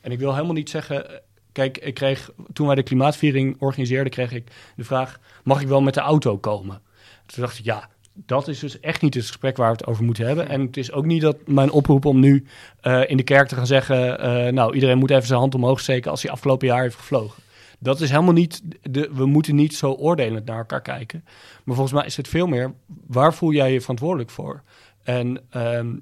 en 0.00 0.12
ik 0.12 0.18
wil 0.18 0.34
helemaal 0.34 0.54
niet 0.54 0.70
zeggen... 0.70 1.06
Kijk, 1.52 1.78
ik 1.78 1.94
kreeg, 1.94 2.30
toen 2.52 2.66
wij 2.66 2.74
de 2.74 2.82
klimaatviering 2.82 3.56
organiseerden, 3.58 4.12
kreeg 4.12 4.32
ik 4.32 4.52
de 4.76 4.84
vraag: 4.84 5.20
mag 5.44 5.60
ik 5.60 5.68
wel 5.68 5.80
met 5.80 5.94
de 5.94 6.00
auto 6.00 6.38
komen? 6.38 6.80
Toen 7.26 7.42
dacht 7.42 7.58
ik, 7.58 7.64
ja, 7.64 7.88
dat 8.12 8.48
is 8.48 8.58
dus 8.58 8.80
echt 8.80 9.02
niet 9.02 9.14
het 9.14 9.26
gesprek 9.26 9.56
waar 9.56 9.70
we 9.70 9.76
het 9.76 9.86
over 9.86 10.04
moeten 10.04 10.26
hebben. 10.26 10.48
En 10.48 10.60
het 10.60 10.76
is 10.76 10.92
ook 10.92 11.04
niet 11.04 11.20
dat 11.22 11.36
mijn 11.46 11.70
oproep 11.70 12.04
om 12.04 12.20
nu 12.20 12.46
eh, 12.80 13.02
in 13.06 13.16
de 13.16 13.22
kerk 13.22 13.48
te 13.48 13.54
gaan 13.54 13.66
zeggen: 13.66 14.18
eh, 14.18 14.52
nou, 14.52 14.74
iedereen 14.74 14.98
moet 14.98 15.10
even 15.10 15.26
zijn 15.26 15.38
hand 15.38 15.54
omhoog 15.54 15.80
steken 15.80 16.10
als 16.10 16.22
hij 16.22 16.30
afgelopen 16.30 16.66
jaar 16.66 16.82
heeft 16.82 16.96
gevlogen. 16.96 17.42
Dat 17.78 18.00
is 18.00 18.10
helemaal 18.10 18.32
niet, 18.32 18.62
de, 18.82 19.10
we 19.12 19.26
moeten 19.26 19.54
niet 19.54 19.74
zo 19.74 19.92
oordelend 19.92 20.46
naar 20.46 20.58
elkaar 20.58 20.82
kijken. 20.82 21.24
Maar 21.64 21.74
volgens 21.74 21.92
mij 21.92 22.06
is 22.06 22.16
het 22.16 22.28
veel 22.28 22.46
meer, 22.46 22.74
waar 23.06 23.34
voel 23.34 23.52
jij 23.52 23.72
je 23.72 23.80
verantwoordelijk 23.80 24.30
voor? 24.30 24.62
En 25.02 25.40
ehm, 25.50 25.96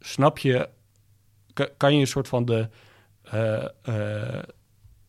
snap 0.00 0.38
je, 0.38 0.68
ka- 1.52 1.68
kan 1.76 1.94
je 1.94 2.00
een 2.00 2.06
soort 2.06 2.28
van 2.28 2.44
de, 2.44 2.68
eh, 3.22 3.64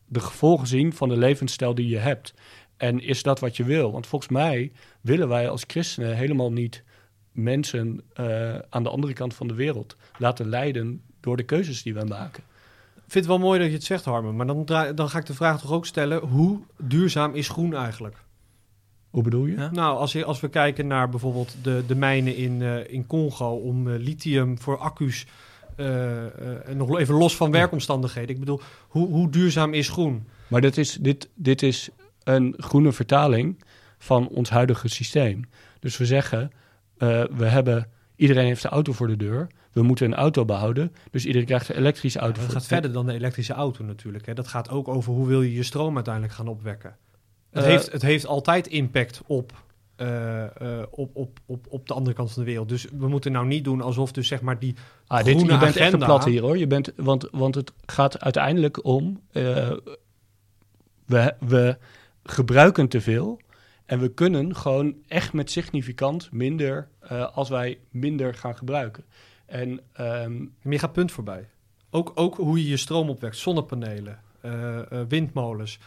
de 0.06 0.20
gevolgen 0.20 0.68
zien 0.68 0.94
van 0.94 1.10
de 1.10 1.18
levensstijl 1.18 1.76
die 1.76 1.88
je 1.88 1.98
hebt? 1.98 2.34
En 2.80 3.00
is 3.00 3.24
dat 3.24 3.40
wat 3.40 3.58
je 3.58 3.64
wil? 3.64 3.92
Want 3.92 4.08
volgens 4.08 4.32
mij 4.32 4.72
willen 5.02 5.28
wij 5.28 5.50
als 5.50 5.64
christenen 5.68 6.16
helemaal 6.16 6.52
niet 6.52 6.84
mensen 7.32 8.02
eh, 8.14 8.56
aan 8.70 8.84
de 8.84 8.90
andere 8.90 9.14
kant 9.14 9.34
van 9.34 9.48
de 9.48 9.54
wereld 9.54 9.96
laten 10.18 10.50
leiden 10.50 11.02
door 11.20 11.38
de 11.38 11.44
keuzes 11.44 11.84
die 11.84 11.94
wij 11.94 12.06
maken. 12.06 12.44
Ik 12.96 13.16
vind 13.16 13.26
het 13.26 13.34
wel 13.38 13.46
mooi 13.48 13.60
dat 13.60 13.68
je 13.68 13.74
het 13.74 13.84
zegt, 13.84 14.06
Harmen. 14.06 14.36
Maar 14.36 14.46
dan, 14.48 14.66
dan 14.96 15.10
ga 15.10 15.18
ik 15.18 15.26
de 15.26 15.34
vraag 15.34 15.62
toch 15.62 15.72
ook 15.72 15.86
stellen: 15.86 16.20
hoe 16.20 16.60
duurzaam 16.78 17.34
is 17.36 17.50
groen 17.50 17.76
eigenlijk? 17.76 18.16
Hoe 19.10 19.24
bedoel 19.24 19.46
je? 19.46 19.56
Ja. 19.56 19.72
Nou, 19.72 19.98
als, 19.98 20.12
je, 20.12 20.26
als 20.26 20.40
we 20.40 20.50
kijken 20.50 20.88
naar 20.88 21.10
bijvoorbeeld 21.10 21.56
de, 21.62 21.84
de 21.88 21.96
mijnen 21.96 22.36
in, 22.36 22.62
eh, 22.62 22.94
in 22.94 23.08
Congo 23.08 23.50
om 23.56 23.88
eh, 23.92 24.00
lithium 24.00 24.60
voor 24.60 24.78
accu's. 24.78 25.26
eh, 25.76 26.26
eh, 26.26 26.68
en 26.68 26.78
nog 26.78 27.00
even 27.00 27.16
los 27.16 27.36
van 27.36 27.52
werkomstandigheden. 27.52 28.30
Ik 28.30 28.40
bedoel, 28.40 28.62
hoe, 28.88 29.08
hoe 29.08 29.30
duurzaam 29.30 29.74
is 29.74 29.90
groen? 29.90 30.28
Maar 30.48 30.62
dit 30.62 30.78
is, 30.78 30.98
dit, 31.02 31.30
dit 31.34 31.62
is 31.62 31.90
een 32.36 32.54
groene 32.58 32.92
vertaling 32.92 33.64
van 33.98 34.28
ons 34.28 34.50
huidige 34.50 34.88
systeem. 34.88 35.42
Dus 35.80 35.98
we 35.98 36.06
zeggen, 36.06 36.52
eh, 36.98 37.24
we 37.38 37.46
hebben, 37.46 37.88
iedereen 38.16 38.46
heeft 38.46 38.64
een 38.64 38.70
auto 38.70 38.94
voor 38.94 39.08
de 39.08 39.16
deur. 39.18 39.48
We 39.72 39.82
moeten 39.82 40.06
een 40.06 40.16
auto 40.16 40.46
behouden. 40.46 40.94
Dus 41.12 41.26
iedereen 41.26 41.48
krijgt 41.48 41.70
een 41.70 41.76
elektrische 41.76 42.20
auto. 42.20 42.36
Dat 42.36 42.44
voor 42.44 42.54
gaat 42.54 42.66
verder 42.68 42.92
dan 42.92 43.06
de 43.06 43.14
elektrische 43.14 43.54
auto 43.54 43.84
natuurlijk. 43.84 44.26
Hè. 44.26 44.34
Dat 44.34 44.48
gaat 44.48 44.70
ook 44.70 44.88
over 44.88 45.14
hoe 45.14 45.28
wil 45.28 45.42
je 45.42 45.54
je 45.54 45.64
stroom 45.64 45.96
uiteindelijk 45.96 46.34
gaan 46.34 46.48
opwekken. 46.48 46.98
Het, 47.52 47.64
Eh, 47.64 47.70
heeft, 47.70 47.92
het 47.92 48.02
heeft 48.02 48.26
altijd 48.26 48.68
impact 48.68 49.22
op, 49.26 49.64
eh, 49.96 50.44
op, 50.90 51.16
op, 51.16 51.40
op, 51.46 51.66
op 51.70 51.88
de 51.88 51.94
andere 51.94 52.16
kant 52.16 52.32
van 52.32 52.44
de 52.44 52.50
wereld. 52.50 52.70
Dus 52.70 52.88
we 52.98 53.08
moeten 53.08 53.32
nou 53.32 53.46
niet 53.48 53.64
doen 53.64 53.82
alsof 53.82 54.12
dus 54.12 54.28
zeg 54.28 54.42
maar 54.42 54.60
die 54.60 54.76
Ah, 55.08 55.18
dit, 55.18 55.28
je 55.28 55.32
groene 55.34 55.58
bent 55.58 55.76
echt 55.76 55.78
een 55.78 55.84
agenda. 55.86 56.06
plat 56.06 56.26
hier 56.26 56.42
hoor. 56.42 56.58
Je 56.58 56.68
bent, 56.68 56.92
want, 56.96 57.28
want 57.32 57.56
het 57.56 57.72
gaat 57.86 58.20
uiteindelijk 58.20 58.86
om, 58.86 59.22
we, 61.06 61.34
we 61.40 61.78
gebruiken 62.32 62.88
te 62.88 63.02
veel. 63.02 63.40
En 63.86 64.00
we 64.00 64.14
kunnen 64.14 64.56
gewoon 64.56 64.96
echt 65.08 65.34
met 65.34 65.52
significant 65.52 66.32
minder, 66.32 66.88
eh, 67.00 67.36
als 67.36 67.50
wij 67.50 67.80
minder 67.92 68.34
gaan 68.36 68.56
gebruiken. 68.56 69.04
En 69.46 69.80
Maar 70.62 70.74
je 70.74 70.80
gaat 70.80 70.94
punt 70.94 71.12
voorbij. 71.12 71.50
Ook, 71.90 72.12
ook 72.16 72.36
hoe 72.36 72.58
je 72.64 72.70
je 72.70 72.78
stroom 72.78 73.10
opwekt. 73.10 73.38
Zonnepanelen, 73.38 74.20
eh, 74.42 74.80
eh, 74.80 75.08
windmolens. 75.08 75.80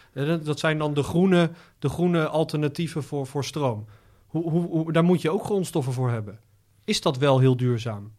Dat- 0.45 0.59
zijn 0.59 0.79
dan 0.79 0.95
de 0.95 1.03
groene, 1.03 1.51
de 1.79 1.89
groene 1.89 2.27
alternatieven 2.29 3.03
voor, 3.03 3.27
voor 3.27 3.45
stroom. 3.45 3.85
Hoe, 4.27 4.51
hoe, 4.51 4.67
hoe- 4.67 4.93
daar 4.93 5.05
moet 5.05 5.23
je 5.23 5.31
ook 5.31 5.45
grondstoffen 5.45 5.93
voor 5.93 6.11
hebben. 6.11 6.41
Is 6.85 7.01
dat 7.01 7.17
wel 7.19 7.39
heel 7.39 7.57
duurzaam? 7.57 8.13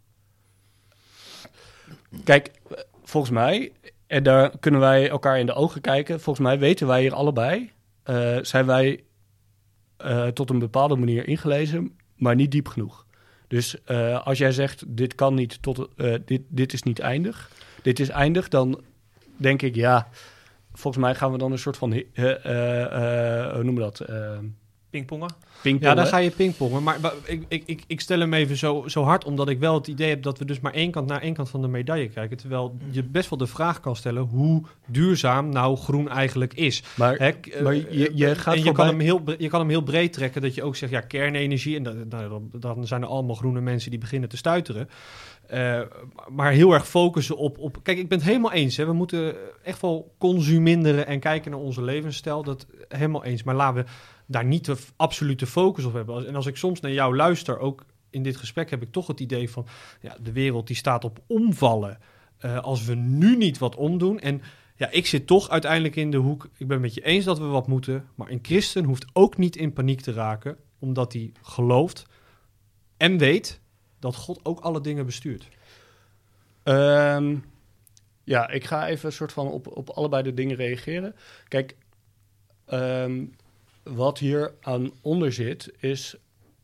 Kijk, 2.24 2.52
volgens 3.04 3.34
mij, 3.34 3.72
en 4.08 4.24
daar 4.24 4.58
kunnen 4.60 4.80
wij 4.80 5.10
elkaar 5.10 5.40
in 5.40 5.46
de 5.46 5.54
ogen 5.54 5.82
kijken. 5.82 6.20
Volgens 6.22 6.46
mij 6.46 6.60
weten 6.60 6.88
wij 6.88 7.02
hier 7.02 7.14
allebei, 7.14 7.72
eh, 8.04 8.38
zijn 8.42 8.66
wij 8.66 9.04
eh, 9.98 10.28
tot 10.28 10.50
een 10.50 10.60
bepaalde 10.60 10.96
manier 10.96 11.28
ingelezen, 11.28 11.98
maar 12.16 12.36
niet 12.36 12.52
diep 12.52 12.68
genoeg. 12.68 13.06
Dus 13.48 13.84
eh, 13.84 14.26
als 14.26 14.38
jij 14.38 14.52
zegt, 14.52 14.84
dit 14.88 15.16
kan 15.16 15.34
niet, 15.34 15.62
tot, 15.62 15.90
dit, 16.26 16.42
dit 16.48 16.74
is 16.74 16.84
niet 16.84 17.00
eindig, 17.00 17.52
dit 17.82 18.00
is 18.00 18.10
eindig, 18.10 18.48
dan 18.48 18.82
denk 19.38 19.62
ik, 19.62 19.76
ja, 19.76 20.08
volgens 20.72 21.04
mij 21.04 21.16
gaan 21.16 21.32
we 21.32 21.38
dan 21.38 21.52
een 21.52 21.58
soort 21.58 21.78
van, 21.78 21.92
hoe 21.92 23.62
noemen 23.64 23.76
we 23.76 23.80
dat, 23.82 24.06
Pingpongen? 24.94 25.30
pingpongen. 25.62 25.96
Ja, 25.96 26.02
dan 26.02 26.12
ga 26.12 26.18
je 26.18 26.30
pingpongen. 26.30 26.84
Maar, 26.84 26.98
ik, 27.26 27.44
ik, 27.48 27.64
ik, 27.66 27.84
ik 27.88 28.02
stel 28.02 28.20
hem 28.20 28.34
even 28.34 28.58
zo, 28.58 28.84
zo 28.88 29.04
hard, 29.04 29.26
omdat 29.26 29.50
ik 29.50 29.60
wel 29.60 29.74
het 29.74 29.88
idee 29.88 30.10
heb 30.10 30.24
dat 30.24 30.38
we 30.40 30.46
dus 30.46 30.60
maar 30.60 30.74
één 30.74 30.92
kant 30.92 31.08
naar 31.08 31.22
één 31.22 31.34
kant 31.34 31.50
van 31.50 31.62
de 31.62 31.68
medaille 31.68 32.08
kijken. 32.10 32.38
Terwijl 32.38 32.78
je 32.90 33.04
best 33.04 33.30
wel 33.30 33.40
de 33.40 33.48
vraag 33.48 33.80
kan 33.80 33.96
stellen 33.96 34.24
hoe 34.24 34.64
duurzaam 34.88 35.50
nou 35.50 35.78
groen 35.78 36.10
eigenlijk 36.10 36.54
is. 36.54 36.84
Maar, 36.96 37.18
maar 37.64 37.74
eh, 37.74 37.92
je- 37.92 38.12
je 38.14 38.36
gaat 38.36 38.54
en 38.54 38.60
je, 38.60 38.66
voorbij- 38.66 38.86
kan 38.86 38.88
hem 38.88 39.00
heel, 39.00 39.22
je 39.38 39.48
kan 39.48 39.60
hem 39.60 39.70
heel 39.70 39.82
breed 39.84 40.14
trekken, 40.14 40.42
dat 40.42 40.56
je 40.56 40.64
ook 40.64 40.76
zegt, 40.76 40.92
ja, 40.92 41.02
kernenergie. 41.02 41.76
En 41.76 41.84
dat, 41.84 41.96
nou, 42.10 42.30
dan, 42.30 42.50
dan 42.60 42.88
zijn 42.88 43.02
er 43.02 43.08
allemaal 43.08 43.36
groene 43.36 43.62
mensen 43.62 43.90
die 43.92 44.00
beginnen 44.00 44.30
te 44.30 44.38
stuiteren. 44.38 44.90
Eh, 45.48 45.82
maar 46.30 46.52
heel 46.52 46.74
erg 46.74 46.88
focussen 46.88 47.38
op, 47.38 47.58
op... 47.58 47.78
Kijk, 47.84 47.98
ik 47.98 48.08
ben 48.08 48.18
het 48.18 48.28
helemaal 48.28 48.52
eens. 48.52 48.78
Hè. 48.78 48.86
We 48.86 48.94
moeten 48.94 49.36
echt 49.64 49.82
wel 49.82 50.14
consuminderen 50.18 51.08
en 51.08 51.20
kijken 51.20 51.52
naar 51.52 51.60
onze 51.60 51.84
levensstijl. 51.84 52.44
Dat 52.44 52.66
helemaal 52.88 53.24
eens. 53.24 53.44
Maar 53.44 53.56
laten 53.56 53.84
we 53.84 53.90
daar 54.26 54.46
niet 54.46 54.66
de 54.66 54.78
absolute 54.96 55.48
focus 55.48 55.86
op 55.86 55.94
hebben. 55.94 56.28
En 56.28 56.36
als 56.36 56.46
ik 56.46 56.58
soms 56.58 56.80
naar 56.80 56.92
jou 56.92 57.16
luister, 57.16 57.60
ook 57.60 57.86
in 58.10 58.24
dit 58.24 58.38
gesprek, 58.38 58.70
heb 58.70 58.82
ik 58.82 58.92
toch 58.92 59.08
het 59.08 59.20
idee 59.20 59.50
van... 59.50 59.66
Ja, 60.02 60.18
de 60.22 60.32
wereld 60.32 60.68
die 60.68 60.76
staat 60.76 61.04
op 61.04 61.20
omvallen. 61.28 62.00
Eh, 62.38 62.60
als 62.60 62.86
we 62.86 62.96
nu 62.96 63.38
niet 63.38 63.58
wat 63.58 63.76
omdoen... 63.76 64.20
En 64.20 64.42
ja, 64.76 64.90
ik 64.92 65.06
zit 65.06 65.28
toch 65.28 65.50
uiteindelijk 65.50 65.96
in 65.96 66.12
de 66.12 66.18
hoek... 66.18 66.50
Ik 66.58 66.68
ben 66.68 66.82
met 66.82 66.94
je 66.94 67.02
eens 67.02 67.26
dat 67.26 67.40
we 67.40 67.46
wat 67.46 67.68
moeten. 67.68 68.08
Maar 68.16 68.30
een 68.30 68.40
christen 68.42 68.84
hoeft 68.84 69.06
ook 69.14 69.38
niet 69.38 69.56
in 69.56 69.74
paniek 69.74 70.02
te 70.02 70.14
raken... 70.14 70.58
omdat 70.80 71.14
hij 71.14 71.32
gelooft 71.42 72.06
en 72.98 73.18
weet 73.18 73.60
dat 74.00 74.16
God 74.16 74.40
ook 74.44 74.60
alle 74.60 74.82
dingen 74.82 75.06
bestuurt. 75.06 75.48
Ehm, 76.64 77.36
ja, 78.24 78.50
ik 78.50 78.64
ga 78.64 78.88
even 78.88 79.06
een 79.06 79.12
soort 79.12 79.32
van 79.34 79.48
op, 79.48 79.68
op 79.68 79.90
allebei 79.90 80.24
de 80.24 80.34
dingen 80.34 80.56
reageren. 80.56 81.16
Kijk, 81.48 81.76
ehm, 82.66 83.26
wat 83.84 84.20
hier 84.20 84.54
aan 84.62 84.92
onder 85.02 85.34
zit 85.34 85.74
is, 85.80 86.16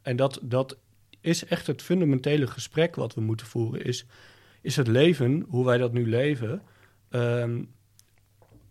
en 0.01 0.15
dat, 0.15 0.39
dat 0.41 0.77
is 1.21 1.45
echt 1.45 1.67
het 1.67 1.81
fundamentele 1.81 2.47
gesprek 2.47 2.95
wat 2.95 3.13
we 3.13 3.21
moeten 3.21 3.45
voeren, 3.45 3.83
is, 3.83 4.05
is 4.61 4.75
het 4.75 4.87
leven, 4.87 5.45
hoe 5.49 5.65
wij 5.65 5.77
dat 5.77 5.93
nu 5.93 6.09
leven. 6.09 6.61
ehm, 7.09 7.63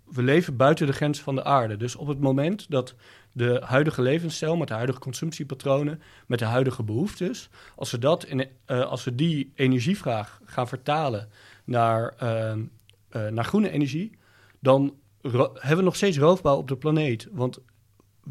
we 0.05 0.23
leven 0.23 0.57
buiten 0.57 0.87
de 0.87 0.93
grens 0.93 1.21
van 1.21 1.35
de 1.35 1.45
aarde. 1.45 1.77
Dus 1.77 1.97
op 1.97 2.07
het 2.07 2.21
moment 2.21 2.71
dat 2.71 2.95
de 3.33 3.63
huidige 3.65 4.03
levensstijl 4.03 4.57
met 4.57 4.69
de 4.69 4.75
huidige 4.75 4.99
consumptiepatronen, 4.99 6.03
met 6.27 6.39
de 6.39 6.45
huidige 6.45 6.83
behoeftes, 6.83 7.49
als 7.77 7.91
we, 7.91 7.99
dat 7.99 8.25
in, 8.25 8.47
eh, 8.65 8.81
als 8.81 9.05
we 9.05 9.15
die 9.15 9.53
energievraag 9.55 10.41
gaan 10.45 10.69
vertalen 10.69 11.29
naar, 11.65 12.15
ehm, 12.19 12.63
eh, 13.09 13.27
naar 13.27 13.45
groene 13.45 13.71
energie, 13.71 14.19
dan 14.61 14.95
hebben 15.23 15.77
we 15.77 15.83
nog 15.83 15.97
steeds 15.97 16.19
roofbouw 16.19 16.57
op 16.57 16.69
de 16.69 16.77
planeet. 16.77 17.29
Want 17.31 17.59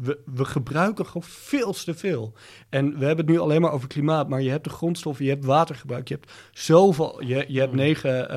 we, 0.00 0.18
we 0.34 0.44
gebruiken 0.44 1.06
gewoon 1.06 1.22
veel 1.22 1.72
te 1.72 1.94
veel. 1.94 2.32
En 2.68 2.98
we 2.98 3.04
hebben 3.04 3.24
het 3.26 3.34
nu 3.34 3.40
alleen 3.40 3.60
maar 3.60 3.72
over 3.72 3.88
klimaat, 3.88 4.28
maar 4.28 4.42
je 4.42 4.50
hebt 4.50 4.64
de 4.64 4.70
grondstoffen, 4.70 5.24
je 5.24 5.30
hebt 5.30 5.44
watergebruik, 5.44 6.08
je 6.08 6.14
hebt 6.14 6.32
zoveel, 6.52 7.22
je, 7.22 7.44
je 7.48 7.58
hebt 7.58 7.72
Mm. 7.72 7.78
negen 7.78 8.28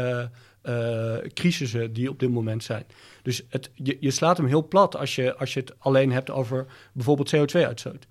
eh, 0.61 1.17
crisissen 1.33 1.93
die 1.93 2.09
op 2.09 2.19
dit 2.19 2.29
moment 2.29 2.63
zijn. 2.63 2.85
Dus 3.21 3.45
het, 3.49 3.71
je, 3.73 3.97
je 3.99 4.11
slaat 4.11 4.37
hem 4.37 4.45
heel 4.45 4.67
plat 4.67 4.95
als 4.95 5.15
je, 5.15 5.35
als 5.35 5.53
je 5.53 5.59
het 5.59 5.79
alleen 5.79 6.11
hebt 6.11 6.29
over 6.29 6.65
bijvoorbeeld 6.93 7.35
CO2-uitstoot. 7.35 8.07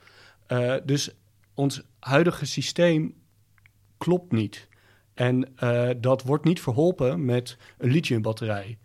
Eh, 0.47 0.75
dus 0.85 1.11
ons 1.55 1.83
huidige 1.99 2.47
systeem 2.47 3.15
klopt 3.99 4.33
niet. 4.33 4.69
En 5.15 5.55
dat 6.01 6.23
wordt 6.23 6.45
niet 6.45 6.61
verholpen 6.61 7.25
met 7.25 7.57
een 7.79 7.91
lithiumbatterij. 7.91 8.79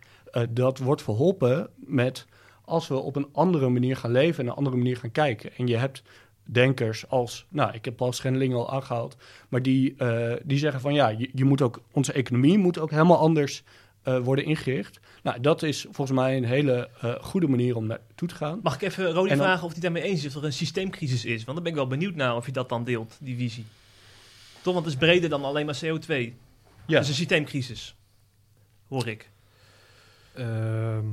Dat 0.50 0.78
wordt 0.78 1.02
verholpen 1.02 1.70
met 1.76 2.26
als 2.66 2.88
we 2.88 2.94
op 2.94 3.16
een 3.16 3.28
andere 3.32 3.68
manier 3.68 3.96
gaan 3.96 4.10
leven 4.10 4.44
en 4.44 4.50
een 4.50 4.56
andere 4.56 4.76
manier 4.76 4.96
gaan 4.96 5.12
kijken. 5.12 5.50
En 5.56 5.66
je 5.66 5.76
hebt 5.76 6.02
denkers 6.42 7.08
als, 7.08 7.46
nou, 7.48 7.74
ik 7.74 7.84
heb 7.84 7.96
Paul 7.96 8.12
Schendeling 8.12 8.54
al 8.54 8.72
aangehaald, 8.72 9.16
maar 9.48 9.62
die, 9.62 9.94
eh, 9.96 10.32
die 10.42 10.58
zeggen 10.58 10.80
van 10.80 10.94
ja, 10.94 11.08
je, 11.08 11.30
je 11.34 11.44
moet 11.44 11.62
ook, 11.62 11.80
onze 11.90 12.12
economie 12.12 12.58
moet 12.58 12.78
ook 12.78 12.90
helemaal 12.90 13.18
anders 13.18 13.62
eh, 14.02 14.18
worden 14.18 14.44
ingericht. 14.44 15.00
Nou, 15.22 15.40
dat 15.40 15.62
is 15.62 15.80
volgens 15.90 16.18
mij 16.18 16.36
een 16.36 16.44
hele 16.44 16.90
eh, 17.00 17.14
goede 17.20 17.48
manier 17.48 17.76
om 17.76 17.86
naartoe 17.86 18.28
te 18.28 18.34
gaan. 18.34 18.60
Mag 18.62 18.74
ik 18.74 18.82
even 18.82 19.12
Rodi 19.12 19.28
dan- 19.28 19.38
vragen 19.38 19.64
of 19.64 19.72
hij 19.72 19.80
daarmee 19.80 20.02
eens 20.02 20.24
is 20.24 20.36
of 20.36 20.40
er 20.40 20.46
een 20.46 20.52
systeemcrisis 20.52 21.24
is? 21.24 21.44
Want 21.44 21.54
dan 21.54 21.62
ben 21.62 21.66
ik 21.66 21.78
wel 21.78 21.86
benieuwd 21.86 22.14
naar 22.14 22.36
of 22.36 22.46
je 22.46 22.52
dat 22.52 22.68
dan 22.68 22.84
deelt, 22.84 23.16
die 23.20 23.36
visie. 23.36 23.64
Toch, 24.62 24.74
want 24.74 24.86
het 24.86 24.94
is 24.94 25.00
breder 25.00 25.28
dan 25.28 25.44
alleen 25.44 25.66
maar 25.66 25.78
CO2. 25.84 26.08
Ja. 26.86 26.94
Het 26.94 27.02
is 27.02 27.08
een 27.08 27.14
systeemcrisis. 27.14 27.94
Hoor 28.88 29.06
ik. 29.06 29.30
Ehm, 30.34 31.04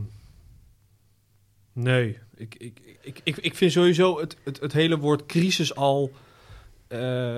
nee, 1.74 2.18
ik, 2.36 2.56
ik, 2.58 2.80
ik, 3.02 3.20
ik, 3.24 3.38
ik 3.38 3.56
vind 3.56 3.72
sowieso 3.72 4.20
het, 4.20 4.38
het, 4.44 4.60
het 4.60 4.74
hele 4.74 4.98
woord 4.98 5.26
crisis 5.26 5.76
al. 5.76 6.12
eh, 6.88 7.38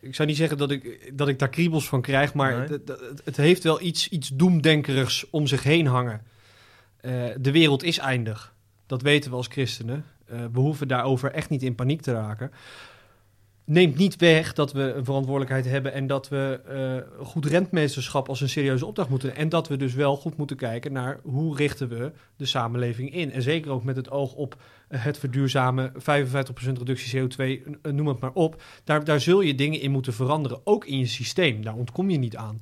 ik 0.00 0.14
zou 0.14 0.28
niet 0.28 0.36
zeggen 0.36 0.58
dat 0.58 0.70
ik, 0.70 1.12
dat 1.14 1.28
ik 1.28 1.38
daar 1.38 1.48
kriebels 1.48 1.88
van 1.88 2.02
krijg, 2.02 2.34
maar 2.34 2.52
Nee. 2.58 2.60
het, 2.68 2.88
het, 2.88 3.20
het 3.24 3.36
heeft 3.36 3.62
wel 3.62 3.80
iets, 3.82 4.08
iets 4.08 4.28
doemdenkerigs 4.28 5.30
om 5.30 5.46
zich 5.46 5.62
heen 5.62 5.86
hangen. 5.86 6.22
Eh, 7.00 7.24
de 7.40 7.50
wereld 7.52 7.82
is 7.82 7.98
eindig. 7.98 8.54
Dat 8.86 9.02
weten 9.02 9.30
we 9.30 9.36
als 9.36 9.46
christenen. 9.46 10.04
Eh, 10.26 10.44
we 10.52 10.60
hoeven 10.60 10.88
daarover 10.88 11.30
echt 11.32 11.48
niet 11.50 11.62
in 11.62 11.74
paniek 11.74 12.00
te 12.00 12.12
raken. 12.12 12.50
Neemt 13.66 13.96
niet 13.96 14.16
weg 14.16 14.52
dat 14.52 14.72
we 14.72 14.92
een 14.92 15.04
verantwoordelijkheid 15.04 15.64
hebben 15.64 15.92
en 15.92 16.06
dat 16.06 16.28
we 16.28 16.60
eh, 16.66 17.26
goed 17.26 17.46
rentmeesterschap 17.46 18.28
als 18.28 18.40
een 18.40 18.48
serieuze 18.48 18.86
opdracht 18.86 19.08
moeten. 19.08 19.36
En 19.36 19.48
dat 19.48 19.68
we 19.68 19.76
dus 19.76 19.94
wel 19.94 20.16
goed 20.16 20.36
moeten 20.36 20.56
kijken 20.56 20.92
naar 20.92 21.20
hoe 21.22 21.56
richten 21.56 21.88
we 21.88 22.12
de 22.36 22.46
samenleving 22.46 23.14
in. 23.14 23.32
En 23.32 23.42
zeker 23.42 23.70
ook 23.70 23.84
met 23.84 23.96
het 23.96 24.10
oog 24.10 24.32
op 24.34 24.56
het 24.88 25.18
verduurzamen, 25.18 25.92
55% 25.92 25.98
reductie 26.78 27.20
CO2, 27.20 27.36
eh, 27.82 27.92
noem 27.92 28.06
het 28.08 28.20
maar 28.20 28.32
op. 28.34 28.62
Daar, 28.84 29.04
daar 29.04 29.20
zul 29.20 29.40
je 29.40 29.54
dingen 29.54 29.80
in 29.80 29.90
moeten 29.90 30.12
veranderen, 30.12 30.60
ook 30.64 30.84
in 30.84 30.98
je 30.98 31.06
systeem. 31.06 31.62
Daar 31.62 31.74
ontkom 31.74 32.10
je 32.10 32.18
niet 32.18 32.36
aan. 32.36 32.58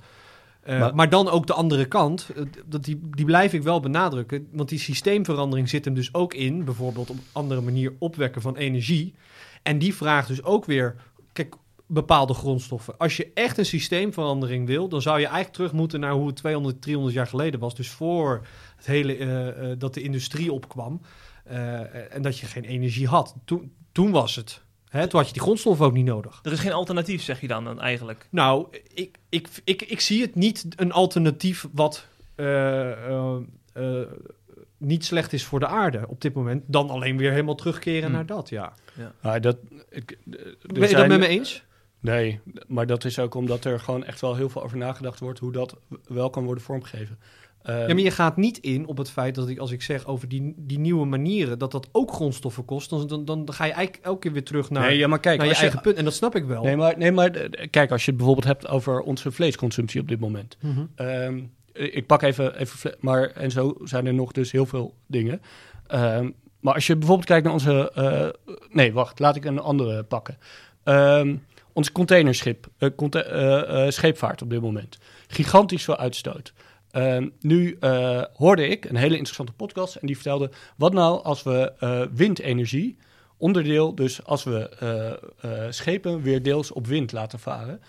Eh, 0.63 0.81
maar, 0.81 0.95
Maar- 0.95 1.09
dan 1.09 1.29
ook 1.29 1.47
de 1.47 1.53
andere 1.53 1.85
kant, 1.85 2.29
dat 2.67 2.85
die, 2.85 3.01
die 3.11 3.25
blijf 3.25 3.53
ik 3.53 3.63
wel 3.63 3.81
benadrukken. 3.81 4.49
Want 4.53 4.69
die 4.69 4.79
systeemverandering 4.79 5.69
zit 5.69 5.85
hem 5.85 5.95
dus 5.95 6.15
ook 6.15 6.35
in, 6.35 6.65
bijvoorbeeld 6.65 7.11
op 7.11 7.17
een 7.17 7.25
andere 7.33 7.61
manier 7.61 7.93
opwekken 7.99 8.43
van 8.43 8.57
energie. 8.57 9.15
En 9.63 9.79
die 9.79 9.95
vraagt 9.95 10.29
dus 10.29 10.43
ook 10.43 10.65
weer, 10.65 10.95
kijk, 11.33 11.55
bepaalde 11.93 12.35
grondstoffen. 12.35 12.99
Als 12.99 13.17
je 13.17 13.31
echt 13.35 13.59
een 13.59 13.67
systeemverandering 13.67 14.67
wil, 14.67 14.89
dan 14.89 15.03
zou 15.03 15.19
je 15.19 15.25
eigenlijk 15.25 15.55
terug 15.55 15.73
moeten 15.73 16.01
naar 16.01 16.13
hoe 16.13 16.27
het 16.27 16.37
200, 16.37 16.83
300 16.83 17.15
jaar 17.15 17.27
geleden 17.27 17.61
was. 17.61 17.75
Dus 17.75 17.91
voor 17.91 18.47
het 18.77 18.87
hele, 18.87 19.17
eh, 19.17 19.49
eh, 19.49 19.79
dat 19.79 19.95
de 19.95 20.03
industrie 20.03 20.53
opkwam 20.53 21.01
eh, 21.45 22.15
en 22.15 22.23
dat 22.23 22.39
je 22.39 22.47
geen 22.47 22.65
energie 22.65 23.07
had. 23.07 23.35
Toen, 23.45 23.73
toen 23.93 24.11
was 24.11 24.37
het. 24.37 24.63
Hè, 24.89 25.07
toen 25.07 25.19
had 25.19 25.29
je 25.29 25.35
die 25.35 25.43
grondstoffen 25.43 25.87
ook 25.87 25.93
niet 25.93 26.05
nodig. 26.05 26.41
Er 26.43 26.53
is 26.53 26.61
geen 26.61 26.73
alternatief, 26.73 27.23
zeg 27.23 27.41
je 27.41 27.49
dan, 27.49 27.65
dan 27.65 27.81
eigenlijk. 27.81 28.29
Nou, 28.31 28.67
ik, 28.95 29.19
ik, 29.29 29.49
ik, 29.65 29.83
ik 29.83 30.01
zie 30.01 30.23
het 30.23 30.35
niet 30.35 30.67
een 30.77 30.93
alternatief 30.93 31.69
wat 31.73 32.07
niet 34.79 35.05
slecht 35.05 35.33
is 35.33 35.45
voor 35.45 35.61
de 35.61 35.67
aarde 35.67 36.05
op 36.09 36.21
dit 36.21 36.35
moment. 36.35 36.63
Dan 36.67 36.91
alleen 36.91 37.17
weer 37.17 37.31
helemaal 37.31 37.55
terugkeren 37.55 38.03
Hmm. 38.03 38.13
naar 38.13 38.27
dat, 38.27 38.49
ja. 38.49 38.73
Nou, 39.23 39.41
dat, 39.41 39.57
ik, 39.89 40.11
er 40.11 40.57
Ben 40.73 40.89
je 40.89 40.95
dat 40.95 41.09
met 41.09 41.19
me 41.19 41.27
eens? 41.27 41.65
Nee, 42.01 42.41
maar 42.67 42.87
dat 42.87 43.05
is 43.05 43.19
ook 43.19 43.35
omdat 43.35 43.65
er 43.65 43.81
gewoon 43.81 44.05
echt 44.05 44.21
wel 44.21 44.37
heel 44.37 44.49
veel 44.49 44.63
over 44.63 44.77
nagedacht 44.77 45.21
wordt 45.21 45.39
hoe 45.39 45.53
dat 45.53 45.77
wel 46.07 46.31
kan 46.31 46.45
worden 46.45 46.65
vormgegeven. 46.65 47.19
Eh, 47.63 47.89
Ja, 47.89 47.95
maar 47.95 48.03
je 48.03 48.11
gaat 48.11 48.37
niet 48.37 48.59
in 48.59 48.87
op 48.87 48.99
het 48.99 49.11
feit 49.11 49.35
dat 49.35 49.49
ik, 49.49 49.59
als 49.59 49.71
ik 49.71 49.83
zeg 49.83 50.07
over 50.07 50.29
die, 50.29 50.55
die 50.57 50.79
nieuwe 50.79 51.07
manieren, 51.07 51.59
dat 51.59 51.71
dat 51.71 51.89
ook 51.93 52.13
grondstoffen 52.13 52.65
kost. 52.65 52.91
Dan, 52.91 53.07
dan, 53.07 53.25
dan 53.25 53.53
ga 53.53 53.65
je 53.65 53.73
eigenlijk 53.73 54.05
elke 54.05 54.19
keer 54.19 54.33
weer 54.33 54.45
terug 54.45 54.71
naar, 54.71 54.83
nee, 54.83 54.99
ja, 54.99 55.07
maar 55.07 55.21
kijk, 55.21 55.39
naar 55.39 55.47
je 55.47 55.53
je, 55.53 55.61
eigen 55.61 55.81
punt. 55.81 55.97
En 55.97 56.05
dat 56.05 56.15
snap 56.15 56.35
ik 56.37 56.45
wel. 56.45 56.63
nee, 56.63 56.77
maar, 56.77 56.99
nee, 56.99 57.13
maar 57.13 57.31
eh, 57.31 57.69
kijk, 57.71 57.91
als 57.91 58.05
je 58.05 58.09
het 58.09 58.17
bijvoorbeeld 58.17 58.47
hebt 58.47 58.69
over 58.69 59.01
onze 59.01 59.33
vleesconsumptie 59.33 60.01
op 60.01 60.09
dit 60.09 60.21
moment. 60.21 60.57
Mhm. 60.61 60.85
Ehm, 60.95 61.41
ik 61.73 62.07
pak 62.07 62.23
even, 62.23 62.59
even 62.59 62.95
maar 63.01 63.31
en 63.31 63.51
zo 63.51 63.77
zijn 63.83 64.07
er 64.07 64.15
nog 64.15 64.33
dus 64.33 64.53
heel 64.53 64.67
veel 64.67 64.95
dingen. 65.07 65.43
Ehm, 65.87 66.31
maar 66.63 66.75
als 66.75 66.87
je 66.87 66.97
bijvoorbeeld 66.97 67.29
kijkt 67.29 67.45
naar 67.45 67.53
onze, 67.53 67.93
eh, 67.95 68.55
nee, 68.71 68.93
wacht, 68.93 69.19
laat 69.19 69.37
ik 69.37 69.45
een 69.45 69.59
andere 69.59 70.03
pakken. 70.03 70.39
Ehm 70.85 71.37
onze 71.75 71.93
containerschip, 71.93 72.67
eh, 72.79 73.89
scheepvaart 73.89 74.43
op 74.43 74.51
dit 74.51 74.61
moment, 74.61 74.99
gigantisch 75.27 75.85
veel 75.85 75.97
uitstoot. 75.97 76.53
Ehm, 76.91 77.29
nu 77.41 77.79
hoorde 78.35 78.69
ik 78.69 78.85
een 78.85 78.97
hele 78.97 79.17
interessante 79.17 79.53
podcast 79.53 79.95
en 79.95 80.07
die 80.07 80.15
vertelde: 80.17 80.51
wat 80.77 80.93
nou 80.93 81.23
als 81.23 81.43
we 81.43 81.73
windenergie 82.15 82.97
onderdeel, 83.37 83.95
dus 83.95 84.25
als 84.25 84.45
we 84.45 84.71
schepen 85.71 86.23
weer 86.23 86.43
deels 86.43 86.73
op 86.73 86.87
wind 86.87 87.13
laten 87.13 87.39
varen, 87.39 87.81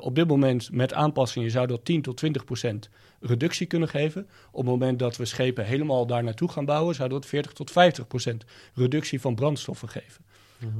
op 0.00 0.14
dit 0.14 0.28
moment 0.28 0.72
met 0.72 0.94
aanpassingen 0.94 1.50
zou 1.50 1.66
dat 1.66 1.84
10 1.84 2.02
tot 2.02 2.16
20 2.16 2.44
procent 2.44 2.90
reductie 3.20 3.66
kunnen 3.66 3.88
geven. 3.88 4.28
Op 4.50 4.60
het 4.60 4.70
moment 4.70 4.98
dat 4.98 5.16
we 5.16 5.24
schepen 5.24 5.64
helemaal 5.64 6.06
daar 6.06 6.24
naartoe 6.24 6.48
gaan 6.48 6.64
bouwen, 6.64 6.94
zou 6.94 7.08
dat 7.08 7.26
40 7.26 7.52
tot 7.52 7.70
50 7.70 8.06
procent 8.06 8.44
reductie 8.74 9.20
van 9.20 9.34
brandstoffen 9.34 9.88
geven. 9.88 10.24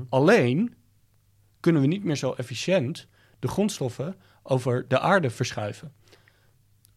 Alleen 0.08 0.74
kunnen 1.60 1.82
we 1.82 1.88
niet 1.88 2.04
meer 2.04 2.16
zo 2.16 2.32
efficiënt 2.36 3.06
de 3.38 3.48
grondstoffen 3.48 4.16
over 4.42 4.84
de 4.88 4.98
aarde 4.98 5.30
verschuiven. 5.30 5.92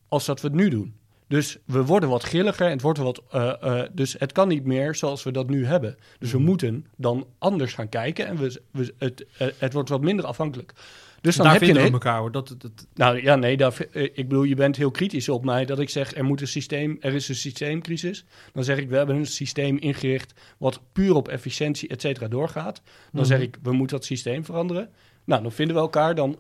Als 0.08 0.26
dat 0.26 0.42
we 0.42 0.48
het 0.48 0.56
nu 0.56 0.70
doen. 0.70 1.00
Dus 1.28 1.58
we 1.66 1.86
worden 1.86 2.10
wat 2.10 2.24
grilliger 2.24 2.66
en 2.66 2.72
het 2.72 2.82
wordt 2.82 3.00
wat. 3.00 3.22
eh, 3.30 3.82
eh, 3.82 3.90
dus 3.94 4.16
het 4.18 4.32
kan 4.32 4.48
niet 4.48 4.66
meer 4.66 4.96
zoals 4.96 5.24
we 5.24 5.32
dat 5.32 5.50
nu 5.50 5.66
hebben. 5.66 5.98
Dus 6.20 6.32
we 6.32 6.40
moeten 6.40 6.86
dan 6.96 7.28
anders 7.38 7.74
gaan 7.74 7.90
kijken 7.90 8.26
en 8.28 8.38
we, 8.38 8.62
we, 8.72 8.94
het, 8.98 9.26
eh, 9.38 9.48
het 9.58 9.74
wordt 9.74 9.90
wat 9.90 10.02
minder 10.02 10.26
afhankelijk. 10.26 10.74
Dus 11.22 11.36
dan 11.36 11.46
Daar 11.46 11.54
heb 11.54 11.64
je 11.64 11.80
een 11.80 11.94
elkaar 11.94 12.20
hoor. 12.20 12.32
Dat, 12.32 12.56
dat, 12.58 12.88
nou 12.94 13.24
ja, 13.24 13.36
nee, 13.36 13.58
daar, 13.58 13.78
eh, 13.92 14.04
ik 14.04 14.28
bedoel, 14.28 14.44
je 14.44 14.56
bent 14.56 14.76
heel 14.76 14.92
kritisch 14.92 15.30
op 15.30 15.46
mij 15.46 15.66
dat 15.66 15.80
ik 15.80 15.90
zeg 15.90 16.16
er 16.16 16.26
moet 16.26 16.42
een 16.42 16.48
systeem, 16.48 16.98
er 17.00 17.14
is 17.14 17.30
een 17.30 17.36
systeemcrisis. 17.36 18.26
Dan 18.54 18.64
zeg 18.64 18.78
ik, 18.78 18.90
we 18.90 18.98
hebben 18.98 19.16
een 19.16 19.26
systeem 19.26 19.78
ingericht 19.78 20.34
wat 20.58 20.82
puur 20.92 21.16
op 21.16 21.28
efficiëntie, 21.28 21.90
et 21.90 22.02
cetera, 22.02 22.28
doorgaat. 22.28 22.82
Dan 23.12 23.26
zeg 23.26 23.40
ik, 23.40 23.58
we 23.62 23.72
moeten 23.72 23.98
dat 23.98 24.06
systeem 24.06 24.46
veranderen. 24.46 24.90
Nou, 25.24 25.42
dan 25.42 25.52
vinden 25.52 25.76
we 25.76 25.82
elkaar, 25.82 26.16
dan 26.16 26.38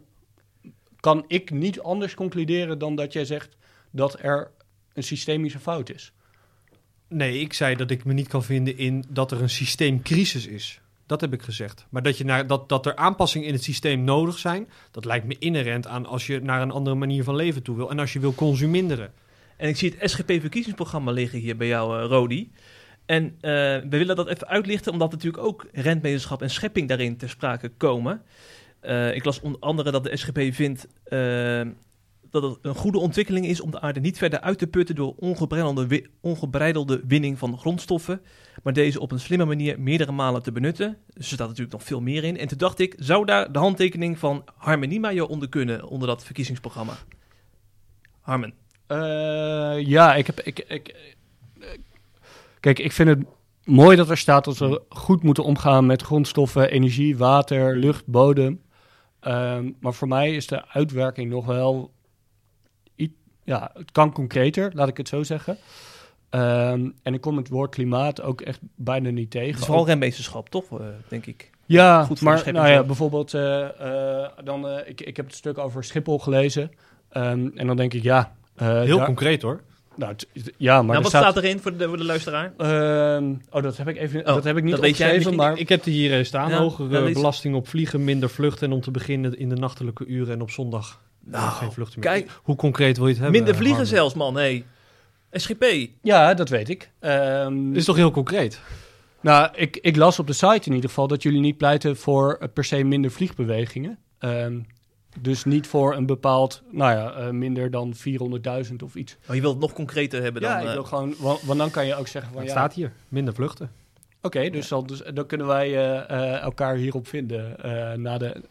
kan 1.00 1.26
ik 1.28 1.52
niet 1.52 1.80
anders 1.80 2.14
concluderen 2.14 2.78
dan 2.78 2.96
dat 2.96 3.14
jij 3.14 3.26
zegt 3.26 3.58
dat 3.92 4.24
er 4.24 4.52
een 4.94 5.04
systemische 5.04 5.60
fout 5.60 5.94
is. 5.94 6.14
Nee, 7.08 7.40
ik 7.40 7.54
zei 7.54 7.76
dat 7.76 7.92
ik 7.92 8.06
me 8.06 8.14
niet 8.14 8.28
kan 8.28 8.44
vinden 8.44 8.78
in 8.78 9.04
dat 9.10 9.32
er 9.32 9.42
een 9.42 9.50
systeemcrisis 9.50 10.48
is. 10.48 10.81
Dat 11.12 11.22
heb 11.22 11.34
ik 11.34 11.41
gezegd. 11.41 11.86
Maar 11.89 12.01
dat, 12.01 12.18
je 12.18 12.24
naar, 12.24 12.47
dat, 12.47 12.70
dat 12.70 12.86
er 12.86 12.95
aanpassingen 12.95 13.47
in 13.47 13.53
het 13.53 13.64
systeem 13.64 14.03
nodig 14.03 14.38
zijn, 14.38 14.70
dat 14.91 15.05
lijkt 15.05 15.26
me 15.26 15.36
inherent 15.39 15.88
aan 15.88 16.05
als 16.05 16.28
je 16.28 16.39
naar 16.39 16.62
een 16.62 16.72
andere 16.72 16.95
manier 16.95 17.24
van 17.24 17.36
leven 17.36 17.64
toe 17.64 17.76
wil. 17.76 17.89
En 17.89 17.99
als 17.99 18.14
je 18.14 18.20
wil 18.20 18.34
consuminderen. 18.34 19.14
En 19.57 19.70
ik 19.70 19.78
zie 19.78 19.95
het 19.97 20.09
SGP-verkiezingsprogramma 20.09 21.12
liggen 21.12 21.39
hier 21.39 21.57
bij 21.57 21.68
jou, 21.68 22.01
eh, 22.01 22.07
Rodi. 22.07 22.51
En 23.05 23.24
eh, 23.24 23.51
we 23.51 23.88
willen 23.89 24.16
dat 24.16 24.28
even 24.28 24.47
uitlichten, 24.47 24.91
omdat 24.91 25.12
natuurlijk 25.12 25.43
ook 25.43 25.66
rentmeesterschap 25.72 26.41
en 26.41 26.49
schepping 26.49 26.88
daarin 26.88 27.18
ter 27.18 27.30
sprake 27.30 27.72
komen. 27.78 28.22
Eh, 28.80 29.16
ik 29.16 29.26
las 29.26 29.41
onder 29.41 29.62
andere 29.62 29.91
dat 29.91 30.03
de 30.03 30.18
SGP 30.18 30.53
vindt 30.53 30.88
dat 32.32 32.44
het 32.44 32.58
een 32.62 32.76
goede 32.76 33.00
ontwikkeling 33.00 33.46
is 33.46 33.62
om 33.62 33.72
de 33.72 33.82
aarde 33.82 34.00
niet 34.00 34.18
verder 34.18 34.40
uit 34.40 34.58
te 34.58 34.68
putten 34.68 34.96
door 34.96 35.14
ongebreidelde, 35.18 36.06
ongebreidelde 36.22 37.02
winning 37.08 37.38
van 37.38 37.58
grondstoffen, 37.58 38.22
maar 38.64 38.74
deze 38.74 39.00
op 39.00 39.12
een 39.12 39.20
slimme 39.20 39.46
manier 39.46 39.80
meerdere 39.80 40.12
malen 40.12 40.44
te 40.44 40.52
benutten. 40.52 40.98
Dus 41.08 41.28
er 41.28 41.34
staat 41.34 41.48
natuurlijk 41.48 41.78
nog 41.78 41.84
veel 41.84 42.02
meer 42.02 42.24
in. 42.24 42.38
En 42.38 42.48
toen 42.48 42.58
dacht 42.58 42.80
ik, 42.80 42.96
zou 42.98 43.26
daar 43.26 43.52
de 43.52 43.60
handtekening 43.60 44.20
van 44.20 44.44
Harmen 44.58 44.90
Niemeyer 44.90 45.28
onder 45.28 45.50
kunnen, 45.50 45.88
onder 45.88 46.08
dat 46.08 46.24
verkiezingsprogramma? 46.24 46.94
Harmen. 48.22 48.54
Eh, 48.88 49.88
ja, 49.88 50.16
ik 50.16 50.26
heb. 50.26 50.40
Ik, 50.40 50.60
ik, 50.60 50.96
kijk, 52.60 52.80
ik 52.80 52.92
vind 52.92 53.10
het 53.10 53.24
mooi 53.64 53.96
dat 53.96 54.10
er 54.10 54.18
staat 54.18 54.46
dat 54.46 54.58
we 54.58 54.82
goed 54.90 55.24
moeten 55.24 55.44
omgaan 55.44 55.86
met 55.86 56.02
grondstoffen, 56.02 56.72
energie, 56.72 57.18
water, 57.18 57.78
lucht, 57.78 58.06
bodem. 58.08 58.62
Ehm, 59.20 59.72
maar 59.80 59.94
voor 59.94 60.08
mij 60.08 60.36
is 60.36 60.48
de 60.48 60.68
uitwerking 60.68 61.30
nog 61.30 61.46
wel. 61.46 61.92
Ja, 63.44 63.72
het 63.74 63.92
kan 63.92 64.12
concreter, 64.12 64.72
laat 64.74 64.88
ik 64.88 64.98
het 64.98 65.08
zo 65.08 65.24
zeggen. 65.24 65.58
Ehm, 66.30 66.89
en 67.04 67.14
ik 67.14 67.22
kom 67.22 67.38
het 67.38 67.50
woord 67.50 67.72
klimaat 67.76 68.22
ook 68.22 68.42
echt 68.42 68.60
bijna 68.76 69.10
niet 69.10 69.32
tegen. 69.32 69.50
Het 69.50 69.60
is 69.60 69.66
vooral 69.66 69.86
rentmeesterschap, 69.86 70.50
toch, 70.50 70.80
eh, 70.80 70.86
denk 71.08 71.26
ik. 71.26 71.50
Ja, 71.66 72.04
Goed 72.04 72.22
maar 72.22 72.52
nou 72.54 72.68
ja, 72.70 72.84
bijvoorbeeld, 72.84 73.34
eh, 73.34 73.64
eh, 74.24 74.30
dan, 74.44 74.68
eh, 74.68 74.89
ik, 74.89 75.02
ik 75.02 75.16
heb 75.18 75.26
het 75.26 75.36
stuk 75.36 75.58
over 75.58 75.84
Schiphol 75.84 76.20
gelezen. 76.20 76.72
Ehm, 77.10 77.48
en 77.56 77.68
dan 77.68 77.78
denk 77.78 77.94
ik, 77.94 78.04
ja. 78.04 78.36
eh, 78.56 78.68
Heel 78.82 78.98
daar- 78.98 79.06
concreet 79.06 79.42
hoor. 79.42 79.62
nou, 79.96 80.16
t- 80.16 80.28
ja, 80.58 80.76
maar 80.76 80.86
nou, 80.86 81.00
wat 81.02 81.08
staat... 81.08 81.22
staat 81.32 81.38
erin 81.44 81.60
voor 81.60 81.78
de, 81.78 81.88
voor 81.88 81.98
de 81.98 82.04
luisteraar? 82.04 82.54
Ehm, 82.58 83.34
oh, 83.52 83.64
dat 83.64 83.78
heb 83.78 83.88
ik 83.88 83.98
even. 83.98 84.20
Oh, 84.20 84.26
dat 84.26 84.44
heb 84.44 84.58
ik 84.58 84.64
niet 84.64 84.72
dat 84.72 84.82
weet 84.82 84.98
jij 84.98 85.08
opgeschreven, 85.08 85.16
misschien 85.38 85.54
maar 85.54 85.58
Ik 85.64 85.70
heb 85.70 85.86
er 85.86 85.92
hier 85.92 86.26
staan. 86.26 86.50
Ja, 86.50 86.58
hogere 86.58 87.08
is- 87.10 87.14
belasting 87.14 87.56
op 87.56 87.68
vliegen, 87.68 88.04
minder 88.04 88.30
vluchten. 88.30 88.68
En 88.68 88.74
om 88.74 88.82
te 88.82 88.92
beginnen 88.92 89.38
in 89.39 89.50
de 89.50 89.56
nachtelijke 89.56 90.06
uren 90.06 90.34
en 90.34 90.42
op 90.42 90.50
zondag 90.52 91.02
Nou, 91.24 91.51
geen 91.51 91.72
vluchten 91.72 91.99
meer. 91.99 92.09
kijk. 92.09 92.32
Hoe 92.43 92.55
concreet 92.55 92.97
wil 92.97 93.05
je 93.07 93.13
het 93.13 93.22
hebben? 93.22 93.38
Minder 93.41 93.55
vliegen 93.59 93.78
Harmen? 93.86 93.95
zelfs, 93.97 94.13
man. 94.13 94.36
Hey. 94.36 94.65
SGP. 95.32 95.63
ja, 96.01 96.34
dat 96.34 96.49
weet 96.49 96.69
ik. 96.69 96.91
Ehm, 96.99 97.67
Dit 97.67 97.76
is 97.78 97.86
toch 97.86 97.95
heel 97.95 98.11
concreet? 98.11 98.59
Nou, 99.22 99.49
ik, 99.55 99.78
ik 99.78 99.95
las 99.95 100.19
op 100.19 100.28
de 100.28 100.34
site 100.34 100.69
in 100.69 100.74
ieder 100.74 100.89
geval 100.89 101.07
dat 101.07 101.24
jullie 101.24 101.39
niet 101.39 101.57
pleiten 101.57 101.97
voor 101.97 102.38
eh, 102.39 102.47
per 102.53 102.63
se 102.63 102.84
minder 102.84 103.11
vliegbewegingen. 103.11 103.97
Ehm, 104.19 104.59
dus 105.19 105.43
niet 105.43 105.67
voor 105.67 105.95
een 105.95 106.05
bepaald, 106.05 106.61
nou 106.72 106.91
ja, 106.97 107.11
eh, 107.13 107.30
minder 107.30 107.72
dan 107.72 107.93
400.000 107.95 108.84
of 108.84 108.95
iets. 108.95 109.17
Oh, 109.30 109.36
je 109.36 109.41
wilt 109.41 109.53
het 109.53 109.61
nog 109.61 109.74
concreter 109.74 110.22
hebben 110.22 110.41
dan... 110.41 110.51
ja, 110.51 110.59
ik 110.59 110.67
eh, 110.67 110.74
wil 110.74 110.84
gewoon, 110.84 111.15
want, 111.19 111.41
want 111.41 111.59
dan 111.59 111.72
kan 111.72 111.86
je 111.86 111.95
ook 111.95 112.07
zeggen 112.07 112.32
van 112.32 112.41
Het 112.41 112.51
ja, 112.51 112.57
staat 112.57 112.74
hier. 112.74 112.91
Minder 113.07 113.34
vluchten. 113.34 113.72
oké, 114.22 114.49
dus, 114.49 114.67
dan, 114.67 114.86
dus 114.88 115.01
dan 115.13 115.26
kunnen 115.26 115.47
wij 115.47 115.67
eh, 115.67 116.09
eh, 116.09 116.41
elkaar 116.41 116.76
hierop 116.76 117.07
vinden 117.07 117.63
eh, 117.63 117.97
na 117.97 118.17
de. 118.17 118.41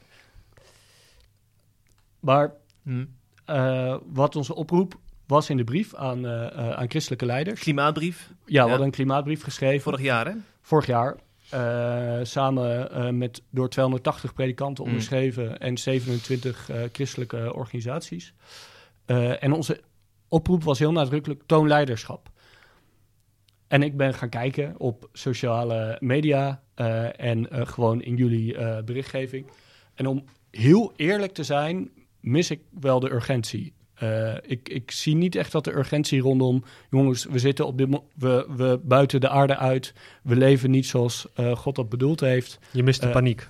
Maar 2.20 2.52
hm. 2.83 3.05
eh, 3.45 3.97
wat 4.07 4.37
onze 4.37 4.55
oproep 4.55 4.99
was 5.26 5.51
in 5.51 5.57
de 5.57 5.64
brief 5.64 5.95
aan, 5.95 6.26
eh, 6.26 6.47
eh, 6.47 6.70
aan 6.70 6.89
christelijke 6.91 7.26
leiders. 7.26 7.61
Klimaatbrief, 7.61 8.28
Ja, 8.28 8.35
we 8.45 8.53
Ja. 8.53 8.66
hadden 8.68 8.83
een 8.87 8.91
klimaatbrief 8.93 9.43
geschreven. 9.43 9.81
vorig 9.83 10.01
jaar, 10.01 10.26
hè? 10.26 10.33
vorig 10.62 10.87
jaar. 10.87 11.16
samen 12.22 13.18
met 13.18 13.43
door 13.51 13.68
280 13.68 14.35
predikanten 14.35 14.85
Mm. 14.85 14.91
onderschreven 14.91 15.59
en 15.61 15.78
27 15.78 16.70
eh, 16.70 16.83
christelijke 16.93 17.55
organisaties. 17.55 18.35
En 19.41 19.53
onze 19.53 19.81
oproep 20.28 20.64
was 20.64 20.78
heel 20.78 20.93
nadrukkelijk 20.93 21.43
toon 21.47 21.66
leiderschap. 21.68 22.31
En 23.68 23.83
ik 23.83 23.97
ben 23.97 24.14
gaan 24.14 24.28
kijken 24.28 24.74
op 24.78 25.09
sociale 25.12 25.97
media 26.01 26.62
en 27.16 27.47
gewoon 27.51 28.03
in 28.03 28.16
jullie 28.16 28.83
berichtgeving. 28.85 29.47
En 29.95 30.07
om 30.07 30.24
heel 30.51 30.93
eerlijk 30.97 31.33
te 31.33 31.45
zijn, 31.45 31.91
mis 32.20 32.50
ik 32.50 32.60
wel 32.80 33.00
de 33.00 33.12
urgentie. 33.12 33.72
Eh, 33.94 34.34
ik, 34.42 34.68
ik 34.68 34.90
zie 34.90 35.14
niet 35.14 35.34
echt 35.34 35.52
dat 35.52 35.64
de 35.64 35.76
urgentie 35.76 36.20
rondom... 36.20 36.64
jongens, 36.90 37.24
we 37.24 37.38
zitten 37.38 37.66
op 37.66 37.78
dit 37.78 37.88
we, 38.14 38.46
we 38.56 38.80
buiten 38.82 39.20
de 39.20 39.28
aarde 39.28 39.56
uit. 39.56 39.92
We 40.22 40.36
leven 40.36 40.70
niet 40.70 40.86
zoals 40.86 41.26
eh, 41.34 41.56
God 41.56 41.74
dat 41.74 41.88
bedoeld 41.88 42.20
heeft. 42.20 42.58
Je 42.70 42.82
mist 42.82 43.00
de 43.00 43.06
Eh, 43.06 43.12
paniek. 43.12 43.48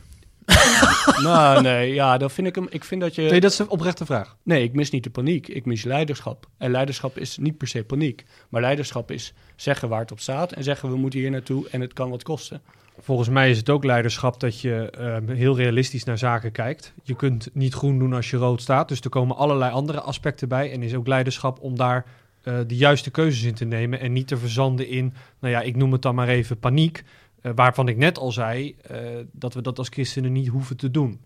nou, 1.22 1.62
nee, 1.62 1.94
ja, 1.94 2.18
dan 2.18 2.30
vind 2.30 2.46
ik 2.46 2.54
hem... 2.54 2.66
Ik 2.70 2.84
vind 2.84 3.00
dat 3.00 3.14
je... 3.14 3.22
Nee, 3.22 3.40
dat 3.40 3.52
is 3.52 3.58
een 3.58 3.68
oprechte 3.68 4.04
vraag. 4.04 4.36
Nee, 4.42 4.62
ik 4.62 4.72
mis 4.72 4.90
niet 4.90 5.04
de 5.04 5.10
paniek. 5.10 5.48
Ik 5.48 5.66
mis 5.66 5.84
leiderschap. 5.84 6.46
En 6.58 6.70
leiderschap 6.70 7.18
is 7.18 7.36
niet 7.36 7.58
per 7.58 7.68
se 7.68 7.84
paniek. 7.84 8.24
Maar 8.48 8.60
leiderschap 8.60 9.10
is 9.10 9.34
zeggen 9.56 9.88
waar 9.88 10.00
het 10.00 10.12
op 10.12 10.20
staat... 10.20 10.52
en 10.52 10.62
zeggen 10.62 10.90
we 10.90 10.96
moeten 10.96 11.20
hier 11.20 11.30
naartoe 11.30 11.68
en 11.70 11.80
het 11.80 11.92
kan 11.92 12.10
wat 12.10 12.22
kosten. 12.22 12.62
Volgens 13.00 13.28
mij 13.28 13.50
is 13.50 13.56
het 13.56 13.70
ook 13.70 13.84
leiderschap 13.84 14.40
dat 14.40 14.60
je 14.60 14.90
eh, 14.90 15.36
heel 15.36 15.56
realistisch 15.56 16.04
naar 16.04 16.18
zaken 16.18 16.52
kijkt. 16.52 16.92
Je 17.02 17.16
kunt 17.16 17.48
niet 17.52 17.74
groen 17.74 17.98
doen 17.98 18.12
als 18.12 18.30
je 18.30 18.36
rood 18.36 18.62
staat. 18.62 18.88
Dus 18.88 19.00
er 19.00 19.10
komen 19.10 19.36
allerlei 19.36 19.72
andere 19.72 20.00
aspecten 20.00 20.48
bij. 20.48 20.72
En 20.72 20.82
is 20.82 20.94
ook 20.94 21.06
leiderschap 21.06 21.60
om 21.60 21.76
daar 21.76 22.04
eh, 22.42 22.54
de 22.66 22.76
juiste 22.76 23.10
keuzes 23.10 23.42
in 23.42 23.54
te 23.54 23.64
nemen. 23.64 24.00
En 24.00 24.12
niet 24.12 24.26
te 24.26 24.36
verzanden 24.36 24.88
in, 24.88 25.14
nou 25.40 25.54
ja, 25.54 25.60
ik 25.60 25.76
noem 25.76 25.92
het 25.92 26.02
dan 26.02 26.14
maar 26.14 26.28
even 26.28 26.58
paniek. 26.58 27.04
Eh, 27.42 27.52
waarvan 27.54 27.88
ik 27.88 27.96
net 27.96 28.18
al 28.18 28.32
zei 28.32 28.76
eh, 28.82 28.98
dat 29.32 29.54
we 29.54 29.62
dat 29.62 29.78
als 29.78 29.88
christenen 29.88 30.32
niet 30.32 30.48
hoeven 30.48 30.76
te 30.76 30.90
doen. 30.90 31.20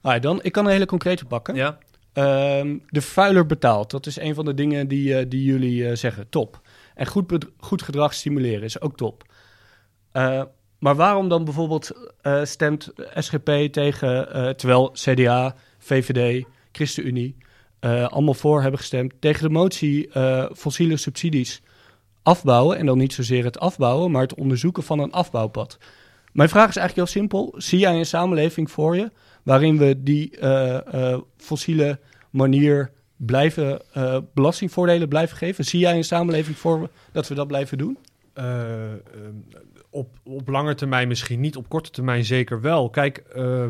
Ah, 0.00 0.20
dan, 0.20 0.42
ik 0.42 0.52
kan 0.52 0.64
een 0.64 0.72
hele 0.72 0.86
concrete 0.86 1.24
pakken. 1.24 1.54
Ja. 1.54 1.78
Ehm, 2.12 2.76
de 2.88 3.02
vuiler 3.02 3.46
betaalt. 3.46 3.90
Dat 3.90 4.06
is 4.06 4.18
een 4.18 4.34
van 4.34 4.44
de 4.44 4.54
dingen 4.54 4.88
die, 4.88 5.14
eh, 5.14 5.24
die 5.28 5.44
jullie 5.44 5.88
eh, 5.88 5.96
zeggen. 5.96 6.28
Top. 6.28 6.60
En 6.94 7.06
goed, 7.06 7.46
goed 7.58 7.82
gedrag 7.82 8.14
stimuleren 8.14 8.62
is 8.62 8.80
ook 8.80 8.96
top. 8.96 9.24
Eh, 10.12 10.42
maar 10.78 10.96
waarom 10.96 11.28
dan 11.28 11.44
bijvoorbeeld 11.44 12.10
eh, 12.20 12.44
stemt 12.44 12.92
SGP 13.14 13.50
tegen, 13.70 14.32
eh, 14.32 14.48
terwijl 14.48 14.90
CDA, 14.92 15.54
VVD, 15.78 16.44
ChristenUnie 16.72 17.36
eh, 17.80 18.08
allemaal 18.08 18.34
voor 18.34 18.62
hebben 18.62 18.80
gestemd 18.80 19.14
tegen 19.18 19.42
de 19.42 19.48
motie 19.48 20.08
eh, 20.08 20.44
fossiele 20.54 20.96
subsidies 20.96 21.62
afbouwen. 22.28 22.78
En 22.78 22.86
dan 22.86 22.98
niet 22.98 23.12
zozeer 23.12 23.44
het 23.44 23.58
afbouwen, 23.58 24.10
maar 24.10 24.22
het 24.22 24.34
onderzoeken 24.34 24.82
van 24.82 24.98
een 24.98 25.12
afbouwpad. 25.12 25.78
Mijn 26.32 26.48
vraag 26.48 26.68
is 26.68 26.76
eigenlijk 26.76 27.08
heel 27.08 27.20
simpel. 27.20 27.54
Zie 27.56 27.78
jij 27.78 27.94
een 27.94 28.06
samenleving 28.06 28.70
voor 28.70 28.96
je 28.96 29.10
waarin 29.42 29.78
we 29.78 30.02
die 30.02 30.38
eh, 30.38 31.12
eh, 31.12 31.18
fossiele 31.36 31.98
manier 32.30 32.90
blijven, 33.16 33.80
eh, 33.92 34.18
belastingvoordelen 34.34 35.08
blijven 35.08 35.36
geven? 35.36 35.64
Zie 35.64 35.80
jij 35.80 35.96
een 35.96 36.04
samenleving 36.04 36.56
voor 36.56 36.88
dat 37.12 37.28
we 37.28 37.34
dat 37.34 37.46
blijven 37.46 37.78
doen? 37.78 37.98
Op, 39.90 40.08
op 40.24 40.48
lange 40.48 40.74
termijn 40.74 41.08
misschien 41.08 41.40
niet, 41.40 41.56
op 41.56 41.68
korte 41.68 41.90
termijn 41.90 42.24
zeker 42.24 42.60
wel. 42.60 42.90
Kijk, 42.90 43.22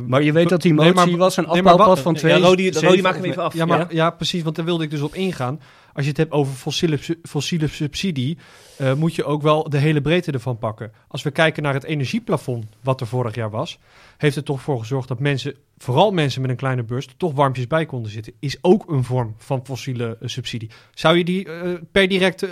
Maar 0.06 0.22
je 0.22 0.32
weet 0.32 0.48
dat 0.48 0.62
die 0.62 0.72
Nee, 0.74 0.92
motie 0.92 1.10
maar- 1.10 1.18
was 1.18 1.36
een 1.36 1.46
afbouwpad 1.46 2.00
van 2.00 2.12
Ja, 2.12 2.18
twee... 2.18 2.38
Rodi, 2.40 2.72
zeven 2.72 2.88
Rodi 2.88 3.02
maak 3.02 3.14
hem 3.14 3.24
even 3.24 3.42
af. 3.42 3.54
Ja, 3.54 3.64
maar, 3.64 3.94
ja. 3.94 4.10
precies, 4.10 4.42
want 4.42 4.56
daar 4.56 4.64
wilde 4.64 4.84
ik 4.84 4.90
dus 4.90 5.00
op 5.00 5.14
ingaan. 5.14 5.60
Als 5.98 6.06
je 6.06 6.12
het 6.12 6.22
hebt 6.22 6.32
over 6.32 6.54
fossiele, 6.54 6.98
fossiele 7.22 7.66
subsidie, 7.66 8.38
uh, 8.80 8.94
moet 8.94 9.14
je 9.14 9.24
ook 9.24 9.42
wel 9.42 9.68
de 9.68 9.78
hele 9.78 10.00
breedte 10.00 10.32
ervan 10.32 10.58
pakken. 10.58 10.92
Als 11.08 11.22
we 11.22 11.30
kijken 11.30 11.62
naar 11.62 11.74
het 11.74 11.84
energieplafond, 11.84 12.66
wat 12.82 13.00
er 13.00 13.06
vorig 13.06 13.34
jaar 13.34 13.50
was, 13.50 13.78
heeft 14.16 14.36
het 14.36 14.44
toch 14.44 14.62
voor 14.62 14.78
gezorgd 14.78 15.08
dat 15.08 15.18
mensen, 15.18 15.54
vooral 15.78 16.10
mensen 16.10 16.40
met 16.40 16.50
een 16.50 16.56
kleine 16.56 16.82
beurs, 16.82 17.08
toch 17.16 17.32
warmpjes 17.32 17.66
bij 17.66 17.86
konden 17.86 18.10
zitten. 18.10 18.32
Is 18.38 18.58
ook 18.60 18.90
een 18.90 19.04
vorm 19.04 19.34
van 19.38 19.66
fossiele 19.66 20.16
uh, 20.20 20.28
subsidie. 20.28 20.70
Zou 20.94 21.16
je 21.16 21.24
die 21.24 21.46
uh, 21.46 21.74
per 21.92 22.08
direct 22.08 22.46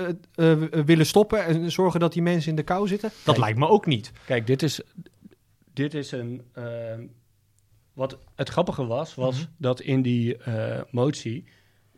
willen 0.85 1.07
stoppen 1.07 1.45
en 1.45 1.73
zorgen 1.73 2.01
dat 2.01 2.13
die 2.13 2.23
mensen 2.23 2.51
in 2.51 2.57
de 2.57 2.63
kou 2.63 2.89
zitten? 2.89 3.09
Dat 3.09 3.25
Kijk, 3.25 3.39
lijkt 3.39 3.59
me 3.59 3.69
ook 3.69 3.87
niet. 3.87 4.13
Kijk, 4.25 4.47
dit 4.47 4.63
is, 4.63 4.81
dit 5.73 5.95
is 5.95 6.13
een. 6.13 6.43
wat 7.93 8.19
het 8.35 8.49
grappige 8.49 8.87
was, 8.87 9.15
was 9.15 9.35
mm 9.35 9.41
-hmm. 9.41 9.55
dat 9.59 9.81
in 9.81 10.03
die 10.03 10.37
motie 10.91 11.45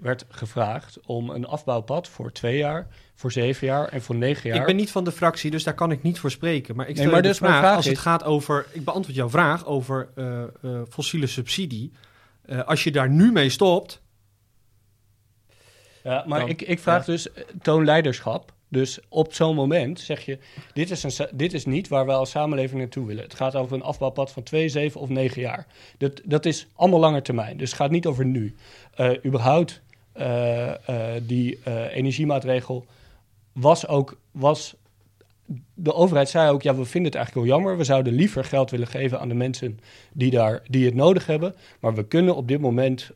werd 0.01 0.25
gevraagd 0.29 1.01
om 1.07 1.31
een 1.31 1.47
afbouwpad 1.47 2.09
voor 2.09 2.33
twee 2.33 2.57
jaar, 2.57 2.87
voor 3.15 3.33
zeven 3.33 3.67
jaar 3.67 3.89
en 3.89 4.03
voor 4.03 4.17
negen 4.17 4.49
jaar. 4.49 4.59
Ik 4.59 4.67
ben 4.67 4.77
niet 4.77 4.91
van 4.91 5.05
de 5.05 5.13
fractie, 5.13 5.51
dus 5.51 5.65
daar 5.65 5.75
kan 5.75 5.91
ik 5.91 6.03
niet 6.03 6.19
voor 6.19 6.31
spreken. 6.31 6.77
Maar 6.77 6.89
ik 6.89 6.95
stel 6.95 7.05
nee, 7.05 7.15
maar 7.15 7.23
dus 7.23 7.39
vraag, 7.39 7.59
vraag, 7.59 7.77
als 7.77 7.87
is... 7.87 7.93
het 7.93 8.01
gaat 8.01 8.25
over... 8.25 8.67
Ik 8.73 8.85
beantwoord 8.85 9.17
jouw 9.17 9.31
vraag 9.31 9.67
over 9.67 10.09
uh, 10.15 10.43
uh, 10.63 10.81
fossiele 10.89 11.27
subsidie. 11.27 11.93
Uh, 12.47 12.65
als 12.65 12.85
je 12.85 12.91
daar 12.91 13.11
nu 13.11 13.33
mee 13.33 13.49
stopt... 13.49 14.03
Ja, 16.03 16.25
maar 16.27 16.41
dan, 16.41 16.49
ik, 16.49 16.63
ik 16.63 16.79
vraag 16.79 17.07
ja. 17.07 17.13
dus 17.13 17.29
toon 17.63 17.85
leiderschap. 17.85 18.53
Dus 18.69 18.99
op 19.09 19.35
zo'n 19.35 19.55
moment 19.55 20.01
zeg 20.01 20.25
je, 20.25 20.39
dit 20.73 20.91
is, 20.91 21.03
een, 21.03 21.29
dit 21.33 21.53
is 21.53 21.65
niet 21.65 21.89
waar 21.89 22.07
we 22.07 22.13
als 22.13 22.31
samenleving 22.31 22.81
naartoe 22.81 23.07
willen. 23.07 23.23
Het 23.23 23.35
gaat 23.35 23.55
over 23.55 23.77
een 23.77 23.83
afbouwpad 23.83 24.33
van 24.33 24.43
twee, 24.43 24.69
zeven 24.69 25.01
of 25.01 25.09
negen 25.09 25.41
jaar. 25.41 25.67
Dat, 25.99 26.21
dat 26.25 26.47
is 26.47 26.67
allemaal 26.75 27.01
lange 27.01 27.23
termijn. 27.23 27.57
Dus 27.57 27.71
het 27.71 27.81
gaat 27.81 27.91
niet 27.91 28.07
over 28.07 28.25
nu. 28.25 28.55
Uh, 28.97 29.11
überhaupt 29.25 29.83
die 31.23 31.59
uh, 31.69 31.97
energiemaatregel 31.97 32.87
was 33.53 33.87
ook. 33.87 34.19
Was, 34.31 34.75
de 35.75 35.95
overheid 35.95 36.29
zei 36.29 36.51
ook: 36.51 36.63
ja, 36.63 36.75
we 36.75 36.85
vinden 36.85 37.11
het 37.11 37.15
eigenlijk 37.15 37.47
wel 37.47 37.57
jammer. 37.57 37.77
We 37.77 37.85
zouden 37.85 38.13
liever 38.13 38.45
geld 38.45 38.71
willen 38.71 38.87
geven 38.87 39.21
aan 39.21 39.29
de 39.29 39.35
mensen 39.35 39.81
die, 40.13 40.31
daar, 40.31 40.63
die 40.67 40.85
het 40.85 40.95
nodig 40.95 41.27
hebben. 41.27 41.55
Maar 41.81 41.95
we 41.95 42.07
kunnen 42.07 42.37
op 42.37 42.49
dit 42.49 42.61
moment. 42.61 43.11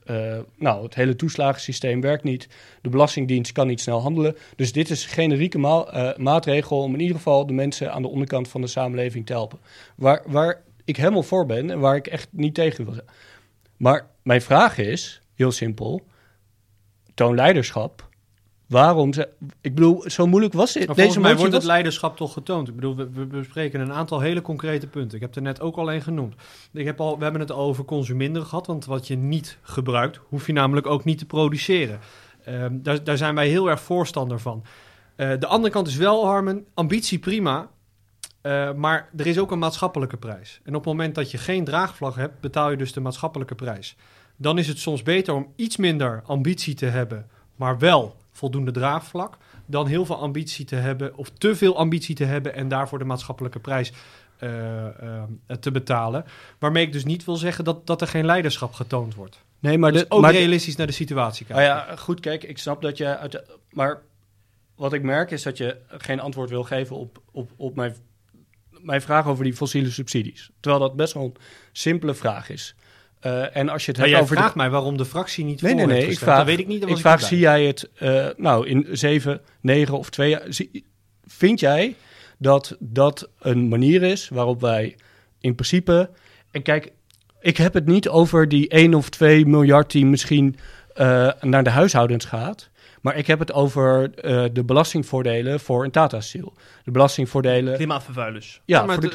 nou, 0.58 0.82
het 0.82 0.94
hele 0.94 1.16
toeslagensysteem 1.16 2.00
werkt 2.00 2.24
niet. 2.24 2.48
De 2.82 2.88
Belastingdienst 2.88 3.52
kan 3.52 3.66
niet 3.66 3.80
snel 3.80 4.00
handelen. 4.00 4.36
Dus 4.56 4.72
dit 4.72 4.90
is 4.90 5.04
een 5.04 5.10
generieke 5.10 5.58
ma 5.58 6.14
maatregel 6.16 6.82
om 6.82 6.94
in 6.94 7.00
ieder 7.00 7.16
geval 7.16 7.46
de 7.46 7.52
mensen 7.52 7.92
aan 7.92 8.02
de 8.02 8.08
onderkant 8.08 8.48
van 8.48 8.60
de 8.60 8.66
samenleving 8.66 9.26
te 9.26 9.32
helpen. 9.32 9.58
Waar, 9.96 10.22
waar 10.26 10.62
ik 10.84 10.96
helemaal 10.96 11.22
voor 11.22 11.46
ben 11.46 11.70
en 11.70 11.78
waar 11.78 11.96
ik 11.96 12.06
echt 12.06 12.28
niet 12.30 12.54
tegen 12.54 12.84
wil 12.84 12.94
zijn. 12.94 13.06
Maar 13.76 14.06
mijn 14.22 14.42
vraag 14.42 14.78
is, 14.78 15.20
heel 15.34 15.52
simpel 15.52 16.02
toon 17.14 17.34
leiderschap. 17.34 18.10
Waarom? 18.72 19.12
Ze, 19.12 19.28
ik 19.60 19.74
bedoel, 19.74 20.04
zo 20.06 20.26
moeilijk 20.26 20.54
was 20.54 20.74
het. 20.74 20.86
Maar 20.86 20.96
Deze 20.96 21.20
mij 21.20 21.36
wordt 21.36 21.52
het 21.52 21.64
leiderschap 21.64 22.16
toch 22.16 22.32
getoond. 22.32 22.68
Ik 22.68 22.74
bedoel, 22.74 22.96
we, 22.96 23.10
we 23.10 23.26
bespreken 23.26 23.80
een 23.80 23.92
aantal 23.92 24.20
hele 24.20 24.42
concrete 24.42 24.86
punten. 24.86 25.16
Ik 25.16 25.22
heb 25.22 25.34
er 25.34 25.42
net 25.42 25.60
ook 25.60 25.76
al 25.76 25.92
een 25.92 26.02
genoemd. 26.02 26.34
Ik 26.72 26.84
heb 26.84 27.00
al, 27.00 27.16
we 27.16 27.22
hebben 27.22 27.40
het 27.40 27.52
over 27.52 27.84
consuminderen 27.84 28.48
gehad, 28.48 28.66
want 28.66 28.84
wat 28.84 29.06
je 29.06 29.16
niet 29.16 29.58
gebruikt, 29.62 30.20
hoef 30.28 30.46
je 30.46 30.52
namelijk 30.52 30.86
ook 30.86 31.04
niet 31.04 31.18
te 31.18 31.26
produceren. 31.26 32.00
Um, 32.48 32.82
daar, 32.82 33.04
daar, 33.04 33.16
zijn 33.16 33.34
wij 33.34 33.48
heel 33.48 33.70
erg 33.70 33.80
voorstander 33.80 34.40
van. 34.40 34.64
Uh, 35.16 35.30
de 35.38 35.46
andere 35.46 35.72
kant 35.72 35.86
is 35.86 35.96
wel, 35.96 36.26
Harmen, 36.26 36.66
ambitie 36.74 37.18
prima. 37.18 37.70
Uh, 38.42 38.72
maar 38.72 39.08
er 39.16 39.26
is 39.26 39.38
ook 39.38 39.50
een 39.50 39.58
maatschappelijke 39.58 40.16
prijs. 40.16 40.60
En 40.64 40.74
op 40.74 40.84
het 40.84 40.92
moment 40.92 41.14
dat 41.14 41.30
je 41.30 41.38
geen 41.38 41.64
draagvlag 41.64 42.14
hebt, 42.14 42.40
betaal 42.40 42.70
je 42.70 42.76
dus 42.76 42.92
de 42.92 43.00
maatschappelijke 43.00 43.54
prijs 43.54 43.96
dan 44.36 44.58
is 44.58 44.68
het 44.68 44.78
soms 44.78 45.02
beter 45.02 45.34
om 45.34 45.52
iets 45.56 45.76
minder 45.76 46.22
ambitie 46.26 46.74
te 46.74 46.86
hebben, 46.86 47.28
maar 47.56 47.78
wel 47.78 48.16
voldoende 48.32 48.70
draagvlak, 48.70 49.36
dan 49.66 49.86
heel 49.86 50.06
veel 50.06 50.18
ambitie 50.18 50.64
te 50.64 50.76
hebben 50.76 51.16
of 51.16 51.30
te 51.30 51.56
veel 51.56 51.76
ambitie 51.76 52.14
te 52.14 52.24
hebben 52.24 52.54
en 52.54 52.68
daarvoor 52.68 52.98
de 52.98 53.04
maatschappelijke 53.04 53.58
prijs 53.58 53.92
uh, 54.40 54.50
uh, 55.02 55.22
te 55.60 55.70
betalen. 55.70 56.24
Waarmee 56.58 56.86
ik 56.86 56.92
dus 56.92 57.04
niet 57.04 57.24
wil 57.24 57.36
zeggen 57.36 57.64
dat, 57.64 57.86
dat 57.86 58.00
er 58.00 58.06
geen 58.06 58.26
leiderschap 58.26 58.72
getoond 58.72 59.14
wordt. 59.14 59.44
Nee, 59.58 59.78
maar 59.78 59.92
dus 59.92 60.00
de, 60.00 60.10
ook 60.10 60.20
maar 60.20 60.32
realistisch 60.32 60.76
naar 60.76 60.86
de 60.86 60.92
situatie 60.92 61.46
kijken. 61.46 61.64
Oh 61.64 61.70
ja, 61.70 61.96
goed, 61.96 62.20
kijk, 62.20 62.44
ik 62.44 62.58
snap 62.58 62.82
dat 62.82 62.96
je 62.96 63.16
uit 63.16 63.32
de, 63.32 63.44
maar 63.70 64.02
wat 64.74 64.92
ik 64.92 65.02
merk 65.02 65.30
is 65.30 65.42
dat 65.42 65.56
je 65.56 65.76
geen 65.88 66.20
antwoord 66.20 66.50
wil 66.50 66.64
geven 66.64 66.96
op, 66.96 67.22
op, 67.32 67.50
op 67.56 67.76
mijn, 67.76 67.96
mijn 68.70 69.02
vraag 69.02 69.26
over 69.26 69.44
die 69.44 69.54
fossiele 69.54 69.90
subsidies. 69.90 70.50
Terwijl 70.60 70.82
dat 70.82 70.96
best 70.96 71.12
wel 71.12 71.24
een 71.24 71.36
simpele 71.72 72.14
vraag 72.14 72.50
is. 72.50 72.74
Uh, 73.26 73.56
en 73.56 73.68
als 73.68 73.84
je 73.84 73.90
het 73.90 74.00
maar 74.00 74.08
hebt 74.08 74.22
over. 74.22 74.36
vraagt 74.36 74.54
mij 74.54 74.70
waarom 74.70 74.96
de 74.96 75.04
fractie 75.04 75.44
niet 75.44 75.62
nee, 75.62 75.72
voor 75.72 75.86
nee, 75.86 75.98
nee, 76.00 76.10
ik 76.10 76.18
vraag, 76.18 76.36
dat 76.36 76.46
weet 76.46 76.58
ik 76.58 76.66
niet. 76.66 76.82
Ik, 76.82 76.88
ik 76.88 76.96
vraag, 76.96 77.20
zie 77.20 77.38
jij 77.38 77.64
het 77.64 77.90
uh, 78.02 78.26
nou 78.36 78.66
in 78.66 78.86
zeven, 78.90 79.40
negen 79.60 79.98
of 79.98 80.10
twee 80.10 80.30
jaar? 80.30 80.42
Zie, 80.48 80.84
vind 81.24 81.60
jij 81.60 81.96
dat 82.38 82.76
dat 82.78 83.28
een 83.40 83.68
manier 83.68 84.02
is 84.02 84.28
waarop 84.28 84.60
wij 84.60 84.96
in 85.40 85.54
principe. 85.54 86.10
En 86.50 86.62
kijk, 86.62 86.92
ik 87.40 87.56
heb 87.56 87.74
het 87.74 87.86
niet 87.86 88.08
over 88.08 88.48
die 88.48 88.68
1 88.68 88.94
of 88.94 89.08
2 89.08 89.46
miljard 89.46 89.90
die 89.90 90.06
misschien 90.06 90.56
uh, 90.96 91.30
naar 91.40 91.64
de 91.64 91.70
huishoudens 91.70 92.24
gaat. 92.24 92.70
Maar 93.02 93.16
ik 93.16 93.26
heb 93.26 93.38
het 93.38 93.52
over 93.52 94.02
uh, 94.02 94.44
de 94.52 94.64
belastingvoordelen 94.64 95.60
voor 95.60 95.84
een 95.84 95.90
Tata-Steel. 95.90 96.52
De 96.84 96.90
belastingvoordelen... 96.90 97.74
Klimaatvervuilers. 97.74 98.60
Ja, 98.64 98.78
ja 98.78 98.86
maar 98.86 99.00
de, 99.00 99.08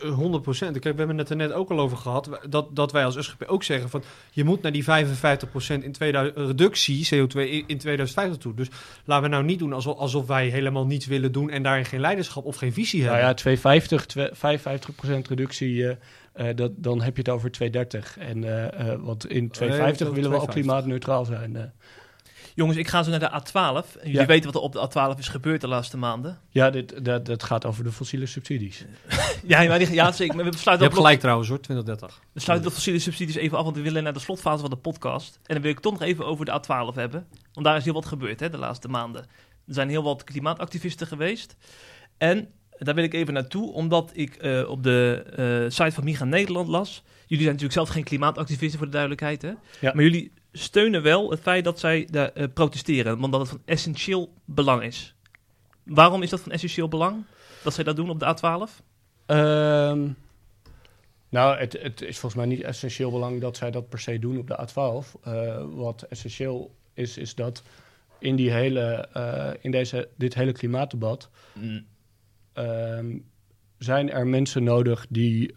de, 0.00 0.06
100 0.06 0.42
procent. 0.42 0.78
Kijk, 0.78 0.94
we 0.94 0.98
hebben 0.98 1.18
het 1.18 1.30
er 1.30 1.36
net 1.36 1.52
ook 1.52 1.70
al 1.70 1.80
over 1.80 1.96
gehad. 1.96 2.40
Dat, 2.48 2.76
dat 2.76 2.92
wij 2.92 3.04
als 3.04 3.16
SGP 3.18 3.44
ook 3.46 3.62
zeggen 3.62 3.90
van... 3.90 4.02
je 4.30 4.44
moet 4.44 4.62
naar 4.62 4.72
die 4.72 4.84
55 4.84 5.50
procent 5.50 5.84
in 5.84 5.92
2000, 5.92 6.36
reductie 6.36 7.06
CO2 7.06 7.36
in, 7.36 7.64
in 7.66 7.78
2050 7.78 8.36
toe. 8.36 8.54
Dus 8.54 8.68
laten 9.04 9.24
we 9.24 9.30
nou 9.30 9.44
niet 9.44 9.58
doen 9.58 9.72
alsof, 9.72 9.96
alsof 9.96 10.26
wij 10.26 10.48
helemaal 10.48 10.86
niets 10.86 11.06
willen 11.06 11.32
doen... 11.32 11.50
en 11.50 11.62
daarin 11.62 11.84
geen 11.84 12.00
leiderschap 12.00 12.44
of 12.44 12.56
geen 12.56 12.72
visie 12.72 13.00
hebben. 13.00 13.18
Nou 13.18 13.30
ja, 13.30 13.36
250, 13.36 14.06
2, 14.06 14.28
55 14.32 14.94
procent 14.94 15.28
reductie... 15.28 15.74
Uh, 15.74 15.90
uh, 16.36 16.48
dat, 16.54 16.72
dan 16.76 17.02
heb 17.02 17.16
je 17.16 17.22
het 17.22 17.30
over 17.30 17.50
230. 17.50 18.18
En, 18.18 18.42
uh, 18.42 18.94
want 19.00 19.26
in 19.26 19.50
250 19.50 20.10
willen 20.10 20.30
we 20.30 20.40
ook 20.40 20.50
klimaatneutraal 20.50 21.24
zijn. 21.24 21.72
Jongens, 22.54 22.78
ik 22.78 22.88
ga 22.88 23.02
zo 23.02 23.10
naar 23.10 23.20
de 23.20 23.40
A12. 23.40 24.02
Jullie 24.02 24.20
ja. 24.20 24.26
weten 24.26 24.52
wat 24.52 24.54
er 24.54 24.80
op 24.80 24.92
de 24.92 25.14
A12 25.14 25.18
is 25.18 25.28
gebeurd 25.28 25.60
de 25.60 25.68
laatste 25.68 25.96
maanden. 25.96 26.40
Ja, 26.48 26.70
dit, 26.70 27.04
dat, 27.04 27.26
dat 27.26 27.42
gaat 27.42 27.64
over 27.64 27.84
de 27.84 27.92
fossiele 27.92 28.26
subsidies. 28.26 28.84
ja, 29.46 29.64
maar 29.64 29.78
die, 29.78 29.92
ja, 29.92 30.12
zeker. 30.12 30.34
Maar 30.36 30.44
we 30.44 30.50
besluiten 30.50 30.86
Je 30.86 30.92
hebt 30.92 31.02
gelijk 31.02 31.20
trouwens 31.20 31.48
hoor, 31.48 31.60
2030. 31.60 32.20
We 32.32 32.40
sluiten 32.40 32.68
de 32.68 32.74
fossiele 32.74 32.98
subsidies 32.98 33.34
even 33.34 33.58
af, 33.58 33.64
want 33.64 33.76
we 33.76 33.82
willen 33.82 34.02
naar 34.02 34.12
de 34.12 34.18
slotfase 34.18 34.60
van 34.60 34.70
de 34.70 34.76
podcast. 34.76 35.38
En 35.42 35.54
dan 35.54 35.62
wil 35.62 35.70
ik 35.70 35.80
toch 35.80 35.92
nog 35.92 36.02
even 36.02 36.26
over 36.26 36.44
de 36.44 36.60
A12 36.60 36.94
hebben. 36.94 37.26
Want 37.52 37.66
daar 37.66 37.76
is 37.76 37.84
heel 37.84 37.94
wat 37.94 38.06
gebeurd 38.06 38.40
hè, 38.40 38.50
de 38.50 38.58
laatste 38.58 38.88
maanden. 38.88 39.22
Er 39.66 39.74
zijn 39.74 39.88
heel 39.88 40.02
wat 40.02 40.24
klimaatactivisten 40.24 41.06
geweest. 41.06 41.56
En 42.18 42.48
daar 42.78 42.94
wil 42.94 43.04
ik 43.04 43.14
even 43.14 43.34
naartoe, 43.34 43.72
omdat 43.72 44.10
ik 44.14 44.44
uh, 44.44 44.68
op 44.68 44.82
de 44.82 45.24
uh, 45.64 45.70
site 45.70 45.92
van 45.92 46.04
Miga 46.04 46.24
Nederland 46.24 46.68
las. 46.68 47.02
Jullie 47.26 47.44
zijn 47.44 47.56
natuurlijk 47.56 47.72
zelf 47.72 47.88
geen 47.88 48.04
klimaatactivisten 48.04 48.78
voor 48.78 48.86
de 48.86 48.92
duidelijkheid, 48.92 49.42
hè? 49.42 49.52
Ja. 49.80 49.92
Maar 49.94 50.02
jullie 50.02 50.32
steunen 50.52 51.02
wel 51.02 51.30
het 51.30 51.40
feit 51.40 51.64
dat 51.64 51.78
zij 51.78 52.08
daar 52.10 52.30
uh, 52.34 52.44
protesteren, 52.54 53.18
want 53.18 53.32
dat 53.32 53.40
het 53.40 53.50
van 53.50 53.62
essentieel 53.64 54.32
belang 54.44 54.82
is. 54.82 55.14
Waarom 55.82 56.22
is 56.22 56.30
dat 56.30 56.40
van 56.40 56.52
essentieel 56.52 56.88
belang 56.88 57.24
dat 57.62 57.74
zij 57.74 57.84
dat 57.84 57.96
doen 57.96 58.10
op 58.10 58.20
de 58.20 58.36
A12? 58.36 58.84
Um, 59.26 60.16
nou, 61.28 61.58
het, 61.58 61.72
het, 61.82 62.02
is 62.02 62.18
volgens 62.18 62.34
mij 62.34 62.54
niet 62.54 62.62
essentieel 62.62 63.10
belang 63.10 63.40
dat 63.40 63.56
zij 63.56 63.70
dat 63.70 63.88
per 63.88 63.98
se 63.98 64.18
doen 64.18 64.38
op 64.38 64.46
de 64.46 64.68
A12. 64.68 65.20
Uh, 65.28 65.64
wat 65.74 66.02
essentieel 66.02 66.74
is, 66.94 67.18
is 67.18 67.34
dat 67.34 67.62
in, 68.18 68.36
die 68.36 68.50
hele, 68.50 69.08
uh, 69.16 69.50
in 69.60 69.70
deze, 69.70 70.08
dit 70.16 70.34
hele 70.34 70.52
klimaatdebat 70.52 71.30
mm. 71.52 71.84
um, 72.54 73.24
zijn 73.78 74.10
er 74.10 74.26
mensen 74.26 74.64
nodig 74.64 75.06
die 75.08 75.54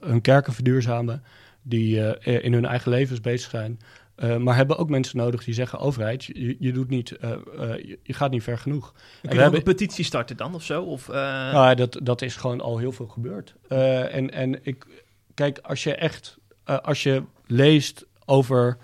hun 0.00 0.20
kerken 0.20 0.52
verduurzamen, 0.52 1.22
die 1.62 2.18
in 2.20 2.52
hun 2.52 2.64
eigen 2.64 2.90
levens 2.90 3.20
bezig 3.20 3.50
zijn. 3.50 3.78
Uh, 4.16 4.36
maar 4.36 4.56
hebben 4.56 4.78
ook 4.78 4.88
mensen 4.88 5.16
nodig 5.16 5.44
die 5.44 5.54
zeggen: 5.54 5.78
overheid, 5.78 6.24
je, 6.24 6.56
je 6.58 6.72
doet 6.72 6.88
niet, 6.88 7.16
uh, 7.20 7.30
uh, 7.30 7.76
je, 7.76 7.98
je, 8.02 8.12
gaat 8.12 8.30
niet 8.30 8.42
ver 8.42 8.58
genoeg. 8.58 8.92
Kun 8.92 9.34
je 9.34 9.40
hebben... 9.40 9.58
een 9.58 9.64
petitie 9.64 10.04
starten 10.04 10.36
dan 10.36 10.54
of 10.54 10.62
zo? 10.62 10.82
Of, 10.82 11.08
nou, 11.08 11.74
dat, 11.74 12.00
dat 12.02 12.22
is 12.22 12.36
gewoon 12.36 12.60
al 12.60 12.78
heel 12.78 12.92
veel 12.92 13.06
gebeurd. 13.06 13.54
en, 13.68 14.30
en 14.30 14.64
ik, 14.64 14.86
kijk, 15.34 15.58
als 15.58 15.82
je 15.82 15.94
echt, 15.94 16.38
als 16.64 17.02
je 17.02 17.22
leest 17.46 18.06
over 18.24 18.78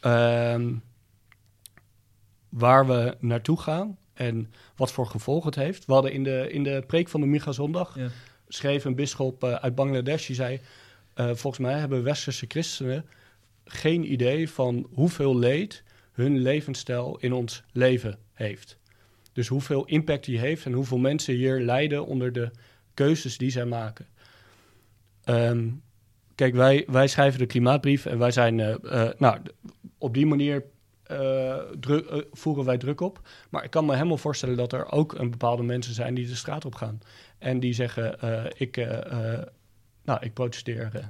ehm, 0.00 0.74
waar 2.48 2.86
we 2.86 3.16
naartoe 3.20 3.60
gaan 3.60 3.98
en 4.14 4.52
wat 4.76 4.92
voor 4.92 5.06
gevolgen 5.06 5.46
het 5.46 5.58
heeft. 5.58 5.84
We 5.84 5.92
hadden 5.92 6.12
in 6.12 6.24
de, 6.24 6.48
in 6.50 6.62
de 6.62 6.84
preek 6.86 7.08
van 7.08 7.20
de 7.20 7.26
Miga 7.26 7.52
Zondag, 7.52 7.98
ja. 7.98 8.08
schreef 8.48 8.84
een 8.84 8.94
bisschop 8.94 9.44
uit 9.44 9.74
Bangladesh, 9.74 10.26
die 10.26 10.36
zei: 10.36 10.60
Volgens 11.14 11.58
mij 11.58 11.78
hebben 11.78 12.02
westerse 12.02 12.44
christenen 12.48 13.04
geen 13.64 14.12
idee 14.12 14.50
van 14.50 14.86
hoeveel 14.92 15.38
leed 15.38 15.82
hun 16.12 16.38
levensstijl 16.38 17.18
in 17.20 17.32
ons 17.32 17.62
leven 17.72 18.18
heeft. 18.32 18.78
Dus 19.32 19.48
hoeveel 19.48 19.84
impact 19.84 20.24
die 20.24 20.38
heeft 20.38 20.64
en 20.64 20.72
hoeveel 20.72 20.98
mensen 20.98 21.34
hier 21.34 21.60
lijden 21.60 22.06
onder 22.06 22.32
de 22.32 22.50
keuzes 22.94 23.38
die 23.38 23.50
zij 23.50 23.64
maken. 23.64 24.06
Um, 25.24 25.82
kijk, 26.34 26.54
wij, 26.54 26.84
wij 26.86 27.08
schrijven 27.08 27.38
de 27.38 27.46
klimaatbrief 27.46 28.06
en 28.06 28.18
wij 28.18 28.30
zijn 28.30 28.58
uh, 28.58 28.74
uh, 28.82 29.08
nou, 29.18 29.40
op 29.98 30.14
die 30.14 30.26
manier 30.26 30.64
eh, 31.02 31.58
eh, 31.58 32.22
voeren 32.32 32.64
wij 32.64 32.78
druk 32.78 33.00
op. 33.00 33.28
Maar 33.50 33.64
ik 33.64 33.70
kan 33.70 33.84
me 33.84 33.94
helemaal 33.94 34.16
voorstellen 34.16 34.56
dat 34.56 34.72
er 34.72 34.92
ook 34.92 35.12
een 35.12 35.30
bepaalde 35.30 35.62
mensen 35.62 35.94
zijn 35.94 36.14
die 36.14 36.26
de 36.26 36.34
straat 36.34 36.64
op 36.64 36.74
gaan. 36.74 36.98
En 37.38 37.60
die 37.60 37.72
zeggen, 37.72 38.20
eh, 38.20 38.44
ik, 38.54 38.76
eh, 38.76 39.34
eh, 39.38 39.46
nou, 40.04 40.18
ik 40.22 40.32
protesteer. 40.32 40.90
eh. 40.94 41.04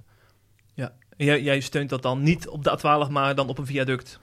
Jij, 1.17 1.43
jij 1.43 1.61
steunt 1.61 1.91
dat 1.91 2.03
dan 2.03 2.23
niet 2.23 2.49
op 2.49 2.65
de 2.65 2.79
A12, 2.79 3.11
maar 3.11 3.35
dan 3.35 3.49
op 3.49 3.59
een 3.59 3.67
viaduct. 3.67 4.19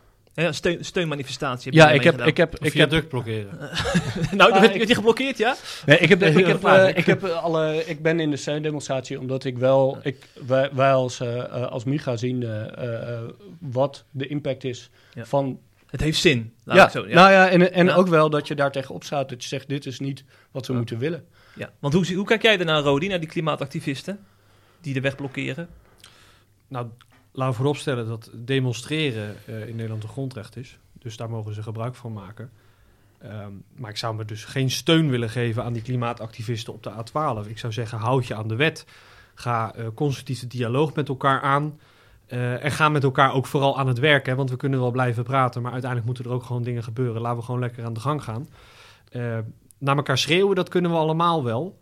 Steun, 0.49 0.85
steunmanifestatie. 0.85 1.63
Heb 1.65 1.73
je 1.73 1.79
Ja, 1.79 1.91
ik 1.91 2.03
heb, 2.03 2.13
gedaan. 2.13 2.27
ik 2.27 2.37
heb, 2.37 2.51
Een 2.51 2.57
ik 2.57 2.63
heb, 2.63 2.71
viaduct 2.71 3.07
blokkeren. 3.09 3.57
nou, 4.31 4.51
Ah, 4.51 4.61
werd, 4.61 4.75
ik- 4.75 4.87
je 4.87 4.95
geblokkeerd, 4.95 5.37
ja? 5.37 5.55
nee, 5.85 5.97
ik 5.97 6.09
heb, 6.09 6.23
ik 6.23 6.45
heb, 6.47 6.63
eh, 6.63 6.87
ik 6.97 7.05
heb 7.05 7.23
alle, 7.23 7.83
ik 7.85 8.01
ben 8.01 8.19
in 8.19 8.29
de 8.29 8.37
steundemonstratie 8.37 9.19
omdat 9.19 9.43
ik 9.43 9.57
wel, 9.57 9.97
ik, 10.03 10.27
wij, 10.47 10.69
wij 10.73 10.91
als, 10.93 11.19
eh, 11.19 11.37
eh, 11.39 11.67
als 11.67 11.83
Miga 11.83 12.17
zien 12.17 12.43
eh, 12.43 13.13
eh, 13.13 13.19
wat 13.59 14.03
de 14.11 14.27
impact 14.27 14.63
is 14.63 14.89
Ja. 15.13 15.25
van 15.25 15.59
Het 15.89 16.01
heeft 16.01 16.19
zin. 16.19 16.53
Laat 16.63 16.77
ja, 16.77 16.85
ik 16.85 16.91
zo, 16.91 17.07
ja. 17.07 17.13
nou 17.15 17.31
ja, 17.31 17.49
en, 17.49 17.73
en 17.73 17.85
Ja. 17.85 17.93
ook 17.95 18.07
wel 18.07 18.29
dat 18.29 18.47
je 18.47 18.55
daar 18.55 18.71
tegenop 18.71 19.03
staat. 19.03 19.29
Dat 19.29 19.41
je 19.43 19.47
zegt, 19.49 19.69
dit 19.69 19.85
is 19.85 19.99
niet 19.99 20.23
wat 20.51 20.65
we 20.67 20.71
Ja. 20.71 20.77
moeten 20.79 20.97
willen. 20.97 21.25
ja. 21.55 21.69
Want 21.79 21.93
hoe, 21.93 22.13
hoe 22.15 22.25
kijk 22.25 22.41
jij 22.41 22.59
ernaar, 22.59 22.81
Rodi, 22.81 23.07
naar 23.07 23.19
die 23.19 23.29
klimaatactivisten? 23.29 24.19
Die 24.81 24.93
de 24.93 25.01
weg 25.01 25.15
blokkeren? 25.15 25.67
Nou, 26.69 26.87
laten 27.31 27.49
we 27.49 27.57
vooropstellen 27.57 28.07
dat 28.07 28.29
demonstreren 28.33 29.35
eh, 29.45 29.67
in 29.67 29.75
Nederland 29.75 30.03
een 30.03 30.09
grondrecht 30.09 30.55
is. 30.55 30.79
Dus 30.93 31.17
daar 31.17 31.29
mogen 31.29 31.53
ze 31.53 31.63
gebruik 31.63 31.95
van 31.95 32.13
maken. 32.13 32.51
Ehm, 33.17 33.51
maar 33.75 33.89
ik 33.89 33.97
zou 33.97 34.15
me 34.15 34.25
dus 34.25 34.45
geen 34.45 34.69
steun 34.69 35.09
willen 35.09 35.29
geven 35.29 35.63
aan 35.63 35.73
die 35.73 35.81
klimaatactivisten 35.81 36.73
op 36.73 36.83
de 36.83 36.91
A12. 36.91 37.49
Ik 37.49 37.59
zou 37.59 37.73
zeggen, 37.73 37.97
houd 37.97 38.27
je 38.27 38.35
aan 38.35 38.47
de 38.47 38.55
wet. 38.55 38.85
Ga 39.33 39.73
eh 39.73 39.87
constructieve 39.95 40.47
dialoog 40.47 40.93
met 40.93 41.07
elkaar 41.07 41.41
aan. 41.41 41.79
Eh, 42.29 42.63
en 42.63 42.71
ga 42.71 42.89
met 42.89 43.03
elkaar 43.03 43.33
ook 43.33 43.45
vooral 43.45 43.77
aan 43.77 43.87
het 43.87 43.99
werk. 43.99 44.35
Want 44.35 44.49
we 44.49 44.55
kunnen 44.55 44.79
wel 44.79 44.91
blijven 44.91 45.23
praten, 45.23 45.61
maar 45.61 45.71
uiteindelijk 45.71 46.11
moeten 46.11 46.31
er 46.31 46.37
ook 46.37 46.43
gewoon 46.43 46.63
dingen 46.63 46.83
gebeuren. 46.83 47.21
Laten 47.21 47.37
we 47.37 47.45
gewoon 47.45 47.59
lekker 47.59 47.85
aan 47.85 47.93
de 47.93 47.99
gang 47.99 48.23
gaan. 48.23 48.49
Eh, 49.11 49.37
naar 49.77 49.95
elkaar 49.95 50.17
schreeuwen, 50.17 50.55
dat 50.55 50.69
kunnen 50.69 50.91
we 50.91 50.97
allemaal 50.97 51.43
wel. 51.43 51.78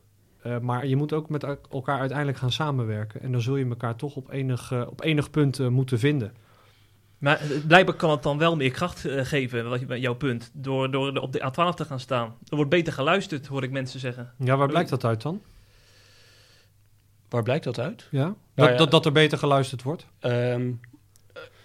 Eh, 0.48 0.60
maar 0.60 0.88
je 0.88 0.96
moet 0.96 1.14
ook 1.14 1.30
met 1.30 1.44
el- 1.44 1.60
elkaar 1.72 2.00
uiteindelijk 2.00 2.38
gaan 2.38 2.52
samenwerken. 2.52 3.22
En 3.22 3.32
dan 3.32 3.42
zul 3.42 3.56
je 3.56 3.66
elkaar 3.68 3.96
toch 3.96 4.16
op 4.16 4.32
enig, 4.32 4.72
eh, 4.72 4.84
op 4.90 5.04
enig 5.04 5.30
punt 5.30 5.60
eh, 5.60 5.68
moeten 5.68 6.00
vinden. 6.00 6.34
Maar 7.18 7.42
blijkbaar 7.68 7.96
kan 7.96 8.10
het 8.12 8.24
dan 8.24 8.38
wel 8.38 8.56
meer 8.56 8.72
kracht 8.72 9.00
geven, 9.08 9.70
wat 9.70 9.80
je- 9.80 10.00
jouw 10.00 10.16
punt, 10.16 10.52
door, 10.54 10.92
door 10.92 11.18
op 11.18 11.32
de 11.34 11.40
A12 11.44 11.76
te 11.76 11.86
gaan 11.86 12.00
staan. 12.00 12.36
Er 12.48 12.56
wordt 12.56 12.72
beter 12.72 12.94
geluisterd, 12.94 13.48
hoor 13.48 13.64
ik 13.64 13.72
mensen 13.72 14.00
zeggen. 14.00 14.34
Ja, 14.40 14.56
waar 14.58 14.68
blijkt 14.68 14.90
dat 14.90 15.04
uit 15.06 15.22
dan? 15.22 15.42
Waar 17.30 17.44
blijkt 17.44 17.64
dat 17.64 17.80
uit? 17.80 18.08
Ja? 18.12 18.24
Dat, 18.26 18.36
Nou 18.56 18.72
ja. 18.72 18.78
dat, 18.78 18.92
dat 18.92 19.06
er 19.06 19.12
beter 19.12 19.38
geluisterd 19.38 19.84
wordt? 19.84 20.06
Ehm, 20.20 20.72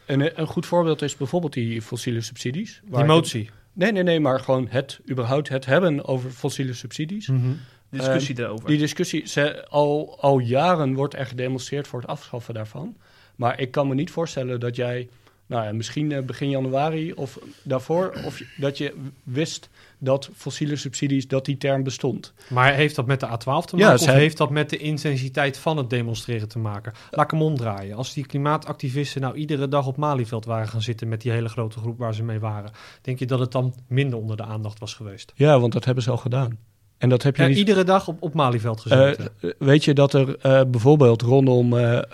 een, 0.07 0.41
een 0.41 0.47
goed 0.47 0.67
voorbeeld 0.67 1.03
is 1.03 1.17
bijvoorbeeld 1.17 1.53
die 1.53 1.83
fossiele 1.83 2.21
subsidies. 2.21 2.81
waar 2.89 3.05
Die 3.05 3.13
motie. 3.13 3.51
Nee, 3.73 3.93
nee, 3.93 4.03
nee, 4.03 4.21
maar 4.21 4.41
gewoon 4.41 4.67
het, 4.71 5.01
überhaupt 5.11 5.49
het 5.49 5.67
hebben 5.67 6.05
over 6.05 6.31
fossiele 6.31 6.73
subsidies. 6.73 7.27
De 7.27 7.57
discussie 7.99 8.35
daarover. 8.35 8.67
Die 8.67 8.79
discussie, 8.79 9.27
ze, 9.27 9.69
al, 9.69 10.17
al 10.21 10.39
jaren 10.39 10.95
wordt 10.95 11.15
er 11.15 11.27
gedemonstreerd 11.27 11.87
voor 11.87 12.01
het 12.01 12.09
afschaffen 12.09 12.55
daarvan. 12.55 12.97
Maar 13.37 13.61
ik 13.61 13.71
kan 13.71 13.89
me 13.89 13.95
niet 13.95 14.11
voorstellen 14.11 14.61
dat 14.61 14.77
jij, 14.77 15.09
nou 15.47 15.65
ja, 15.65 15.73
misschien 15.73 16.13
eh, 16.13 16.23
begin 16.23 16.51
januari 16.51 17.13
of 17.13 17.39
daarvoor, 17.63 18.13
of 18.25 18.43
dat 18.57 18.79
je 18.79 18.95
wist 19.23 19.69
dat 19.99 20.31
fossiele 20.35 20.77
subsidies, 20.77 21.29
dat 21.29 21.45
die 21.45 21.57
term 21.57 21.83
bestond. 21.83 22.33
Maar 22.49 22.75
heeft 22.75 22.95
dat 22.95 23.07
met 23.07 23.21
de 23.21 23.27
A12 23.27 23.43
te 23.43 23.51
maken? 23.51 23.79
Ja, 23.79 23.95
of 23.95 24.07
heeft 24.07 24.37
dat 24.37 24.51
met 24.51 24.71
de 24.71 24.77
intensiteit 24.77 25.57
van 25.57 25.77
het 25.77 25.91
demonstreren 25.91 26.49
te 26.49 26.59
maken? 26.59 26.93
Laat 27.11 27.25
ik 27.25 27.31
hem 27.31 27.43
omdraaien. 27.43 27.97
Als 27.97 28.13
die 28.13 28.27
klimaatactivisten 28.27 29.21
nou 29.21 29.35
iedere 29.35 29.69
dag 29.69 29.87
op 29.87 29.97
Malieveld 29.97 30.45
waren 30.45 30.69
gaan 30.69 30.83
zitten 30.83 31.09
met 31.09 31.21
die 31.21 31.33
hele 31.33 31.49
grote 31.49 31.79
groep 31.79 31.99
waar 31.99 32.15
ze 32.15 32.23
mee 32.23 32.41
waren, 32.41 32.71
denk 33.03 33.19
je 33.19 33.27
dat 33.27 33.39
het 33.39 33.53
dan 33.53 33.75
minder 33.87 34.19
onder 34.19 34.37
de 34.37 34.45
aandacht 34.45 34.79
was 34.79 34.95
geweest? 34.95 35.33
Ja, 35.35 35.61
want 35.61 35.73
dat 35.73 35.85
hebben 35.85 36.05
ze 36.05 36.11
al 36.11 36.17
gedaan. 36.17 36.59
En 37.03 37.09
dat 37.09 37.23
heb 37.23 37.37
je 37.37 37.43
Ja, 37.43 37.49
niet 37.49 37.59
iedere 37.59 37.85
dag 37.85 38.09
op, 38.09 38.23
op 38.23 38.35
Malieveld 38.35 38.77
Eh, 38.79 38.83
gezeten. 38.99 39.29
eh, 39.41 39.51
weet 39.59 39.85
je 39.85 39.95
dat 39.95 40.15
er 40.15 40.37
eh, 40.39 40.61
bijvoorbeeld 40.69 41.23
rondom 41.23 41.77
eh, 41.79 41.99
eh, 41.99 42.05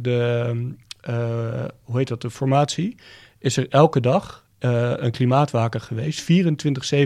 de, 0.00 0.54
eh, 1.00 1.14
hoe 1.82 1.98
heet 1.98 2.08
dat, 2.08 2.20
de 2.20 2.30
formatie, 2.30 2.96
is 3.38 3.56
er 3.56 3.66
elke 3.68 4.00
dag 4.00 4.44
eh, 4.58 4.92
een 4.96 5.10
klimaatwaker 5.10 5.80
geweest. 5.80 6.20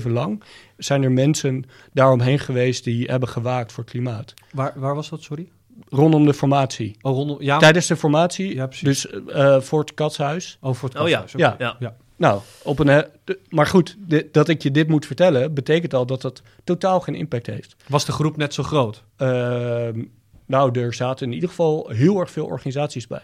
24-7 0.04 0.10
lang 0.10 0.42
zijn 0.76 1.02
er 1.02 1.12
mensen 1.12 1.64
daaromheen 1.92 2.38
geweest 2.38 2.84
die 2.84 3.06
hebben 3.06 3.28
gewaakt 3.28 3.72
voor 3.72 3.84
klimaat. 3.84 4.34
waar, 4.52 4.72
waar 4.76 4.94
was 4.94 5.08
dat, 5.08 5.22
sorry? 5.22 5.48
Rondom 5.88 6.24
de 6.26 6.34
formatie. 6.34 6.96
Oh, 7.00 7.14
rondom, 7.14 7.36
ja, 7.40 7.58
Tijdens 7.58 7.86
de 7.86 7.96
formatie, 7.96 8.54
Ja, 8.54 8.66
precies. 8.66 8.86
dus 9.02 9.06
eh, 9.26 9.60
voor 9.60 9.80
het 9.80 9.94
katshuis. 9.94 10.58
oh, 10.60 10.74
voor 10.74 10.88
het 10.88 10.98
Oh 10.98 11.08
ja. 11.08 11.18
katshuis. 11.20 11.54
Ja. 11.58 11.76
ja. 11.78 11.96
Nou, 12.20 12.40
op 12.62 12.78
een, 12.78 13.04
maar 13.48 13.66
goed, 13.66 13.96
dat 14.32 14.48
ik 14.48 14.62
je 14.62 14.70
dit 14.70 14.88
moet 14.88 15.06
vertellen, 15.06 15.54
betekent 15.54 15.94
al 15.94 16.06
dat 16.06 16.22
het 16.22 16.42
totaal 16.64 17.00
geen 17.00 17.14
impact 17.14 17.46
heeft. 17.46 17.76
Was 17.88 18.04
de 18.04 18.12
groep 18.12 18.36
net 18.36 18.54
zo 18.54 18.62
groot? 18.62 19.02
Ehm, 19.16 20.02
nou, 20.46 20.80
er 20.80 20.94
zaten 20.94 21.26
in 21.26 21.32
ieder 21.32 21.48
geval 21.48 21.88
heel 21.88 22.20
erg 22.20 22.30
veel 22.30 22.46
organisaties 22.46 23.06
bij. 23.06 23.22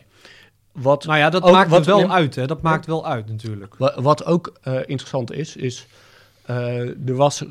Wat, 0.73 1.05
Nou 1.05 1.19
ja, 1.19 1.31
dat 1.31 1.43
Ook 1.43 1.53
maakt 1.53 1.71
wat- 1.71 1.87
wel 1.87 2.11
uit, 2.13 2.35
hè? 2.35 2.47
Dat 2.47 2.63
maakt 2.63 2.87
wel 2.87 3.07
uit 3.07 3.27
natuurlijk. 3.29 3.75
wa- 3.77 4.03
wat 4.03 4.25
ook 4.25 4.53
eh, 4.63 4.75
interessant 4.87 5.33
is, 5.33 5.57
is 5.57 5.87
eh, 6.43 6.79
er 7.09 7.15
was 7.15 7.43
eh, 7.45 7.51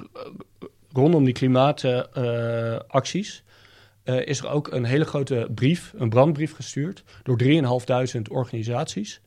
rondom 0.93 1.23
die 1.23 1.33
klimaatacties 1.33 3.43
is 4.03 4.39
er 4.39 4.49
ook 4.49 4.71
een 4.71 4.85
hele 4.85 5.05
grote 5.05 5.47
brief, 5.55 5.93
een 5.97 6.09
brandbrief 6.09 6.55
gestuurd 6.55 7.03
door 7.23 7.37
3.500 7.37 8.29
organisaties. 8.29 9.21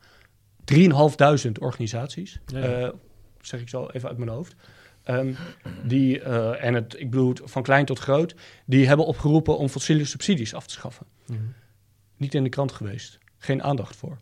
3.500 0.72 1.52
organisaties, 1.60 2.40
Ja, 2.46 2.58
ja. 2.58 2.64
eh, 2.64 2.88
zeg 3.40 3.60
ik 3.60 3.68
zo 3.68 3.86
even 3.86 4.08
uit 4.08 4.18
mijn 4.18 4.30
hoofd. 4.30 4.54
Ehm, 5.02 5.32
die, 5.84 6.20
eh, 6.20 6.64
en 6.64 6.74
het, 6.74 7.00
ik 7.00 7.10
bedoel 7.10 7.34
van 7.44 7.62
klein 7.62 7.84
tot 7.84 7.98
groot, 7.98 8.34
die 8.66 8.86
hebben 8.86 9.06
opgeroepen 9.06 9.58
om 9.58 9.68
fossiele 9.68 10.04
subsidies 10.04 10.54
af 10.54 10.66
te 10.66 10.74
schaffen. 10.74 11.06
Mhm. 11.26 11.40
Niet 12.16 12.34
in 12.34 12.42
de 12.42 12.48
krant 12.48 12.72
geweest. 12.72 13.18
Geen 13.38 13.62
aandacht 13.62 13.96
voor. 13.96 14.18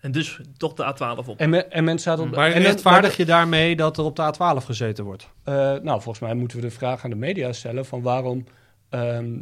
En 0.00 0.12
dus 0.12 0.40
toch 0.56 0.74
de 0.74 0.94
A12 0.94 1.26
op. 1.28 1.38
En, 1.38 1.50
me, 1.50 1.64
en 1.64 1.84
mensen 1.84 2.10
zaten 2.10 2.24
op... 2.30 2.36
Maar 2.36 2.52
en 2.52 2.62
rechtvaardig 2.62 3.16
je 3.16 3.24
daarmee 3.24 3.76
dat 3.76 3.98
er 3.98 4.04
op 4.04 4.16
de 4.16 4.34
A12 4.34 4.64
gezeten 4.64 5.04
wordt? 5.04 5.30
Eh, 5.42 5.54
nou, 5.54 6.02
volgens 6.02 6.18
mij 6.18 6.34
moeten 6.34 6.56
we 6.56 6.62
de 6.62 6.70
vraag 6.70 7.04
aan 7.04 7.10
de 7.10 7.16
media 7.16 7.52
stellen 7.52 7.86
van 7.86 8.02
waarom... 8.02 8.44
ehm, 8.88 9.38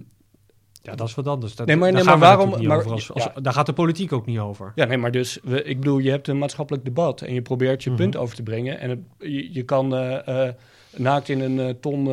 Ja, 0.87 0.95
dat 0.95 1.09
is 1.09 1.15
wat 1.15 1.27
anders. 1.27 1.55
Dat, 1.55 1.67
Nee, 1.67 1.77
maar- 1.77 1.93
daar 1.93 1.97
nee, 2.05 2.09
maar 2.09 2.19
waarom- 2.19 2.67
maar- 2.67 2.77
over. 2.79 2.91
Als, 2.93 3.13
als- 3.13 3.25
ja. 3.35 3.41
Daar 3.41 3.53
gaat 3.53 3.67
de 3.67 3.73
politiek 3.73 4.13
ook 4.13 4.27
niet 4.27 4.39
over. 4.39 4.73
ja, 4.75 4.85
nee, 4.85 4.97
maar 4.99 5.11
dus... 5.11 5.39
We, 5.43 5.63
ik 5.63 5.79
bedoel, 5.81 5.99
je 5.99 6.11
hebt 6.11 6.29
een 6.29 6.39
maatschappelijk 6.39 6.85
debat 6.85 7.21
en 7.21 7.35
je 7.35 7.43
probeert 7.43 7.83
je 7.83 7.91
Mhm. 7.91 7.99
punt 7.99 8.17
over 8.17 8.37
te 8.37 8.43
brengen. 8.43 8.79
En 8.81 8.91
het- 8.91 8.99
je, 9.19 9.53
je 9.55 9.63
kan 9.63 9.95
eh, 9.97 10.47
eh, 10.49 10.55
naakt 10.97 11.29
in 11.29 11.41
een 11.41 11.61
eh, 11.61 11.75
ton 11.81 12.09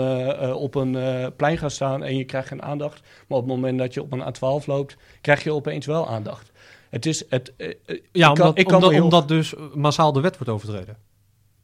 op 0.54 0.76
een 0.76 0.98
plein 1.36 1.58
gaan 1.58 1.72
staan 1.72 2.04
en 2.04 2.18
je 2.18 2.24
krijgt 2.24 2.48
geen 2.48 2.62
aandacht. 2.64 3.02
Maar 3.28 3.38
op 3.38 3.44
het 3.48 3.54
moment 3.56 3.78
dat 3.78 3.94
je 3.94 4.02
op 4.02 4.12
een 4.12 4.22
A12 4.24 4.66
loopt, 4.66 4.98
krijg 5.22 5.44
je 5.44 5.54
opeens 5.54 5.86
wel 5.86 6.08
aandacht. 6.08 6.52
Het 6.90 7.06
is... 7.06 7.24
Het, 7.30 7.54
Ja, 7.58 7.66
ik 7.68 7.82
kan- 8.22 8.30
omdat, 8.32 8.58
ik 8.58 8.66
kan 8.66 8.76
omdat, 8.76 8.90
me 8.90 8.96
heel- 8.96 9.04
omdat 9.04 9.28
dus 9.28 9.54
massaal 9.74 10.12
de 10.14 10.22
wet 10.22 10.38
wordt 10.38 10.52
overtreden. 10.54 10.98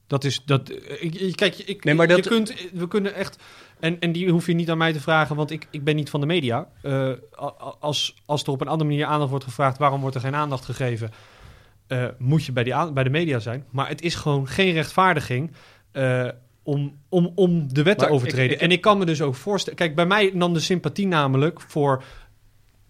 Dat 0.10 0.24
is 0.24 0.42
dat. 0.46 0.70
eh, 0.70 1.04
Ik, 1.04 1.36
kijk, 1.36 1.56
ik, 1.58 1.84
Nee, 1.84 1.94
maar 1.96 2.08
dat- 2.08 2.24
je 2.24 2.30
kunt, 2.30 2.54
we 2.74 2.88
kunnen 2.88 3.14
echt. 3.14 3.38
En, 3.80 4.00
en 4.00 4.12
die 4.12 4.30
hoef 4.32 4.46
je 4.48 4.54
niet 4.54 4.70
aan 4.70 4.78
mij 4.78 4.94
te 4.94 5.02
vragen, 5.02 5.36
want 5.36 5.52
ik, 5.52 5.68
ik 5.72 5.84
ben 5.84 5.96
niet 5.96 6.10
van 6.10 6.20
de 6.20 6.26
media. 6.26 6.68
Eh, 6.82 7.12
als, 7.80 8.16
als 8.26 8.44
er 8.44 8.50
op 8.50 8.62
een 8.62 8.68
andere 8.68 8.90
manier 8.90 9.06
aandacht 9.06 9.30
wordt 9.30 9.46
gevraagd, 9.46 9.78
waarom 9.78 10.02
wordt 10.02 10.16
er 10.16 10.22
geen 10.22 10.36
aandacht 10.36 10.66
gegeven? 10.66 11.12
eh, 11.88 12.06
moet 12.18 12.46
je 12.46 12.52
bij, 12.52 12.64
die 12.64 12.76
aan- 12.76 12.94
bij 12.94 13.04
de 13.04 13.10
media 13.10 13.40
zijn. 13.40 13.66
Maar 13.70 13.88
het 13.88 14.02
is 14.02 14.16
gewoon 14.16 14.48
geen 14.48 14.74
rechtvaardiging 14.74 15.52
om, 16.64 16.98
om, 17.10 17.32
om 17.36 17.74
de 17.74 17.84
wet 17.84 17.98
te 18.00 18.10
overtreden. 18.10 18.46
ik- 18.50 18.56
ik- 18.56 18.62
en 18.62 18.72
ik 18.72 18.82
kan 18.82 18.98
me 18.98 19.06
dus 19.06 19.22
ook 19.22 19.36
voorstellen. 19.36 19.78
Kijk, 19.78 19.96
bij 19.96 20.06
mij 20.06 20.32
nam 20.34 20.54
de 20.54 20.60
sympathie 20.60 21.08
namelijk 21.08 21.62
voor 21.62 22.04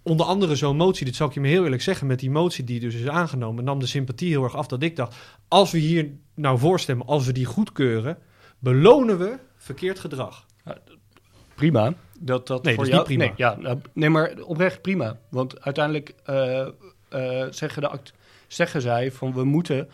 onder 0.04 0.26
andere 0.26 0.56
zo'n 0.56 0.76
motie, 0.76 1.06
dit 1.06 1.16
zal 1.16 1.28
ik 1.28 1.34
je 1.34 1.40
me 1.40 1.48
heel 1.48 1.64
eerlijk 1.64 1.82
zeggen, 1.82 2.08
met 2.08 2.20
die 2.20 2.32
motie 2.32 2.64
die 2.64 2.80
dus 2.80 2.96
is 2.96 3.08
aangenomen, 3.08 3.64
nam 3.64 3.80
de 3.80 3.86
sympathie 3.86 4.30
heel 4.30 4.44
erg 4.44 4.56
af 4.56 4.68
dat 4.68 4.84
ik 4.84 4.96
dacht, 4.96 5.16
als 5.48 5.72
we 5.72 5.78
hier 5.78 6.10
nou 6.34 6.60
voorstemmen, 6.60 7.06
als 7.06 7.26
we 7.26 7.32
die 7.32 7.46
goedkeuren, 7.46 8.18
belonen 8.60 9.18
we 9.18 9.38
verkeerd 9.56 10.00
gedrag. 10.00 10.46
prima. 11.56 11.94
Dat, 12.20 12.48
dat 12.48 12.64
Nee, 12.64 12.76
voor 12.76 12.84
dat 12.84 12.94
is 12.94 13.00
jou, 13.00 13.10
niet 13.10 13.18
prima. 13.18 13.24
Nee, 13.24 13.34
ja, 13.38 13.56
nou, 13.68 13.82
nee, 13.94 14.10
maar 14.10 14.34
oprecht 14.46 14.82
prima. 14.82 15.18
Want 15.30 15.62
uiteindelijk 15.62 16.14
eh, 16.24 16.68
eh, 17.10 17.48
zeggen, 17.50 17.82
de 17.82 17.88
act, 17.88 18.14
zeggen 18.48 18.82
zij 18.82 19.12
van 19.12 19.34
we 19.34 19.44
moeten 19.44 19.90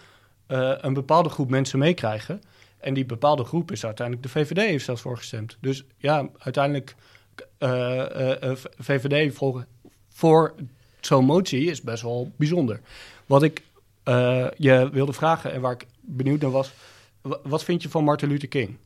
eh, 0.47 0.73
een 0.77 0.93
bepaalde 0.93 1.29
groep 1.29 1.49
mensen 1.49 1.79
meekrijgen. 1.79 2.41
En 2.79 2.93
die 2.93 3.05
bepaalde 3.05 3.43
groep 3.43 3.71
is 3.71 3.85
uiteindelijk 3.85 4.27
de 4.27 4.39
VVD 4.39 4.57
heeft 4.57 4.85
zelfs 4.85 5.01
voorgestemd. 5.01 5.57
Dus 5.61 5.85
ja, 5.97 6.29
uiteindelijk 6.37 6.95
eh, 7.57 8.31
eh, 8.31 8.51
eh, 8.51 8.57
VVD 8.77 9.33
voor, 9.33 9.65
voor 10.15 10.53
zo'n 10.99 11.25
motie 11.25 11.65
is 11.69 11.81
best 11.81 12.03
wel 12.03 12.31
bijzonder. 12.35 12.79
Wat 13.25 13.43
ik 13.43 13.61
eh, 14.03 14.47
je 14.57 14.89
wilde 14.91 15.13
vragen 15.13 15.51
en 15.53 15.61
waar 15.61 15.71
ik 15.73 15.85
benieuwd 16.01 16.41
naar 16.41 16.51
was, 16.51 16.73
wa- 17.21 17.39
wat 17.43 17.63
vind 17.63 17.81
je 17.81 17.89
van 17.89 18.03
Martin 18.03 18.29
Luther 18.29 18.47
King? 18.47 18.77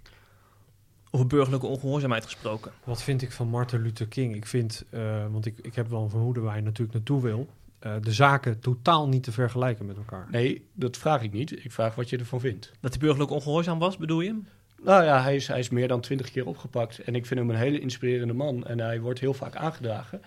Over 1.11 1.27
burgerlijke 1.27 1.65
ongehoorzaamheid 1.67 2.23
gesproken. 2.23 2.71
Wat 2.83 3.03
vind 3.03 3.21
ik 3.21 3.31
van 3.31 3.47
Martin 3.47 3.81
Luther 3.81 4.07
King? 4.07 4.35
Ik 4.35 4.45
vind, 4.45 4.83
eh, 4.89 5.25
want 5.31 5.45
ik, 5.45 5.57
ik 5.61 5.75
heb 5.75 5.87
wel 5.89 6.03
een 6.03 6.09
vermoeden 6.09 6.43
waar 6.43 6.51
hij 6.53 6.61
natuurlijk 6.61 6.93
naartoe 6.93 7.21
wil. 7.21 7.47
eh, 7.79 7.93
de 8.01 8.11
zaken 8.13 8.59
totaal 8.59 9.07
niet 9.07 9.23
te 9.23 9.31
vergelijken 9.31 9.85
met 9.85 9.97
elkaar. 9.97 10.27
Nee, 10.31 10.65
dat 10.73 10.97
vraag 10.97 11.21
ik 11.21 11.31
niet. 11.31 11.63
Ik 11.65 11.71
vraag 11.71 11.95
wat 11.95 12.09
je 12.09 12.17
ervan 12.17 12.39
vindt. 12.39 12.71
Dat 12.79 12.91
hij 12.91 12.99
burgerlijk 12.99 13.31
ongehoorzaam 13.31 13.79
was, 13.79 13.97
bedoel 13.97 14.21
je? 14.21 14.39
Nou 14.83 15.03
ja, 15.03 15.21
hij 15.21 15.35
is, 15.35 15.47
hij 15.47 15.59
is 15.59 15.69
meer 15.69 15.87
dan 15.87 16.01
twintig 16.01 16.31
keer 16.31 16.45
opgepakt. 16.45 16.99
En 16.99 17.15
ik 17.15 17.25
vind 17.25 17.39
hem 17.39 17.49
een 17.49 17.55
hele 17.55 17.79
inspirerende 17.79 18.33
man. 18.33 18.65
En 18.67 18.79
hij 18.79 19.01
wordt 19.01 19.19
heel 19.19 19.33
vaak 19.33 19.55
aangedragen. 19.55 20.21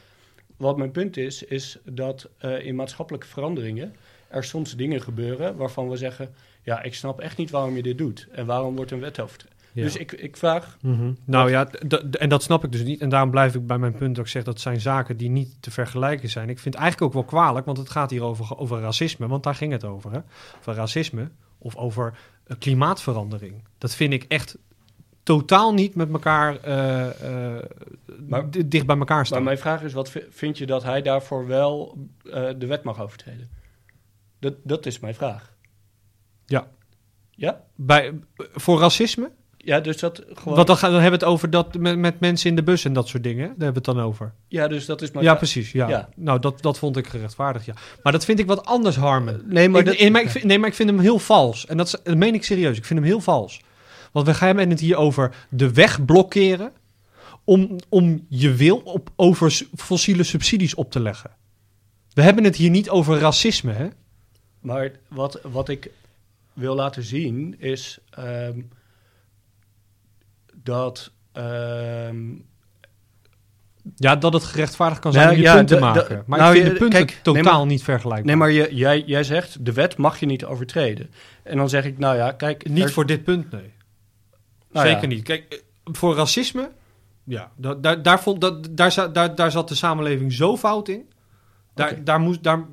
Wat 0.62 0.76
mijn 0.76 0.90
punt 0.90 1.16
is, 1.16 1.42
is 1.42 1.78
dat 1.84 2.28
eh, 2.38 2.66
in 2.66 2.74
maatschappelijke 2.74 3.26
veranderingen 3.26 3.94
er 4.28 4.44
soms 4.44 4.76
dingen 4.76 5.02
gebeuren 5.02 5.56
waarvan 5.56 5.88
we 5.88 5.96
zeggen: 5.96 6.34
Ja, 6.62 6.82
ik 6.82 6.94
snap 6.94 7.20
echt 7.20 7.36
niet 7.36 7.50
waarom 7.50 7.76
je 7.76 7.82
dit 7.82 7.98
doet. 7.98 8.28
En 8.32 8.46
waarom 8.46 8.76
wordt 8.76 8.90
een 8.90 9.00
wet. 9.00 9.16
Ja. 9.16 9.82
Dus 9.82 9.96
ik, 9.96 10.12
ik 10.12 10.36
vraag. 10.36 10.78
Mhm. 10.80 11.12
Nou 11.24 11.50
ja, 11.50 11.70
en 12.18 12.28
dat 12.28 12.42
snap 12.42 12.64
ik 12.64 12.72
dus 12.72 12.82
niet. 12.82 13.00
En 13.00 13.08
daarom 13.08 13.30
blijf 13.30 13.54
ik 13.54 13.66
bij 13.66 13.78
mijn 13.78 13.94
punt 13.94 14.16
dat 14.16 14.24
ik 14.24 14.30
zeg 14.30 14.44
dat 14.44 14.60
zijn 14.60 14.80
zaken 14.80 15.16
die 15.16 15.30
niet 15.30 15.56
te 15.60 15.70
vergelijken 15.70 16.28
zijn. 16.28 16.48
Ik 16.48 16.58
vind 16.58 16.74
het 16.74 16.82
eigenlijk 16.82 17.14
ook 17.14 17.20
wel 17.20 17.30
kwalijk, 17.30 17.66
want 17.66 17.78
het 17.78 17.90
gaat 17.90 18.10
hier 18.10 18.22
over, 18.22 18.58
over 18.58 18.80
racisme, 18.80 19.26
want 19.26 19.42
daar 19.42 19.54
ging 19.54 19.72
het 19.72 19.84
over. 19.84 20.12
Hè? 20.12 20.20
Over 20.58 20.74
racisme 20.74 21.30
of 21.58 21.76
over 21.76 22.14
eh, 22.44 22.56
klimaatverandering. 22.58 23.62
Dat 23.78 23.94
vind 23.94 24.12
ik 24.12 24.24
echt 24.28 24.58
totaal 25.22 25.74
niet 25.74 25.94
met 25.94 26.12
elkaar 26.12 26.56
eh, 26.60 27.56
eh, 27.56 27.62
Maar- 28.28 28.50
dicht 28.66 28.86
bij 28.86 28.96
elkaar 28.96 29.16
Maar 29.16 29.26
staan. 29.26 29.42
mijn 29.42 29.58
vraag 29.58 29.82
is: 29.82 29.92
wat 29.92 30.10
vi- 30.10 30.26
vind 30.30 30.58
je 30.58 30.66
dat 30.66 30.82
hij 30.82 31.02
daarvoor 31.02 31.46
wel 31.46 31.98
eh, 32.32 32.48
de 32.58 32.66
wet 32.66 32.82
mag 32.82 33.00
overtreden? 33.00 33.50
Dat, 34.38 34.54
dat 34.62 34.86
is 34.86 35.00
mijn 35.00 35.14
vraag. 35.14 35.52
Ja. 36.46 36.66
Ja? 37.30 37.60
Bij, 37.76 38.12
voor 38.36 38.78
racisme? 38.80 39.30
Ja, 39.56 39.80
dus 39.80 39.98
dat 39.98 40.22
gewoon. 40.32 40.54
Want 40.54 40.66
dan, 40.66 40.76
gaan, 40.76 40.90
dan 40.92 41.00
hebben 41.00 41.18
we 41.20 41.24
het 41.26 41.34
over 41.34 41.50
dat 41.50 41.74
met, 41.74 41.98
met 41.98 42.20
mensen 42.20 42.50
in 42.50 42.56
de 42.56 42.62
bus 42.62 42.84
en 42.84 42.92
dat 42.92 43.08
soort 43.08 43.22
dingen. 43.22 43.38
Daar 43.46 43.48
hebben 43.48 43.82
we 43.82 43.90
het 43.90 43.96
dan 43.96 44.00
over. 44.00 44.32
Ja, 44.48 44.68
dus 44.68 44.86
dat 44.86 45.02
is 45.02 45.10
mijn 45.10 45.24
ja, 45.24 45.30
vraag. 45.36 45.42
precies. 45.42 45.72
Ja. 45.72 45.88
Ja. 45.88 46.08
Nou, 46.16 46.38
dat, 46.38 46.62
dat 46.62 46.78
vond 46.78 46.96
ik 46.96 47.06
gerechtvaardigd, 47.06 47.64
ja. 47.64 47.74
Maar 48.02 48.12
dat 48.12 48.24
vind 48.24 48.38
ik 48.38 48.46
wat 48.46 48.64
anders, 48.66 48.96
Harmen. 48.96 49.42
Nee, 49.46 49.68
maar 49.68 49.80
ik, 49.80 49.86
dat- 49.86 49.98
nee, 49.98 50.10
maar 50.10 50.22
ik 50.22 50.28
vind, 50.30 50.44
nee, 50.44 50.58
maar 50.58 50.68
ik 50.68 50.74
vind 50.74 50.90
hem 50.90 50.98
heel 50.98 51.18
vals. 51.18 51.66
En 51.66 51.76
dat, 51.76 52.00
dat 52.04 52.16
meen 52.16 52.34
ik 52.34 52.44
serieus. 52.44 52.76
Ik 52.76 52.84
vind 52.84 52.98
hem 52.98 53.08
heel 53.08 53.20
vals. 53.20 53.60
Want 54.12 54.26
we 54.26 54.34
gaan 54.34 54.58
het 54.58 54.80
hier 54.80 54.96
over 54.96 55.34
de 55.48 55.72
weg 55.72 56.04
blokkeren... 56.04 56.72
om, 57.44 57.76
om 57.88 58.26
je 58.28 58.54
wil 58.54 58.76
op, 58.76 59.10
over 59.16 59.62
fossiele 59.76 60.22
subsidies 60.22 60.74
op 60.74 60.90
te 60.90 61.00
leggen. 61.00 61.30
We 62.12 62.22
hebben 62.22 62.44
het 62.44 62.56
hier 62.56 62.70
niet 62.70 62.90
over 62.90 63.18
racisme, 63.18 63.72
hè? 63.72 63.88
Maar 64.60 64.90
wat, 65.08 65.40
wat 65.42 65.68
ik 65.68 65.90
wil 66.52 66.74
laten 66.74 67.02
zien 67.02 67.54
is 67.58 67.98
ehm, 68.10 68.60
dat. 70.54 71.10
ehm, 71.32 72.16
Ja, 73.96 74.16
dat 74.16 74.32
het 74.32 74.44
gerechtvaardigd 74.44 75.00
kan 75.00 75.12
zijn 75.12 75.24
Nou, 75.24 75.36
om 75.36 75.42
je 75.42 75.48
ja, 75.48 75.56
punten 75.56 75.76
te 75.76 75.82
maken. 75.82 76.22
maar 76.26 76.38
nou, 76.38 76.50
ik 76.54 76.56
vind 76.62 76.66
je- 76.66 76.72
de 76.72 76.78
punten 76.88 77.06
kijk, 77.06 77.20
totaal 77.22 77.58
nee, 77.60 77.66
niet 77.72 77.82
vergelijkbaar. 77.82 78.26
nee, 78.26 78.36
maar 78.36 78.50
je, 78.50 78.74
jij, 78.74 79.02
jij 79.06 79.24
zegt 79.24 79.64
de 79.64 79.72
wet 79.72 79.96
mag 79.96 80.20
je 80.20 80.26
niet 80.26 80.44
overtreden. 80.44 81.10
En 81.42 81.56
dan 81.56 81.68
zeg 81.68 81.84
ik, 81.84 81.98
nou 81.98 82.16
ja, 82.16 82.32
kijk. 82.32 82.68
Niet 82.68 82.84
er- 82.84 82.92
voor 82.92 83.06
dit 83.06 83.24
punt, 83.24 83.50
nee. 83.50 83.72
Nou 84.72 84.86
Zeker 84.86 85.02
ja, 85.02 85.08
niet. 85.08 85.22
Kijk, 85.22 85.44
eh, 85.52 85.58
voor 85.84 86.14
racisme, 86.14 86.70
ja, 87.24 87.50
da- 87.56 87.74
daar, 87.74 88.02
daar, 88.02 88.20
vond, 88.22 88.40
dat, 88.40 88.68
daar, 88.70 89.12
daar, 89.12 89.34
daar 89.34 89.50
zat 89.50 89.68
de 89.68 89.74
samenleving 89.74 90.32
zo 90.32 90.56
fout 90.56 90.88
in. 90.88 91.10
Daar, 91.74 92.04
daar, 92.04 92.20
moest, 92.20 92.42
daar, 92.42 92.64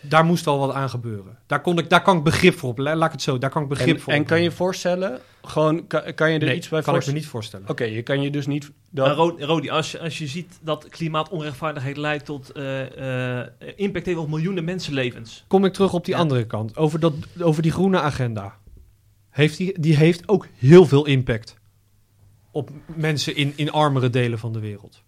daar 0.00 0.24
moest 0.24 0.44
wel 0.44 0.58
wat 0.58 0.72
aan 0.74 0.90
gebeuren. 0.90 1.38
Daar, 1.46 1.60
kon 1.60 1.78
ik, 1.78 1.90
daar 1.90 2.02
kan 2.02 2.16
ik 2.16 2.22
begrip 2.22 2.58
voor 2.58 2.70
op. 2.70 2.78
la- 2.78 2.94
Laat 2.96 3.06
ik 3.06 3.12
het 3.12 3.22
zo, 3.22 3.38
daar 3.38 3.50
kan 3.50 3.62
ik 3.62 3.68
begrip 3.68 3.94
En, 3.96 4.00
voor 4.02 4.12
en 4.12 4.24
kan 4.24 4.42
je 4.42 4.50
voorstellen, 4.50 5.20
gewoon, 5.42 5.86
kan, 5.86 6.14
kan 6.14 6.32
je 6.32 6.38
er 6.38 6.44
Nee, 6.44 6.56
iets 6.56 6.68
bij 6.68 6.82
kan 6.82 6.86
ik 6.86 6.86
me 6.86 6.92
voorstellen? 6.92 7.20
niet 7.20 7.28
voorstellen. 7.28 7.68
Oké, 7.68 7.84
je 7.84 8.02
kan 8.02 8.20
je 8.22 8.30
dus 8.30 8.46
niet. 8.46 8.70
Dat, 8.90 9.16
Rodi, 9.38 9.70
als 9.70 9.90
je, 9.92 10.00
als 10.00 10.18
je 10.18 10.26
ziet 10.26 10.58
dat 10.62 10.88
klimaatonrechtvaardigheid 10.88 11.96
leidt 11.96 12.24
tot 12.24 12.50
eh, 12.52 13.38
eh, 13.40 13.46
impact 13.76 14.06
heeft 14.06 14.18
op 14.18 14.28
miljoenen 14.28 14.64
mensenlevens. 14.64 15.44
Kom 15.46 15.64
ik 15.64 15.72
terug 15.72 15.92
op 15.92 16.04
die 16.04 16.14
Ja. 16.14 16.20
andere 16.20 16.46
kant. 16.46 16.76
Over, 16.76 17.00
dat, 17.00 17.12
over 17.40 17.62
die 17.62 17.72
groene 17.72 18.00
agenda. 18.00 18.54
Heeft 19.38 19.56
die, 19.56 19.80
die 19.80 19.96
heeft 19.96 20.28
ook 20.28 20.46
heel 20.54 20.86
veel 20.86 21.06
impact 21.06 21.56
op 22.50 22.70
mensen 22.96 23.36
in, 23.36 23.52
in 23.56 23.70
armere 23.70 24.10
delen 24.10 24.38
van 24.38 24.52
de 24.52 24.58
wereld. 24.58 25.02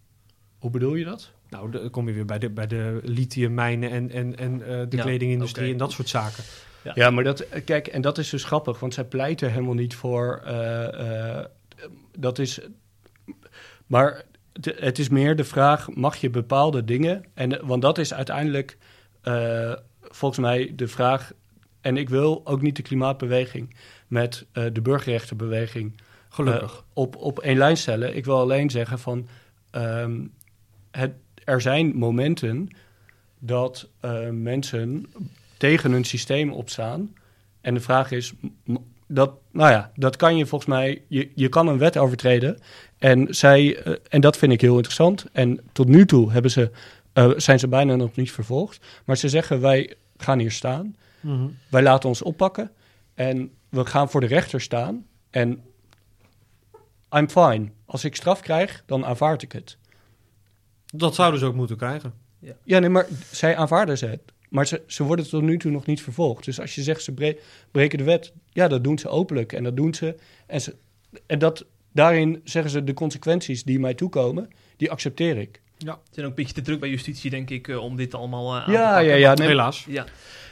Hoe 0.58 0.70
bedoel 0.70 0.94
je 0.94 1.04
dat? 1.04 1.30
Nou, 1.48 1.70
dan 1.70 1.90
kom 1.90 2.08
je 2.08 2.14
weer 2.14 2.24
bij 2.24 2.38
de, 2.38 2.50
bij 2.50 2.66
de 2.66 3.00
lithiummijnen 3.04 3.90
en, 3.90 4.10
en, 4.10 4.36
en 4.38 4.52
eh, 4.52 4.68
de 4.88 4.96
Ja, 4.96 5.02
kledingindustrie 5.02 5.72
en 5.72 5.78
dat 5.78 5.92
soort 5.92 6.08
zaken. 6.08 6.44
Ja. 6.84 6.92
Ja, 6.94 7.10
maar 7.10 7.24
dat, 7.24 7.46
kijk, 7.64 7.86
en 7.86 8.00
dat 8.00 8.18
is 8.18 8.28
dus 8.30 8.44
grappig, 8.44 8.80
want 8.80 8.94
zij 8.94 9.04
pleiten 9.04 9.50
helemaal 9.50 9.74
niet 9.74 9.94
voor. 9.94 10.40
eh, 10.44 11.38
eh, 11.38 11.44
dat 12.18 12.38
is. 12.38 12.60
Maar 13.86 14.24
het, 14.52 14.72
het 14.80 14.98
is 14.98 15.08
meer 15.08 15.36
de 15.36 15.44
vraag: 15.44 15.88
mag 15.94 16.16
je 16.16 16.30
bepaalde 16.30 16.84
dingen? 16.84 17.24
En, 17.34 17.66
want 17.66 17.82
dat 17.82 17.98
is 17.98 18.14
uiteindelijk 18.14 18.78
eh, 19.22 19.72
volgens 20.00 20.40
mij 20.40 20.72
de 20.76 20.88
vraag. 20.88 21.32
En 21.80 21.96
ik 21.96 22.08
wil 22.08 22.40
ook 22.44 22.62
niet 22.62 22.76
de 22.76 22.82
klimaatbeweging 22.82 23.74
met 24.10 24.46
eh, 24.52 24.64
de 24.72 24.80
burgerrechtenbeweging 24.80 25.92
Gelukkig. 26.28 26.72
eh, 26.72 26.78
op, 26.92 27.16
op 27.16 27.38
één 27.38 27.56
lijn 27.56 27.76
stellen. 27.76 28.16
Ik 28.16 28.24
wil 28.24 28.38
alleen 28.38 28.70
zeggen 28.70 28.98
van 28.98 29.28
ehm, 29.70 30.20
het, 30.90 31.12
er 31.44 31.60
zijn 31.60 31.96
momenten 31.96 32.68
dat 33.38 33.88
eh, 34.00 34.28
mensen 34.28 35.06
tegen 35.56 35.92
een 35.92 36.04
systeem 36.04 36.52
opstaan. 36.52 37.14
En 37.60 37.74
de 37.74 37.80
vraag 37.80 38.10
is, 38.10 38.32
dat, 39.06 39.32
nou 39.50 39.70
ja, 39.70 39.92
dat 39.94 40.16
kan 40.16 40.36
je 40.36 40.46
volgens 40.46 40.70
mij, 40.70 41.02
je, 41.06 41.30
je 41.34 41.48
kan 41.48 41.66
een 41.66 41.78
wet 41.78 41.96
overtreden. 41.96 42.58
En, 42.98 43.34
zij, 43.34 43.82
en 44.08 44.20
dat 44.20 44.36
vind 44.36 44.52
ik 44.52 44.60
heel 44.60 44.74
interessant. 44.74 45.26
En 45.32 45.60
tot 45.72 45.88
nu 45.88 46.06
toe 46.06 46.32
hebben 46.32 46.50
ze, 46.50 46.70
zijn 47.36 47.58
ze 47.58 47.68
bijna 47.68 47.96
nog 47.96 48.16
niet 48.16 48.32
vervolgd. 48.32 48.80
Maar 49.04 49.16
ze 49.16 49.28
zeggen, 49.28 49.60
wij 49.60 49.94
gaan 50.16 50.38
hier 50.38 50.50
staan. 50.52 50.96
Mhm. 51.20 51.48
Wij 51.68 51.82
laten 51.82 52.08
ons 52.08 52.22
oppakken 52.22 52.70
en 53.14 53.50
we 53.70 53.86
gaan 53.86 54.10
voor 54.10 54.20
de 54.20 54.26
rechter 54.26 54.60
staan. 54.60 55.06
En 55.30 55.62
I'm 57.16 57.28
fine. 57.28 57.68
Als 57.84 58.04
ik 58.04 58.16
straf 58.16 58.40
krijg, 58.40 58.82
dan 58.86 59.04
aanvaard 59.04 59.42
ik 59.42 59.52
het. 59.52 59.76
Dat 60.86 61.14
zouden 61.14 61.40
ze 61.40 61.46
ook 61.46 61.54
moeten 61.54 61.76
krijgen. 61.76 62.14
Ja, 62.64 62.78
nee, 62.78 62.88
maar 62.88 63.06
zij 63.30 63.56
aanvaarden 63.56 63.98
ze 63.98 64.06
het. 64.06 64.20
Maar 64.48 64.66
ze, 64.66 64.82
ze 64.86 65.02
worden 65.02 65.28
tot 65.28 65.42
nu 65.42 65.58
toe 65.58 65.70
nog 65.70 65.86
niet 65.86 66.02
vervolgd. 66.02 66.44
Dus 66.44 66.60
als 66.60 66.74
je 66.74 66.82
zegt 66.82 67.02
ze 67.02 67.12
bre- 67.12 67.36
breken 67.70 67.98
de 67.98 68.04
wet, 68.04 68.32
ja, 68.52 68.68
dat 68.68 68.84
doen 68.84 68.98
ze 68.98 69.08
openlijk. 69.08 69.52
En 69.52 69.64
dat 69.64 69.76
doen 69.76 69.94
ze. 69.94 70.16
En, 70.46 70.60
ze, 70.60 70.76
en 71.26 71.38
dat, 71.38 71.64
daarin 71.92 72.40
zeggen 72.44 72.70
ze 72.72 72.84
de 72.84 72.94
consequenties 72.94 73.64
die 73.64 73.80
mij 73.80 73.94
toekomen, 73.94 74.50
die 74.76 74.90
accepteer 74.90 75.36
ik. 75.38 75.60
Ze 75.78 75.86
zijn 75.86 75.96
ook 76.26 76.30
een 76.30 76.34
beetje 76.34 76.54
te 76.54 76.62
druk 76.62 76.80
bij 76.80 76.88
justitie, 76.88 77.30
denk 77.30 77.50
ik, 77.50 77.68
eh, 77.68 77.82
om 77.82 77.96
dit 77.96 78.14
allemaal 78.14 78.54
eh, 78.54 78.58
aan 78.60 78.64
te 78.64 78.70
Ja, 78.70 78.88
pakken. 78.92 79.04
ja, 79.08 79.14
ja. 79.14 79.34
Nee, 79.34 79.48
Helaas. 79.48 79.84
Ja. 79.88 80.04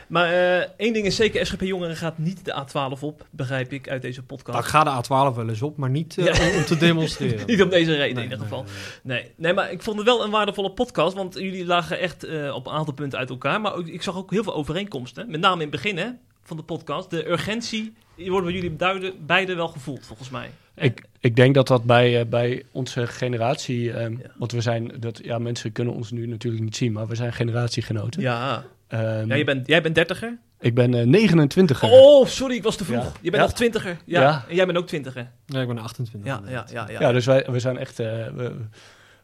Maar 0.09 0.33
eh, 0.33 0.69
één 0.77 0.93
ding 0.93 1.07
is 1.07 1.17
zeker, 1.17 1.47
SGP 1.47 1.61
Jongeren 1.63 1.97
gaat 1.97 2.19
niet 2.19 2.45
de 2.45 2.65
A12 2.67 3.01
op, 3.01 3.27
begrijp 3.31 3.73
ik, 3.73 3.89
uit 3.89 4.03
deze 4.03 4.23
podcast. 4.23 4.53
Nou, 4.53 4.65
ik 4.65 4.71
ga 4.71 4.85
de 4.85 5.05
A12 5.33 5.37
wel 5.37 5.49
eens 5.49 5.63
op, 5.63 5.77
maar 5.77 5.91
niet 5.91 6.19
eh, 6.19 6.25
Ja. 6.25 6.51
om, 6.51 6.57
om 6.57 6.65
te 6.65 6.77
demonstreren. 6.87 7.47
niet 7.47 7.63
om 7.63 7.69
deze 7.69 7.95
reden 7.97 8.15
Nee, 8.15 8.25
in 8.25 8.31
ieder 8.31 8.39
nee, 8.39 8.49
geval. 8.49 8.65
nee, 9.03 9.19
Nee. 9.23 9.31
nee, 9.37 9.53
maar 9.53 9.73
ik 9.73 9.83
vond 9.83 9.97
het 9.97 10.07
wel 10.07 10.25
een 10.25 10.31
waardevolle 10.31 10.71
podcast, 10.71 11.15
want 11.15 11.35
jullie 11.35 11.67
lagen 11.67 11.99
echt 11.99 12.25
eh, 12.25 12.55
op 12.55 12.67
een 12.67 12.73
aantal 12.73 12.95
punten 12.95 13.19
uit 13.19 13.31
elkaar. 13.31 13.61
Maar 13.61 13.75
ook, 13.75 13.87
ik 13.89 14.03
zag 14.03 14.17
ook 14.17 14.31
heel 14.31 14.43
veel 14.43 14.55
overeenkomsten, 14.55 15.31
met 15.31 15.41
name 15.41 15.55
in 15.55 15.61
het 15.61 15.71
begin 15.71 15.97
hè, 15.97 16.09
van 16.43 16.57
de 16.57 16.63
podcast. 16.63 17.11
De 17.11 17.31
urgentie, 17.31 17.95
die 18.17 18.31
wordt 18.31 18.47
bij 18.47 18.55
jullie 18.55 18.71
beide, 18.71 19.15
beide 19.27 19.55
wel 19.55 19.69
gevoeld, 19.69 20.07
volgens 20.07 20.31
mij. 20.31 20.51
Ik, 20.77 21.03
ik 21.21 21.37
denk 21.37 21.55
dat 21.55 21.67
dat 21.69 21.85
bij, 21.85 22.29
bij 22.29 22.63
onze 22.73 23.07
generatie, 23.07 23.93
ehm, 23.93 24.13
Ja. 24.13 24.31
want 24.37 24.53
we 24.53 24.61
zijn, 24.61 24.93
dat, 25.01 25.21
ja, 25.25 25.39
mensen 25.39 25.73
kunnen 25.73 25.95
ons 25.95 26.11
nu 26.11 26.27
natuurlijk 26.27 26.63
niet 26.65 26.77
zien, 26.77 26.93
maar 26.93 27.07
we 27.07 27.15
zijn 27.15 27.33
generatiegenoten. 27.33 28.21
Ja, 28.23 28.65
Ehm, 28.89 29.03
ja 29.29 29.37
jij, 29.37 29.45
bent, 29.45 29.67
jij 29.67 29.83
bent 29.83 29.95
dertiger. 29.95 30.39
Ik 30.61 30.75
ben 30.75 30.95
eh 30.95 31.07
29. 31.07 31.83
Oh, 31.85 32.27
sorry, 32.27 32.55
ik 32.57 32.63
was 32.63 32.77
te 32.77 32.85
vroeg. 32.85 33.05
Ja. 33.05 33.13
Je 33.21 33.31
bent 33.31 33.35
Ja. 33.43 33.49
nog 33.49 33.53
twintiger. 33.53 33.97
Ja. 34.05 34.21
Ja. 34.21 34.45
En 34.49 34.55
jij 34.55 34.67
bent 34.67 34.79
ook 34.79 34.87
twintiger. 34.87 35.31
Nee, 35.47 35.63
ik 35.63 35.69
ben 35.69 35.79
28. 35.79 36.25
Ja, 36.33 36.43
ja, 36.47 36.67
ja, 36.73 36.89
ja. 36.91 37.01
Ja, 37.01 37.13
dus 37.13 37.27
wij, 37.27 37.47
we 37.51 37.61
zijn 37.61 37.79
echt, 37.79 37.99
eh, 38.01 38.07
we- 38.07 38.55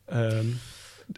ehm, 0.07 0.45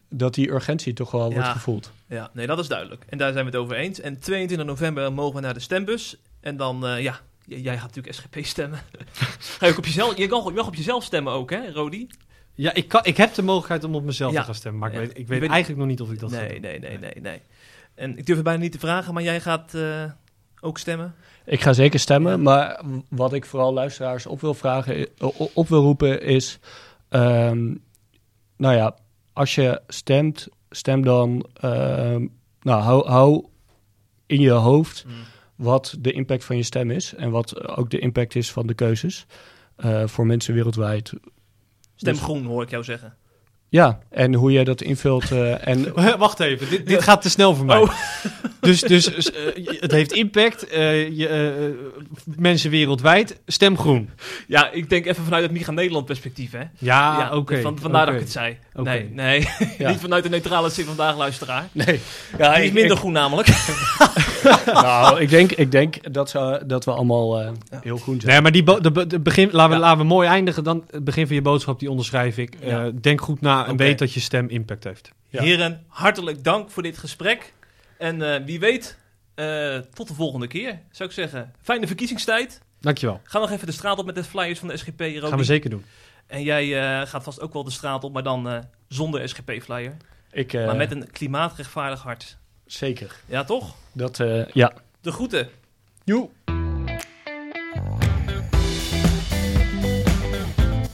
dat 0.08 0.34
die 0.34 0.50
urgentie 0.50 0.92
toch 0.92 1.10
wel 1.10 1.20
wordt 1.32 1.46
Ja. 1.46 1.52
gevoeld. 1.52 1.90
Ja, 2.08 2.30
nee, 2.32 2.46
dat 2.46 2.58
is 2.58 2.68
duidelijk. 2.68 3.04
En 3.08 3.18
daar 3.18 3.32
zijn 3.32 3.44
we 3.44 3.50
het 3.50 3.60
over 3.60 3.76
eens. 3.76 4.00
En 4.00 4.18
22 4.20 4.66
november 4.66 5.12
mogen 5.12 5.34
we 5.34 5.40
naar 5.40 5.54
de 5.54 5.60
stembus. 5.60 6.16
En 6.40 6.56
dan, 6.56 6.86
eh, 6.86 7.02
ja, 7.02 7.20
j- 7.44 7.54
jij 7.54 7.74
gaat 7.78 7.94
natuurlijk 7.94 8.14
SGP 8.14 8.44
stemmen. 8.44 8.78
Ga 9.58 9.66
je 9.66 9.72
ook 9.72 9.78
op 9.78 9.84
jezelf, 9.86 10.16
je 10.16 10.26
kan, 10.26 10.44
je 10.44 10.50
mag 10.50 10.66
op 10.66 10.74
jezelf 10.74 11.04
stemmen 11.04 11.32
ook, 11.32 11.50
hè, 11.50 11.70
Rodi? 11.72 12.06
Ja, 12.54 12.74
ik, 12.74 12.88
kan, 12.88 13.00
ik 13.04 13.16
heb 13.16 13.34
de 13.34 13.42
mogelijkheid 13.42 13.84
om 13.84 13.94
op 13.94 14.04
mezelf 14.04 14.32
Ja. 14.32 14.38
te 14.40 14.44
gaan 14.44 14.54
stemmen, 14.54 14.80
maar 14.80 14.92
Ja. 14.92 15.00
ik 15.00 15.06
weet, 15.06 15.18
ik 15.18 15.26
weet 15.26 15.50
eigenlijk 15.50 15.78
nog 15.80 15.88
niet 15.88 16.00
of 16.00 16.10
ik 16.12 16.20
dat 16.20 16.32
ga 16.32 16.40
Nee, 16.40 16.60
nee, 16.60 16.78
nee, 16.78 16.98
nee, 16.98 17.12
nee. 17.20 17.40
En 17.96 18.10
ik 18.18 18.26
durf 18.26 18.36
het 18.38 18.46
bijna 18.46 18.62
niet 18.62 18.72
te 18.72 18.78
vragen, 18.78 19.14
maar 19.14 19.22
jij 19.22 19.40
gaat 19.40 19.74
eh, 19.74 20.04
ook 20.60 20.78
stemmen? 20.78 21.14
Ik 21.44 21.60
ga 21.60 21.72
zeker 21.72 22.00
stemmen, 22.00 22.32
Ja. 22.32 22.36
maar 22.38 22.80
wat 23.08 23.32
ik 23.32 23.44
vooral 23.46 23.72
luisteraars 23.72 24.26
op 24.26 24.40
wil 24.40 24.54
vragen, 24.54 25.06
op 25.54 25.68
wil 25.68 25.82
roepen 25.82 26.22
is, 26.22 26.58
ehm, 27.08 27.74
nou 28.56 28.74
ja, 28.74 28.96
als 29.32 29.54
je 29.54 29.80
stemt, 29.88 30.48
stem 30.70 31.02
dan, 31.02 31.46
ehm, 31.60 32.26
nou, 32.60 32.82
hou, 32.82 33.08
hou 33.08 33.46
in 34.26 34.40
je 34.40 34.50
hoofd 34.50 35.06
wat 35.54 35.96
de 36.00 36.12
impact 36.12 36.44
van 36.44 36.56
je 36.56 36.62
stem 36.62 36.90
is 36.90 37.14
en 37.14 37.30
wat 37.30 37.68
ook 37.76 37.90
de 37.90 37.98
impact 37.98 38.34
is 38.34 38.52
van 38.52 38.66
de 38.66 38.74
keuzes 38.74 39.26
eh, 39.76 40.06
voor 40.06 40.26
mensen 40.26 40.54
wereldwijd. 40.54 41.12
Stem 41.94 42.12
Dus- 42.12 42.22
groen, 42.22 42.44
hoor 42.44 42.62
ik 42.62 42.70
jou 42.70 42.84
zeggen. 42.84 43.16
Ja, 43.76 43.98
en 44.10 44.34
hoe 44.34 44.52
jij 44.52 44.64
dat 44.64 44.82
invult. 44.82 45.30
eh, 45.30 45.68
en 45.68 45.92
Wacht 46.18 46.40
even, 46.40 46.70
dit, 46.70 46.86
dit 46.86 47.02
gaat 47.02 47.22
te 47.22 47.30
snel 47.30 47.54
voor 47.54 47.64
mij. 47.66 47.78
Oh. 47.78 47.90
Dus, 48.60 48.80
dus 48.80 49.30
eh, 49.32 49.66
het 49.80 49.90
heeft 49.90 50.12
impact. 50.12 50.66
eh, 50.68 51.16
je, 51.18 51.74
mensen 52.36 52.70
wereldwijd, 52.70 53.40
stem 53.46 53.78
groen. 53.78 54.10
Ja, 54.46 54.70
ik 54.70 54.90
denk 54.90 55.06
even 55.06 55.24
vanuit 55.24 55.42
het 55.42 55.52
Miga 55.52 55.70
Nederland 55.70 56.04
perspectief, 56.06 56.50
hè? 56.52 56.62
Ja, 56.78 57.30
oké. 57.36 57.60
van, 57.60 57.78
vandaar 57.78 58.06
dat 58.06 58.14
ik 58.14 58.20
het 58.20 58.30
zei. 58.32 58.56
Oké. 58.74 58.88
Nee, 58.90 59.08
nee. 59.12 59.48
Ja. 59.78 59.88
niet 59.90 60.00
vanuit 60.00 60.22
de 60.22 60.28
neutrale 60.28 60.70
zin 60.70 60.84
vandaag 60.84 61.16
luisteraar. 61.16 61.68
nee. 61.72 62.00
Ja, 62.38 62.52
Die 62.54 62.62
is 62.62 62.68
ik- 62.68 62.74
minder 62.74 62.96
groen 62.96 63.12
namelijk. 63.12 63.48
nou, 64.72 65.20
ik 65.20 65.28
denk, 65.28 65.52
ik 65.52 65.70
denk 65.70 66.12
dat, 66.12 66.30
ze, 66.30 66.62
dat 66.66 66.84
we 66.84 66.90
allemaal 66.90 67.40
eh, 67.40 67.50
heel 67.80 67.96
groen 67.96 68.20
zijn. 68.20 68.32
Nee, 68.32 68.40
maar 68.42 68.52
die 68.52 68.62
de, 68.92 69.06
de 69.06 69.20
begin, 69.20 69.48
laten, 69.52 69.68
we, 69.70 69.74
Ja. 69.74 69.80
laten 69.80 69.98
we 69.98 70.04
mooi 70.04 70.28
eindigen. 70.28 70.64
Dan 70.64 70.84
het 70.90 71.04
begin 71.04 71.26
van 71.26 71.36
je 71.36 71.42
boodschap, 71.42 71.78
die 71.78 71.90
onderschrijf 71.90 72.38
ik. 72.38 72.54
Eh, 72.54 72.84
denk 73.00 73.20
goed 73.20 73.40
na 73.40 73.66
en 73.66 73.76
weet 73.76 73.98
dat 73.98 74.12
je 74.12 74.20
stem 74.20 74.48
impact 74.48 74.84
heeft. 74.84 75.10
Ja. 75.28 75.42
Heren, 75.42 75.84
hartelijk 75.88 76.44
dank 76.44 76.70
voor 76.70 76.82
dit 76.82 76.98
gesprek. 76.98 77.52
En 77.98 78.34
eh, 78.34 78.44
wie 78.44 78.60
weet, 78.60 78.98
eh, 79.34 79.76
tot 79.76 80.08
de 80.08 80.14
volgende 80.14 80.46
keer, 80.46 80.78
zou 80.90 81.08
ik 81.08 81.14
zeggen. 81.14 81.52
Fijne 81.62 81.86
verkiezingstijd. 81.86 82.60
Dankjewel. 82.80 83.20
Ga 83.24 83.38
nog 83.38 83.50
even 83.50 83.66
de 83.66 83.72
straat 83.72 83.98
op 83.98 84.06
met 84.06 84.14
de 84.14 84.24
flyers 84.24 84.58
van 84.58 84.68
de 84.68 84.76
SGP. 84.76 85.00
Gaan 85.00 85.38
we 85.38 85.44
zeker 85.44 85.70
doen. 85.70 85.84
En 86.26 86.42
jij 86.42 86.80
eh, 87.00 87.06
gaat 87.08 87.22
vast 87.22 87.40
ook 87.40 87.52
wel 87.52 87.64
de 87.64 87.70
straat 87.70 88.04
op, 88.04 88.12
maar 88.12 88.22
dan 88.22 88.48
eh, 88.48 88.58
zonder 88.88 89.28
SGP-flyer. 89.28 89.96
Ik, 90.30 90.52
eh, 90.52 90.66
maar 90.66 90.76
met 90.76 90.90
een 90.90 91.10
klimaatrechtvaardig 91.10 92.02
hart. 92.02 92.36
Zeker. 92.66 93.20
Ja, 93.26 93.44
toch? 93.44 93.74
Dat, 93.92 94.20
eh, 94.20 94.46
ja. 94.46 94.72
De 95.00 95.12
groeten. 95.12 95.48
Joe. 96.04 96.28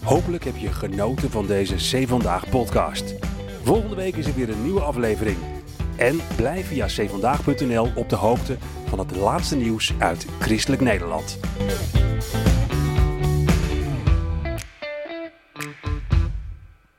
Hopelijk 0.02 0.44
heb 0.44 0.56
je 0.56 0.72
genoten 0.72 1.30
van 1.30 1.46
deze 1.46 1.74
C 1.74 2.08
Vandaag 2.08 2.48
podcast. 2.48 3.14
Volgende 3.62 3.94
week 3.96 4.16
is 4.16 4.26
er 4.26 4.34
weer 4.34 4.48
een 4.48 4.62
nieuwe 4.62 4.80
aflevering. 4.80 5.36
En 5.96 6.20
blijf 6.36 6.66
via 6.66 6.86
cvandaag.nl 6.86 7.88
op 7.94 8.08
de 8.08 8.16
hoogte 8.16 8.56
van 8.86 8.98
het 8.98 9.16
laatste 9.16 9.56
nieuws 9.56 9.92
uit 9.98 10.26
Christelijk 10.40 10.82
Nederland. 10.82 11.38